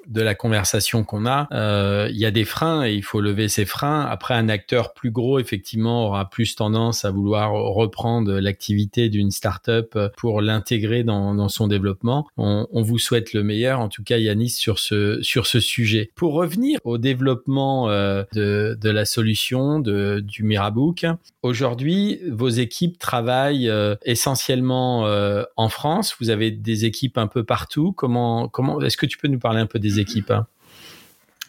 de 0.07 0.23
la 0.23 0.37
conversation 0.37 1.03
qu'on 1.03 1.27
a, 1.27 1.49
euh, 1.51 2.07
il 2.13 2.17
y 2.17 2.25
a 2.25 2.31
des 2.31 2.45
freins 2.45 2.87
et 2.87 2.95
il 2.95 3.03
faut 3.03 3.21
lever 3.21 3.49
ces 3.49 3.65
freins. 3.65 4.07
Après, 4.09 4.35
un 4.35 4.49
acteur 4.49 4.95
plus 4.95 5.11
gros, 5.11 5.41
effectivement, 5.41 6.07
aura 6.07 6.31
plus 6.31 6.55
tendance 6.55 7.05
à 7.05 7.11
vouloir 7.11 7.51
reprendre 7.51 8.39
l'activité 8.39 9.09
d'une 9.09 9.33
startup 9.33 9.99
pour 10.17 10.41
l'intégrer 10.41 11.03
dans, 11.03 11.35
dans, 11.35 11.49
son 11.49 11.67
développement. 11.67 12.29
On, 12.37 12.69
on, 12.71 12.83
vous 12.83 13.01
souhaite 13.01 13.33
le 13.33 13.43
meilleur, 13.43 13.81
en 13.81 13.89
tout 13.89 14.05
cas, 14.05 14.19
Yanis, 14.19 14.51
sur 14.51 14.79
ce, 14.79 15.21
sur 15.23 15.49
ce 15.49 15.59
sujet. 15.59 16.13
Pour 16.15 16.35
revenir 16.35 16.79
au 16.85 16.99
développement 16.99 17.91
euh, 17.91 18.23
de, 18.33 18.79
de 18.81 18.91
la 18.91 19.07
solution 19.07 19.81
de, 19.81 20.21
du 20.21 20.45
Mirabook, 20.45 21.05
aujourd'hui, 21.43 22.21
équipes 22.49 22.99
travaillent 22.99 23.69
euh, 23.69 23.97
essentiellement 24.05 25.07
euh, 25.07 25.45
en 25.57 25.69
France? 25.69 26.17
Vous 26.21 26.31
avez 26.31 26.51
des 26.51 26.85
équipes 26.85 27.19
un 27.19 27.27
peu 27.27 27.45
partout? 27.45 27.93
Comment, 27.93 28.49
comment 28.49 28.81
est-ce 28.81 28.97
que 28.97 29.07
tu 29.07 29.19
peux 29.19 29.29
nous 29.29 29.39
parler 29.39 29.61
un 29.61 29.67
peu 29.67 29.79
des 29.79 30.01
équipes 30.01 30.31
hein? 30.31 30.47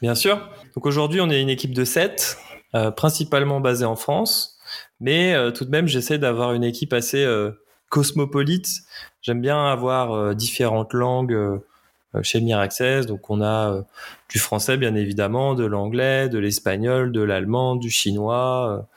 Bien 0.02 0.16
sûr. 0.16 0.50
Donc 0.76 0.86
aujourd'hui, 0.86 1.22
on 1.22 1.30
est 1.30 1.42
une 1.42 1.50
équipe 1.50 1.74
de 1.74 1.86
7, 1.86 2.38
euh, 2.76 2.92
principalement 2.92 3.62
basée 3.62 3.86
en 3.86 3.96
France. 3.96 4.58
Mais 5.00 5.36
tout 5.54 5.66
de 5.66 5.70
même, 5.70 5.88
j'essaie 5.88 6.18
d'avoir 6.18 6.54
une 6.54 6.64
équipe 6.64 6.94
assez 6.94 7.28
cosmopolite. 7.90 8.68
J'aime 9.22 9.42
bien 9.42 9.68
avoir 9.68 10.34
différentes 10.34 10.94
langues 10.94 11.60
chez 12.24 12.42
Miraccess. 12.42 13.06
Donc 13.06 13.30
on 13.30 13.42
a 13.42 13.72
euh, 13.72 13.82
du 14.30 14.40
français 14.40 14.78
bien 14.78 14.96
évidemment, 14.96 15.54
de 15.56 15.66
l'anglais, 15.66 16.30
de 16.30 16.40
l'espagnol, 16.40 17.12
de 17.12 17.22
l'allemand, 17.22 17.76
du 17.76 17.90
chinois. 17.90 18.88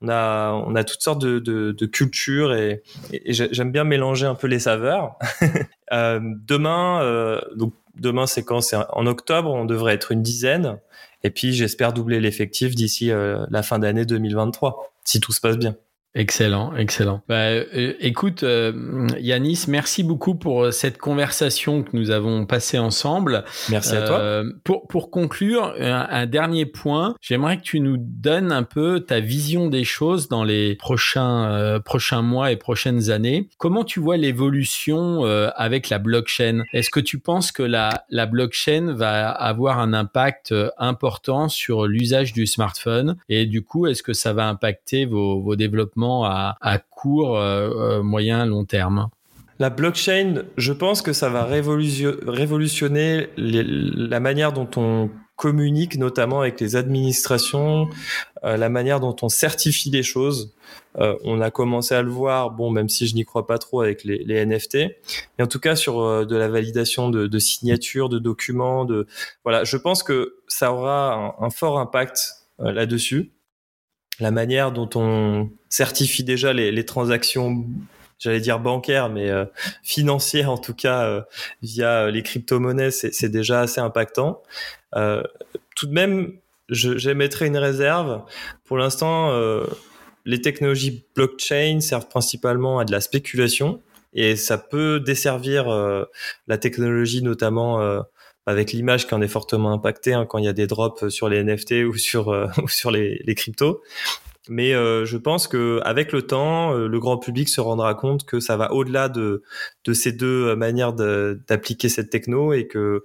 on 0.00 0.08
a 0.08 0.52
on 0.66 0.74
a 0.74 0.84
toutes 0.84 1.02
sortes 1.02 1.20
de, 1.20 1.38
de, 1.38 1.72
de 1.72 1.86
cultures 1.86 2.54
et, 2.54 2.82
et 3.12 3.32
j'aime 3.32 3.72
bien 3.72 3.84
mélanger 3.84 4.26
un 4.26 4.34
peu 4.34 4.46
les 4.46 4.60
saveurs. 4.60 5.18
euh, 5.92 6.20
demain, 6.46 7.02
euh, 7.02 7.40
donc 7.56 7.74
demain 7.94 8.26
c'est 8.26 8.42
quand? 8.42 8.60
C'est 8.60 8.76
en 8.76 9.06
octobre, 9.06 9.50
on 9.52 9.64
devrait 9.64 9.94
être 9.94 10.12
une 10.12 10.22
dizaine. 10.22 10.78
Et 11.22 11.30
puis 11.30 11.52
j'espère 11.52 11.92
doubler 11.92 12.20
l'effectif 12.20 12.74
d'ici 12.74 13.10
euh, 13.10 13.46
la 13.50 13.62
fin 13.62 13.78
d'année 13.78 14.04
2023, 14.04 14.92
si 15.04 15.20
tout 15.20 15.32
se 15.32 15.40
passe 15.40 15.56
bien. 15.56 15.76
Excellent, 16.18 16.74
excellent. 16.74 17.20
Bah, 17.28 17.50
euh, 17.50 17.92
écoute, 18.00 18.42
euh, 18.42 19.06
Yanis, 19.20 19.66
merci 19.68 20.02
beaucoup 20.02 20.34
pour 20.34 20.64
euh, 20.64 20.70
cette 20.70 20.96
conversation 20.96 21.82
que 21.82 21.90
nous 21.92 22.10
avons 22.10 22.46
passée 22.46 22.78
ensemble. 22.78 23.44
Merci 23.68 23.96
à 23.96 24.00
toi. 24.00 24.18
Euh, 24.18 24.50
pour, 24.64 24.88
pour 24.88 25.10
conclure, 25.10 25.74
un, 25.78 26.06
un 26.10 26.24
dernier 26.24 26.64
point, 26.64 27.16
j'aimerais 27.20 27.58
que 27.58 27.64
tu 27.64 27.80
nous 27.80 27.98
donnes 27.98 28.50
un 28.50 28.62
peu 28.62 29.00
ta 29.00 29.20
vision 29.20 29.68
des 29.68 29.84
choses 29.84 30.28
dans 30.28 30.42
les 30.42 30.76
prochains, 30.76 31.50
euh, 31.50 31.80
prochains 31.80 32.22
mois 32.22 32.50
et 32.50 32.56
prochaines 32.56 33.10
années. 33.10 33.50
Comment 33.58 33.84
tu 33.84 34.00
vois 34.00 34.16
l'évolution 34.16 35.26
euh, 35.26 35.50
avec 35.54 35.90
la 35.90 35.98
blockchain? 35.98 36.62
Est-ce 36.72 36.88
que 36.88 37.00
tu 37.00 37.18
penses 37.18 37.52
que 37.52 37.62
la, 37.62 38.06
la 38.08 38.24
blockchain 38.24 38.94
va 38.94 39.28
avoir 39.28 39.80
un 39.80 39.92
impact 39.92 40.54
important 40.78 41.50
sur 41.50 41.86
l'usage 41.86 42.32
du 42.32 42.46
smartphone? 42.46 43.16
Et 43.28 43.44
du 43.44 43.62
coup, 43.62 43.86
est-ce 43.86 44.02
que 44.02 44.14
ça 44.14 44.32
va 44.32 44.48
impacter 44.48 45.04
vos, 45.04 45.42
vos 45.42 45.56
développements? 45.56 46.05
À, 46.24 46.78
court, 46.90 47.38
euh, 47.38 48.02
moyen, 48.02 48.46
long 48.46 48.64
terme. 48.64 49.08
La 49.58 49.70
blockchain, 49.70 50.42
je 50.58 50.72
pense 50.72 51.00
que 51.00 51.14
ça 51.14 51.30
va 51.30 51.44
révolutionner 51.44 53.28
la 53.36 54.20
manière 54.20 54.52
dont 54.52 54.68
on 54.76 55.10
communique, 55.36 55.98
notamment 55.98 56.40
avec 56.40 56.60
les 56.60 56.76
administrations, 56.76 57.88
euh, 58.44 58.56
la 58.56 58.68
manière 58.68 59.00
dont 59.00 59.14
on 59.22 59.28
certifie 59.28 59.90
les 59.90 60.02
choses. 60.02 60.54
Euh, 60.98 61.14
on 61.24 61.40
a 61.42 61.50
commencé 61.50 61.94
à 61.94 62.02
le 62.02 62.10
voir, 62.10 62.50
bon, 62.50 62.70
même 62.70 62.88
si 62.88 63.06
je 63.06 63.14
n'y 63.14 63.24
crois 63.24 63.46
pas 63.46 63.58
trop 63.58 63.82
avec 63.82 64.02
les, 64.04 64.46
NFT, 64.46 64.78
mais 65.38 65.44
en 65.44 65.46
tout 65.46 65.60
cas 65.60 65.76
sur 65.76 66.00
euh, 66.00 66.24
de 66.24 66.36
la 66.36 66.48
validation 66.48 67.10
de, 67.10 67.38
signatures, 67.38 68.08
de 68.08 68.18
documents, 68.18 68.86
de 68.86 69.06
voilà, 69.44 69.64
je 69.64 69.76
pense 69.76 70.02
que 70.02 70.36
ça 70.48 70.72
aura 70.72 71.36
un 71.38 71.50
fort 71.50 71.78
impact 71.78 72.32
là-dessus 72.58 73.32
la 74.20 74.30
manière 74.30 74.72
dont 74.72 74.88
on 74.94 75.50
certifie 75.68 76.24
déjà 76.24 76.52
les, 76.52 76.84
transactions 76.84 77.64
j'allais 78.18 78.40
dire 78.40 78.58
bancaires, 78.58 79.10
mais 79.10 79.30
euh, 79.30 79.44
financières 79.82 80.50
en 80.50 80.58
tout 80.58 80.74
cas 80.74 81.04
euh, 81.04 81.22
via 81.62 82.04
euh, 82.04 82.10
les 82.10 82.22
crypto-monnaies, 82.22 82.90
c'est 82.90 83.28
déjà 83.28 83.60
assez 83.60 83.80
impactant. 83.80 84.42
Euh, 84.94 85.22
tout 85.74 85.86
de 85.86 85.92
même, 85.92 86.32
j'émettrai 86.70 87.46
une 87.46 87.58
réserve. 87.58 88.22
Pour 88.64 88.78
l'instant, 88.78 89.30
euh, 89.32 89.64
les 90.24 90.40
technologies 90.40 91.04
blockchain 91.14 91.80
servent 91.80 92.08
principalement 92.08 92.78
à 92.78 92.84
de 92.84 92.92
la 92.92 93.00
spéculation 93.00 93.82
et 94.14 94.34
ça 94.34 94.56
peut 94.56 94.98
desservir 94.98 95.68
la 96.48 96.58
technologie 96.58 97.22
notamment 97.22 98.02
avec 98.46 98.72
l'image 98.72 99.06
qui 99.06 99.14
en 99.14 99.20
est 99.20 99.28
fortement 99.28 99.72
impactée 99.72 100.14
hein, 100.14 100.26
quand 100.26 100.38
il 100.38 100.44
y 100.44 100.48
a 100.48 100.52
des 100.52 100.66
drops 100.66 101.08
sur 101.08 101.28
les 101.28 101.42
NFT 101.42 101.72
ou 101.88 101.96
sur 101.96 102.30
euh, 102.30 102.46
sur 102.66 102.90
les, 102.90 103.22
les 103.24 103.34
cryptos. 103.34 103.82
Mais 104.48 104.74
euh, 104.74 105.04
je 105.04 105.16
pense 105.16 105.48
que 105.48 105.80
avec 105.84 106.12
le 106.12 106.22
temps, 106.22 106.72
euh, 106.72 106.86
le 106.86 107.00
grand 107.00 107.18
public 107.18 107.48
se 107.48 107.60
rendra 107.60 107.94
compte 107.94 108.24
que 108.24 108.38
ça 108.38 108.56
va 108.56 108.72
au-delà 108.72 109.08
de 109.08 109.42
de 109.84 109.92
ces 109.92 110.12
deux 110.12 110.54
manières 110.54 110.92
d'appliquer 110.92 111.88
cette 111.88 112.10
techno 112.10 112.52
et 112.52 112.68
que 112.68 113.04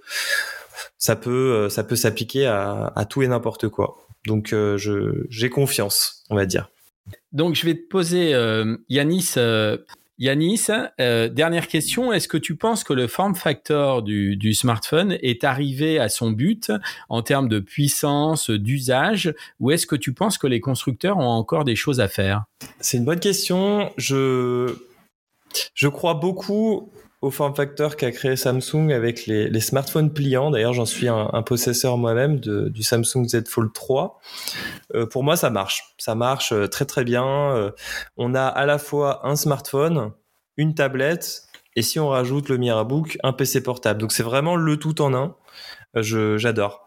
ça 0.98 1.16
peut 1.16 1.68
ça 1.68 1.82
peut 1.82 1.96
s'appliquer 1.96 2.46
à, 2.46 3.06
tout 3.10 3.22
et 3.22 3.28
n'importe 3.28 3.68
quoi. 3.68 4.06
Donc 4.26 4.52
euh, 4.52 4.78
j'ai 5.28 5.50
confiance, 5.50 6.24
on 6.30 6.36
va 6.36 6.46
dire. 6.46 6.70
Donc 7.32 7.54
je 7.56 7.66
vais 7.66 7.74
te 7.74 7.88
poser 7.88 8.34
euh, 8.34 8.76
Yanis 8.88 9.34
Yanis, 10.22 10.68
euh, 11.00 11.28
dernière 11.28 11.66
question, 11.66 12.12
est-ce 12.12 12.28
que 12.28 12.36
tu 12.36 12.54
penses 12.54 12.84
que 12.84 12.92
le 12.92 13.08
form 13.08 13.34
factor 13.34 14.04
du, 14.04 14.36
du, 14.36 14.54
smartphone 14.54 15.18
est 15.20 15.42
arrivé 15.42 15.98
à 15.98 16.08
son 16.08 16.30
but 16.30 16.70
en 17.08 17.22
termes 17.22 17.48
de 17.48 17.58
puissance, 17.58 18.48
d'usage, 18.48 19.34
ou 19.58 19.72
est-ce 19.72 19.84
que 19.84 19.96
tu 19.96 20.14
penses 20.14 20.38
que 20.38 20.46
les 20.46 20.60
constructeurs 20.60 21.18
ont 21.18 21.26
encore 21.26 21.64
des 21.64 21.74
choses 21.74 21.98
à 21.98 22.06
faire? 22.06 22.44
C'est 22.78 22.98
une 22.98 23.04
bonne 23.04 23.18
question. 23.18 23.92
Je, 23.96 24.72
je 25.74 25.88
crois 25.88 26.14
beaucoup 26.14 26.92
au 27.22 27.30
form 27.30 27.54
factor 27.54 27.96
qu'a 27.96 28.10
créé 28.10 28.34
Samsung 28.34 28.90
avec 28.90 29.26
les, 29.26 29.60
smartphones 29.60 30.12
pliants. 30.12 30.50
D'ailleurs, 30.50 30.74
j'en 30.74 30.84
suis 30.84 31.06
un, 31.08 31.42
possesseur 31.46 31.96
moi-même 31.96 32.40
du 32.40 32.82
Samsung 32.82 33.24
Z 33.28 33.48
Fold 33.48 33.72
3. 33.72 34.20
Euh, 34.94 35.06
pour 35.06 35.22
moi, 35.22 35.36
ça 35.36 35.48
marche. 35.48 35.94
Ça 35.98 36.16
marche 36.16 36.52
euh, 36.52 36.66
très 36.66 36.84
très 36.84 37.04
bien. 37.04 37.24
Euh, 37.24 37.70
on 38.16 38.34
a 38.34 38.44
à 38.44 38.66
la 38.66 38.78
fois 38.78 39.26
un 39.26 39.36
smartphone, 39.36 40.10
une 40.56 40.74
tablette 40.74 41.44
et 41.76 41.82
si 41.82 42.00
on 42.00 42.08
rajoute 42.08 42.48
le 42.48 42.58
Mirabook, 42.58 43.16
un 43.22 43.32
PC 43.32 43.62
portable. 43.62 44.00
Donc 44.00 44.10
c'est 44.10 44.24
vraiment 44.24 44.56
le 44.56 44.76
tout 44.76 45.00
en 45.00 45.14
un. 45.14 45.36
Je 45.94 46.36
j'adore. 46.38 46.86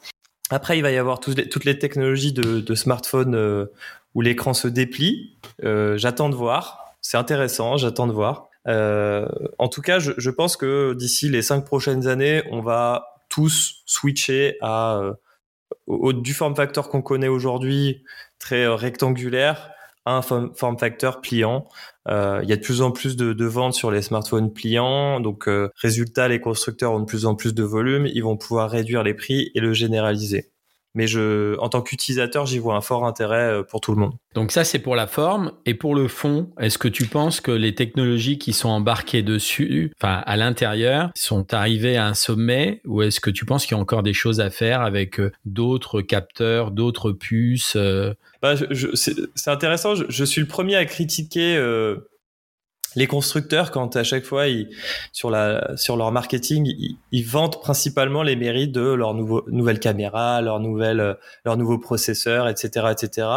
Après, 0.50 0.78
il 0.78 0.82
va 0.82 0.92
y 0.92 0.98
avoir 0.98 1.22
toutes 1.22 1.38
les, 1.38 1.50
toutes 1.50 1.66
les 1.66 1.80
technologies 1.80 2.34
de, 2.34 2.60
de 2.60 2.76
smartphone 2.76 3.68
où 4.14 4.22
l'écran 4.22 4.54
se 4.54 4.68
déplie. 4.68 5.38
j'attends 5.64 6.30
de 6.30 6.36
voir. 6.36 6.94
C'est 7.02 7.18
intéressant, 7.18 7.78
j'attends 7.78 8.08
de 8.08 8.12
voir. 8.12 8.50
En 8.68 9.68
tout 9.70 9.82
cas, 9.82 10.00
je, 10.00 10.12
je 10.18 10.30
pense 10.30 10.58
que 10.58 10.94
d'ici 10.94 11.30
les 11.30 11.42
cinq 11.42 11.66
prochaines 11.66 12.08
années, 12.08 12.44
on 12.52 12.62
va 12.62 13.06
tous 13.30 13.84
switcher 13.86 14.58
à 14.62 15.16
au, 15.88 16.14
du 16.14 16.34
form 16.34 16.56
factor 16.56 16.90
qu'on 16.90 17.02
connaît 17.02 17.28
aujourd'hui, 17.28 18.04
très 18.40 18.64
euh, 18.64 18.76
rectangulaire, 18.76 19.72
à 20.06 20.18
un 20.18 20.22
form 20.22 20.78
factor 20.78 21.22
pliant. 21.22 21.68
Euh, 22.08 22.40
il 22.44 22.50
y 22.50 22.54
a 22.54 22.58
de 22.58 22.62
plus 22.62 22.82
en 22.82 22.92
plus 22.92 23.16
de, 23.16 23.34
de 23.34 23.46
ventes 23.46 23.74
sur 23.74 23.90
les 23.90 24.04
smartphones 24.04 24.54
pliants, 24.54 25.20
donc 25.20 25.48
euh, 25.48 25.70
résultat, 25.76 26.28
les 26.28 26.40
constructeurs 26.40 26.92
ont 26.92 27.00
de 27.00 27.06
plus 27.06 27.26
en 27.26 27.36
plus 27.36 27.56
de 27.56 27.64
volume, 27.64 28.06
ils 28.06 28.24
vont 28.24 28.38
pouvoir 28.38 28.70
réduire 28.70 29.04
les 29.04 29.16
prix 29.16 29.52
et 29.56 29.60
le 29.60 29.74
généraliser 29.74 30.52
mais 30.96 31.08
je, 31.08 31.58
en 31.60 31.70
tant 31.70 31.82
qu'utilisateur, 31.82 32.46
j'y 32.46 32.58
vois 32.58 32.76
un 32.76 32.82
fort 32.82 33.06
intérêt 33.06 33.52
euh, 33.52 33.64
pour 33.64 33.82
tout 33.82 33.94
le 33.94 34.00
monde. 34.00 34.14
Donc 34.34 34.52
ça, 34.52 34.64
c'est 34.64 34.80
pour 34.80 34.96
la 34.96 35.08
forme. 35.08 35.52
Et 35.66 35.74
pour 35.74 35.94
le 35.94 36.08
fond, 36.08 36.50
est-ce 36.60 36.78
que 36.78 36.88
tu 36.88 37.06
penses 37.06 37.42
que 37.42 37.52
les 37.52 37.76
technologies 37.76 38.38
qui 38.38 38.54
sont 38.54 38.70
embarquées 38.70 39.22
dessus, 39.22 39.92
enfin 40.02 40.24
à 40.26 40.38
l'intérieur, 40.38 41.12
sont 41.16 41.54
arrivées 41.54 41.98
à 41.98 42.08
un 42.08 42.14
sommet? 42.14 42.82
Ou 42.86 43.02
est-ce 43.02 43.20
que 43.20 43.30
tu 43.30 43.46
penses 43.46 43.66
qu'il 43.66 43.76
y 43.76 43.80
a 43.80 43.82
encore 43.82 44.04
des 44.04 44.14
choses 44.14 44.40
à 44.40 44.50
faire 44.50 44.82
avec 44.82 45.20
euh, 45.20 45.32
d'autres 45.46 46.02
capteurs, 46.02 46.72
d'autres 46.72 47.12
puces 47.12 47.76
euh? 47.76 48.14
bah, 48.42 48.56
C'est 48.94 49.50
intéressant. 49.52 49.96
Je, 49.96 50.06
je, 50.10 50.26
suis 50.26 50.42
le 50.42 50.48
premier 50.48 50.76
à 50.76 50.86
critiquer 50.86 51.58
les 52.96 53.08
constructeurs, 53.08 53.72
quand 53.72 53.96
à 53.96 54.04
chaque 54.04 54.24
fois, 54.24 54.48
ils, 54.48 54.70
sur, 55.12 55.30
leur 55.30 56.12
marketing, 56.12 56.66
ils, 56.66 56.98
ils 57.12 57.26
vantent 57.26 57.62
principalement 57.62 58.24
les 58.24 58.36
mérites 58.36 58.72
de 58.72 58.94
leur 58.94 59.14
nouveau, 59.14 59.44
nouvelle 59.48 59.80
caméra, 59.80 60.42
leur, 60.42 60.60
nouvelle, 60.60 61.18
leur 61.44 61.58
nouveau 61.58 61.78
processeur, 61.78 62.48
etc., 62.48 62.88
etc., 62.92 63.28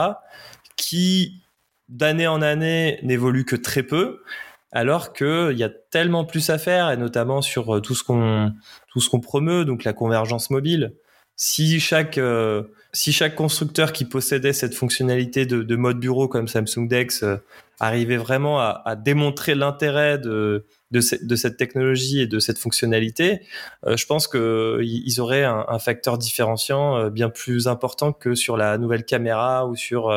qui, 0.76 1.42
d'année 1.88 2.28
en 2.28 2.40
année, 2.42 3.00
n'évoluent 3.02 3.44
que 3.44 3.56
très 3.56 3.82
peu, 3.82 4.22
alors 4.70 5.12
qu'il 5.12 5.56
y 5.56 5.64
a 5.64 5.70
tellement 5.70 6.24
plus 6.24 6.50
à 6.50 6.58
faire, 6.58 6.90
et 6.90 6.96
notamment 6.96 7.42
sur 7.42 7.76
euh, 7.76 7.80
tout 7.80 7.94
ce 7.94 8.04
qu'on 8.04 8.52
tout 8.88 9.20
promeut, 9.20 9.64
donc 9.64 9.84
la 9.84 9.92
convergence 9.92 10.50
mobile. 10.50 10.94
Si 11.36 11.80
chaque 11.80 12.18
euh, 12.18 12.64
si 12.98 13.12
chaque 13.12 13.36
constructeur 13.36 13.92
qui 13.92 14.04
possédait 14.04 14.52
cette 14.52 14.74
fonctionnalité 14.74 15.46
de, 15.46 15.62
de 15.62 15.76
mode 15.76 16.00
bureau 16.00 16.26
comme 16.26 16.48
Samsung 16.48 16.88
Dex 16.88 17.22
euh, 17.22 17.36
arriver 17.78 18.16
vraiment 18.16 18.58
à, 18.58 18.96
démontrer 18.96 19.54
l'intérêt 19.54 20.18
de, 20.18 20.66
cette 21.00 21.56
technologie 21.56 22.22
et 22.22 22.26
de 22.26 22.40
cette 22.40 22.58
fonctionnalité, 22.58 23.42
euh, 23.86 23.96
je 23.96 24.04
pense 24.04 24.26
qu'ils 24.26 25.20
auraient 25.20 25.44
un, 25.44 25.78
facteur 25.78 26.18
différenciant 26.18 26.96
euh, 26.96 27.08
bien 27.08 27.30
plus 27.30 27.68
important 27.68 28.12
que 28.12 28.34
sur 28.34 28.56
la 28.56 28.78
nouvelle 28.78 29.04
caméra 29.04 29.68
ou 29.68 29.76
sur 29.76 30.10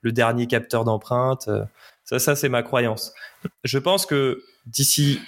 le 0.00 0.12
dernier 0.12 0.46
capteur 0.46 0.84
d'empreinte. 0.84 1.50
Ça, 2.04 2.18
ça 2.18 2.34
c'est 2.34 2.48
ma 2.48 2.62
croyance. 2.62 3.12
Je 3.62 3.78
pense 3.78 4.06
que 4.06 4.42
d'ici 4.64 5.20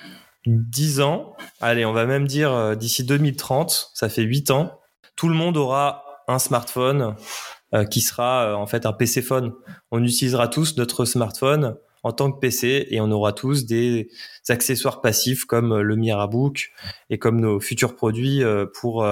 10 0.47 1.03
ans, 1.03 1.37
allez, 1.61 1.85
on 1.85 1.93
va 1.93 2.07
même 2.07 2.27
dire 2.27 2.79
d'ici 2.79 3.05
2030, 3.05 3.91
ça 3.93 4.09
fait 4.09 4.23
8 4.23 4.53
ans, 4.53 4.81
tout 5.17 5.29
le 5.29 5.35
monde 5.35 5.59
aura 5.59 6.04
un 6.29 6.39
smartphone 6.39 7.15
euh, 7.75 7.85
qui 7.85 8.03
sera 8.03 8.45
euh, 8.45 8.55
en 8.55 8.67
fait 8.67 8.87
un 8.87 8.93
PC 8.93 9.21
phone. 9.21 9.53
On 9.91 10.03
utilisera 10.05 10.47
tous 10.47 10.77
notre 10.77 11.05
smartphone 11.05 11.77
en 12.05 12.13
tant 12.13 12.31
que 12.31 12.39
PC 12.39 12.87
et 12.91 13.01
on 13.01 13.11
aura 13.11 13.33
tous 13.33 13.67
des 13.67 14.11
accessoires 14.49 15.01
passifs 15.01 15.45
comme 15.45 15.73
euh, 15.73 15.83
le 15.83 15.97
Mirabook 15.97 16.71
et 17.11 17.19
comme 17.19 17.41
nos 17.41 17.59
futurs 17.59 17.97
produits 17.97 18.43
pour 18.81 19.07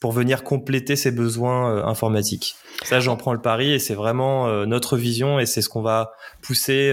pour 0.00 0.12
venir 0.12 0.42
compléter 0.42 0.96
ses 0.96 1.12
besoins 1.12 1.84
informatiques. 1.86 2.56
Ça, 2.82 2.98
j'en 3.00 3.16
prends 3.16 3.32
le 3.32 3.40
pari 3.40 3.72
et 3.72 3.78
c'est 3.78 3.94
vraiment 3.94 4.66
notre 4.66 4.96
vision 4.96 5.38
et 5.38 5.46
c'est 5.46 5.62
ce 5.62 5.68
qu'on 5.68 5.82
va 5.82 6.12
pousser 6.42 6.92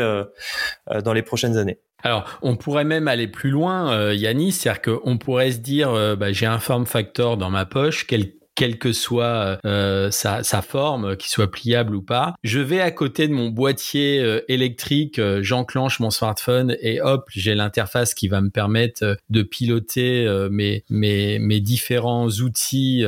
dans 1.03 1.13
les 1.13 1.23
prochaines 1.23 1.57
années. 1.57 1.79
Alors, 2.03 2.39
on 2.43 2.55
pourrait 2.55 2.83
même 2.83 3.07
aller 3.07 3.27
plus 3.27 3.49
loin, 3.49 4.13
Yannis, 4.13 4.51
c'est-à-dire 4.51 4.81
qu'on 4.83 5.17
pourrait 5.17 5.51
se 5.51 5.57
dire, 5.57 5.91
bah, 6.17 6.31
j'ai 6.31 6.45
un 6.45 6.59
form 6.59 6.85
factor 6.85 7.35
dans 7.35 7.49
ma 7.49 7.65
poche, 7.65 8.05
quel 8.05 8.38
quelle 8.59 8.77
que 8.77 8.91
soit 8.91 9.57
euh, 9.65 10.11
sa, 10.11 10.43
forme, 10.61 11.15
qu'il 11.15 11.29
soit 11.29 11.49
pliable 11.49 11.95
ou 11.95 12.01
pas. 12.01 12.35
Je 12.43 12.59
vais 12.59 12.81
à 12.81 12.91
côté 12.91 13.29
de 13.29 13.33
mon 13.33 13.47
boîtier 13.47 14.19
euh, 14.19 14.41
électrique, 14.49 15.17
euh, 15.17 15.39
j'enclenche 15.41 16.01
mon 16.01 16.09
smartphone 16.09 16.75
et 16.81 16.99
hop, 16.99 17.23
j'ai 17.29 17.55
l'interface 17.55 18.13
qui 18.13 18.27
va 18.27 18.41
me 18.41 18.49
permettre 18.49 19.15
de 19.29 19.41
piloter 19.43 20.27
mes, 20.51 20.83
mes, 20.89 21.39
mes 21.39 21.61
différents 21.61 22.27
outils 22.27 23.05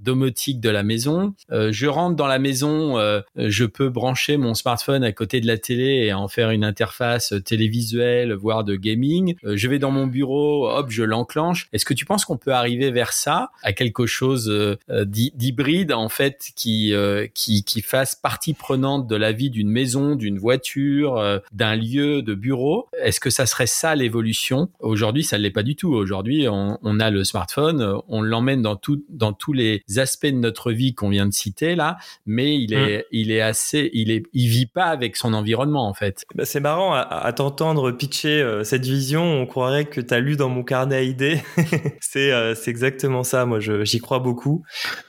domotiques 0.00 0.60
de 0.60 0.70
la 0.70 0.82
maison. 0.82 1.34
je 1.50 1.86
rentre 1.86 2.16
dans 2.16 2.26
la 2.26 2.38
maison, 2.38 2.96
je 3.36 3.64
peux 3.64 3.90
brancher 3.90 4.38
mon 4.38 4.54
smartphone 4.54 5.04
à 5.04 5.12
côté 5.12 5.42
de 5.42 5.46
la 5.46 5.58
télé 5.58 6.06
et 6.06 6.12
en 6.14 6.28
faire 6.28 6.50
une 6.50 6.64
interface 6.64 7.34
télévisuelle, 7.44 8.32
voire 8.32 8.64
de 8.64 8.76
gaming. 8.76 9.34
je 9.44 9.68
vais 9.68 9.78
dans 9.78 9.90
mon 9.90 10.06
bureau, 10.06 10.70
hop, 10.70 10.90
je 10.90 11.02
l'enclenche. 11.02 11.68
Est-ce 11.72 11.84
que 11.84 11.94
tu 11.94 12.06
penses 12.06 12.24
qu'on 12.24 12.38
peut 12.38 12.52
arriver 12.52 12.90
vers 12.90 13.12
ça, 13.12 13.50
à 13.62 13.72
quelque 13.72 14.06
chose 14.06 14.48
euh, 14.69 14.69
d'hybride 14.88 15.92
en 15.92 16.08
fait 16.08 16.50
qui, 16.56 16.94
euh, 16.94 17.26
qui 17.34 17.64
qui 17.64 17.82
fasse 17.82 18.14
partie 18.14 18.54
prenante 18.54 19.06
de 19.06 19.16
la 19.16 19.32
vie 19.32 19.50
d'une 19.50 19.70
maison, 19.70 20.14
d'une 20.14 20.38
voiture, 20.38 21.18
euh, 21.18 21.38
d'un 21.52 21.76
lieu 21.76 22.22
de 22.22 22.34
bureau. 22.34 22.88
Est-ce 23.00 23.20
que 23.20 23.30
ça 23.30 23.46
serait 23.46 23.66
ça 23.66 23.94
l'évolution? 23.94 24.70
Aujourd'hui, 24.80 25.24
ça 25.24 25.38
ne 25.38 25.42
l'est 25.42 25.50
pas 25.50 25.62
du 25.62 25.76
tout. 25.76 25.92
Aujourd'hui, 25.92 26.48
on, 26.48 26.78
on, 26.82 27.00
a 27.00 27.10
le 27.10 27.24
smartphone, 27.24 28.00
on 28.08 28.22
l'emmène 28.22 28.62
dans 28.62 28.76
tout 28.76 29.02
dans 29.08 29.32
tous 29.32 29.52
les 29.52 29.82
aspects 29.96 30.26
de 30.26 30.32
notre 30.32 30.72
vie 30.72 30.94
qu'on 30.94 31.08
vient 31.08 31.26
de 31.26 31.32
citer 31.32 31.74
là, 31.74 31.98
mais 32.26 32.56
il 32.56 32.74
est 32.74 32.98
mmh. 32.98 33.02
il 33.12 33.30
est 33.30 33.40
assez 33.40 33.90
il 33.92 34.10
est 34.10 34.24
il 34.32 34.48
vit 34.48 34.66
pas 34.66 34.86
avec 34.86 35.16
son 35.16 35.34
environnement 35.34 35.88
en 35.88 35.94
fait. 35.94 36.24
Bah 36.34 36.44
c'est 36.44 36.60
marrant 36.60 36.94
à, 36.94 37.00
à 37.00 37.32
t'entendre 37.32 37.90
pitcher 37.92 38.60
cette 38.64 38.84
vision, 38.84 39.22
on 39.22 39.46
croirait 39.46 39.86
que 39.86 40.00
tu 40.00 40.14
as 40.14 40.20
lu 40.20 40.36
dans 40.36 40.48
mon 40.48 40.62
carnet 40.62 40.96
à 40.96 41.02
idées. 41.02 41.40
c'est 42.00 42.30
c'est 42.54 42.70
exactement 42.70 43.22
ça. 43.22 43.46
Moi, 43.46 43.60
j'y 43.60 43.98
crois 43.98 44.18
beaucoup. 44.18 44.49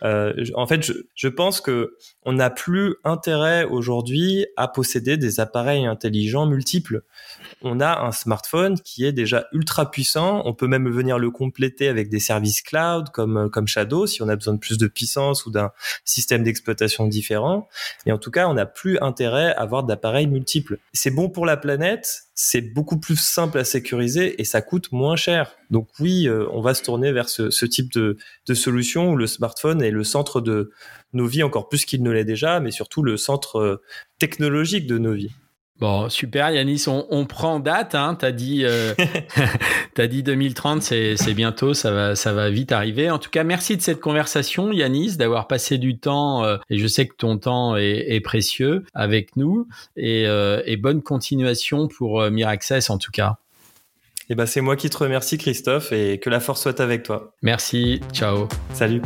Euh, 0.03 0.33
en 0.55 0.67
fait, 0.67 0.91
je, 1.15 1.27
pense 1.27 1.61
que 1.61 1.95
on 2.23 2.33
n'a 2.33 2.49
plus 2.49 2.95
intérêt 3.03 3.63
aujourd'hui 3.63 4.45
à 4.57 4.67
posséder 4.67 5.17
des 5.17 5.39
appareils 5.39 5.85
intelligents 5.85 6.45
multiples. 6.45 7.03
On 7.61 7.79
a 7.79 8.01
un 8.01 8.11
smartphone 8.11 8.79
qui 8.79 9.05
est 9.05 9.11
déjà 9.11 9.45
ultra 9.53 9.89
puissant. 9.91 10.41
On 10.45 10.53
peut 10.53 10.67
même 10.67 10.89
venir 10.89 11.19
le 11.19 11.31
compléter 11.31 11.87
avec 11.87 12.09
des 12.09 12.19
services 12.19 12.61
cloud 12.61 13.09
comme 13.11 13.49
comme 13.49 13.67
Shadow 13.67 14.07
si 14.07 14.21
on 14.21 14.29
a 14.29 14.35
besoin 14.35 14.55
de 14.55 14.59
plus 14.59 14.77
de 14.77 14.87
puissance 14.87 15.45
ou 15.45 15.51
d'un 15.51 15.71
système 16.05 16.43
d'exploitation 16.43 17.07
différent. 17.07 17.67
Et 18.05 18.11
en 18.11 18.17
tout 18.17 18.31
cas, 18.31 18.47
on 18.47 18.53
n'a 18.55 18.65
plus 18.65 18.97
intérêt 18.99 19.53
à 19.55 19.61
avoir 19.61 19.83
d'appareils 19.83 20.27
multiples. 20.27 20.79
C'est 20.93 21.11
bon 21.11 21.29
pour 21.29 21.45
la 21.45 21.57
planète, 21.57 22.23
c'est 22.33 22.61
beaucoup 22.61 22.99
plus 22.99 23.19
simple 23.19 23.57
à 23.59 23.63
sécuriser 23.63 24.41
et 24.41 24.45
ça 24.45 24.61
coûte 24.61 24.91
moins 24.91 25.15
cher. 25.15 25.55
Donc 25.69 25.87
oui, 25.99 26.27
euh, 26.27 26.47
on 26.51 26.61
va 26.61 26.73
se 26.73 26.81
tourner 26.81 27.11
vers 27.11 27.29
ce, 27.29 27.49
ce 27.49 27.65
type 27.65 27.91
de, 27.93 28.17
de 28.47 28.53
solution 28.53 29.11
où 29.11 29.15
le 29.15 29.27
smartphone 29.31 29.81
est 29.81 29.91
le 29.91 30.03
centre 30.03 30.41
de 30.41 30.71
nos 31.13 31.25
vies 31.25 31.43
encore 31.43 31.69
plus 31.69 31.85
qu'il 31.85 32.03
ne 32.03 32.11
l'est 32.11 32.25
déjà, 32.25 32.59
mais 32.59 32.71
surtout 32.71 33.03
le 33.03 33.17
centre 33.17 33.59
euh, 33.59 33.81
technologique 34.19 34.87
de 34.87 34.97
nos 34.97 35.13
vies. 35.13 35.31
Bon, 35.81 36.09
super 36.09 36.51
Yanis, 36.51 36.83
on, 36.85 37.07
on 37.09 37.25
prend 37.25 37.59
date, 37.59 37.95
hein, 37.95 38.13
t'as 38.13 38.31
dit, 38.31 38.65
euh, 38.65 38.93
as 39.97 40.05
dit 40.05 40.21
2030, 40.21 40.83
c'est 40.83 41.33
bientôt, 41.33 41.73
ça 41.73 41.91
va, 41.91 42.15
ça 42.15 42.33
va 42.33 42.51
vite 42.51 42.71
arriver. 42.71 43.09
En 43.09 43.17
tout 43.17 43.31
cas, 43.31 43.43
merci 43.43 43.77
de 43.77 43.81
cette 43.81 43.99
conversation 43.99 44.71
Yanis, 44.71 45.17
d'avoir 45.17 45.47
passé 45.47 45.79
du 45.79 45.97
temps, 45.97 46.43
euh, 46.43 46.57
et 46.69 46.77
je 46.77 46.85
sais 46.85 47.07
que 47.07 47.15
ton 47.15 47.39
temps 47.39 47.75
est, 47.77 48.05
est 48.09 48.21
précieux 48.21 48.85
avec 48.93 49.35
nous, 49.37 49.67
et, 49.97 50.27
euh, 50.27 50.61
et 50.67 50.77
bonne 50.77 51.01
continuation 51.01 51.87
pour 51.87 52.21
euh, 52.21 52.29
Miraccess 52.29 52.91
en 52.91 52.99
tout 52.99 53.11
cas. 53.11 53.40
Et 54.29 54.33
eh 54.33 54.35
ben, 54.35 54.45
c'est 54.45 54.61
moi 54.61 54.75
qui 54.75 54.89
te 54.89 54.97
remercie 54.97 55.37
Christophe, 55.37 55.91
et 55.91 56.19
que 56.19 56.29
la 56.29 56.39
force 56.39 56.61
soit 56.61 56.79
avec 56.79 57.03
toi. 57.03 57.33
Merci, 57.41 58.01
ciao. 58.13 58.47
Salut. 58.73 59.01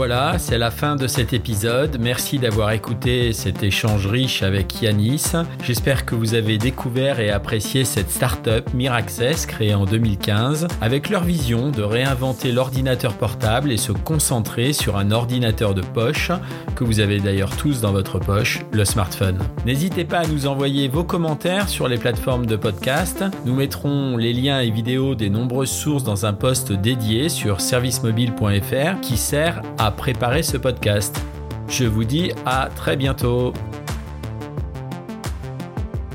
Voilà, 0.00 0.38
c'est 0.38 0.56
la 0.56 0.70
fin 0.70 0.96
de 0.96 1.06
cet 1.06 1.34
épisode. 1.34 1.98
Merci 2.00 2.38
d'avoir 2.38 2.70
écouté 2.70 3.34
cet 3.34 3.62
échange 3.62 4.06
riche 4.06 4.42
avec 4.42 4.80
Yanis. 4.80 5.32
J'espère 5.62 6.06
que 6.06 6.14
vous 6.14 6.32
avez 6.32 6.56
découvert 6.56 7.20
et 7.20 7.28
apprécié 7.28 7.84
cette 7.84 8.10
startup 8.10 8.72
Miraccess 8.72 9.44
créée 9.44 9.74
en 9.74 9.84
2015 9.84 10.68
avec 10.80 11.10
leur 11.10 11.22
vision 11.22 11.70
de 11.70 11.82
réinventer 11.82 12.50
l'ordinateur 12.50 13.12
portable 13.12 13.70
et 13.70 13.76
se 13.76 13.92
concentrer 13.92 14.72
sur 14.72 14.96
un 14.96 15.10
ordinateur 15.10 15.74
de 15.74 15.82
poche 15.82 16.32
que 16.76 16.84
vous 16.84 17.00
avez 17.00 17.20
d'ailleurs 17.20 17.54
tous 17.58 17.82
dans 17.82 17.92
votre 17.92 18.18
poche, 18.18 18.60
le 18.72 18.86
smartphone. 18.86 19.36
N'hésitez 19.66 20.06
pas 20.06 20.20
à 20.20 20.26
nous 20.26 20.46
envoyer 20.46 20.88
vos 20.88 21.04
commentaires 21.04 21.68
sur 21.68 21.88
les 21.88 21.98
plateformes 21.98 22.46
de 22.46 22.56
podcast. 22.56 23.22
Nous 23.44 23.54
mettrons 23.54 24.16
les 24.16 24.32
liens 24.32 24.60
et 24.60 24.70
vidéos 24.70 25.14
des 25.14 25.28
nombreuses 25.28 25.70
sources 25.70 26.04
dans 26.04 26.24
un 26.24 26.32
post 26.32 26.72
dédié 26.72 27.28
sur 27.28 27.60
servicemobile.fr 27.60 28.98
qui 29.02 29.18
sert 29.18 29.60
préparer 29.90 30.42
ce 30.42 30.56
podcast. 30.56 31.20
Je 31.68 31.84
vous 31.84 32.04
dis 32.04 32.32
à 32.46 32.68
très 32.74 32.96
bientôt. 32.96 33.52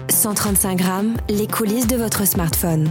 135 0.10 0.78
grammes, 0.78 1.18
les 1.30 1.48
coulisses 1.48 1.88
de 1.88 1.96
votre 1.96 2.26
smartphone. 2.26 2.90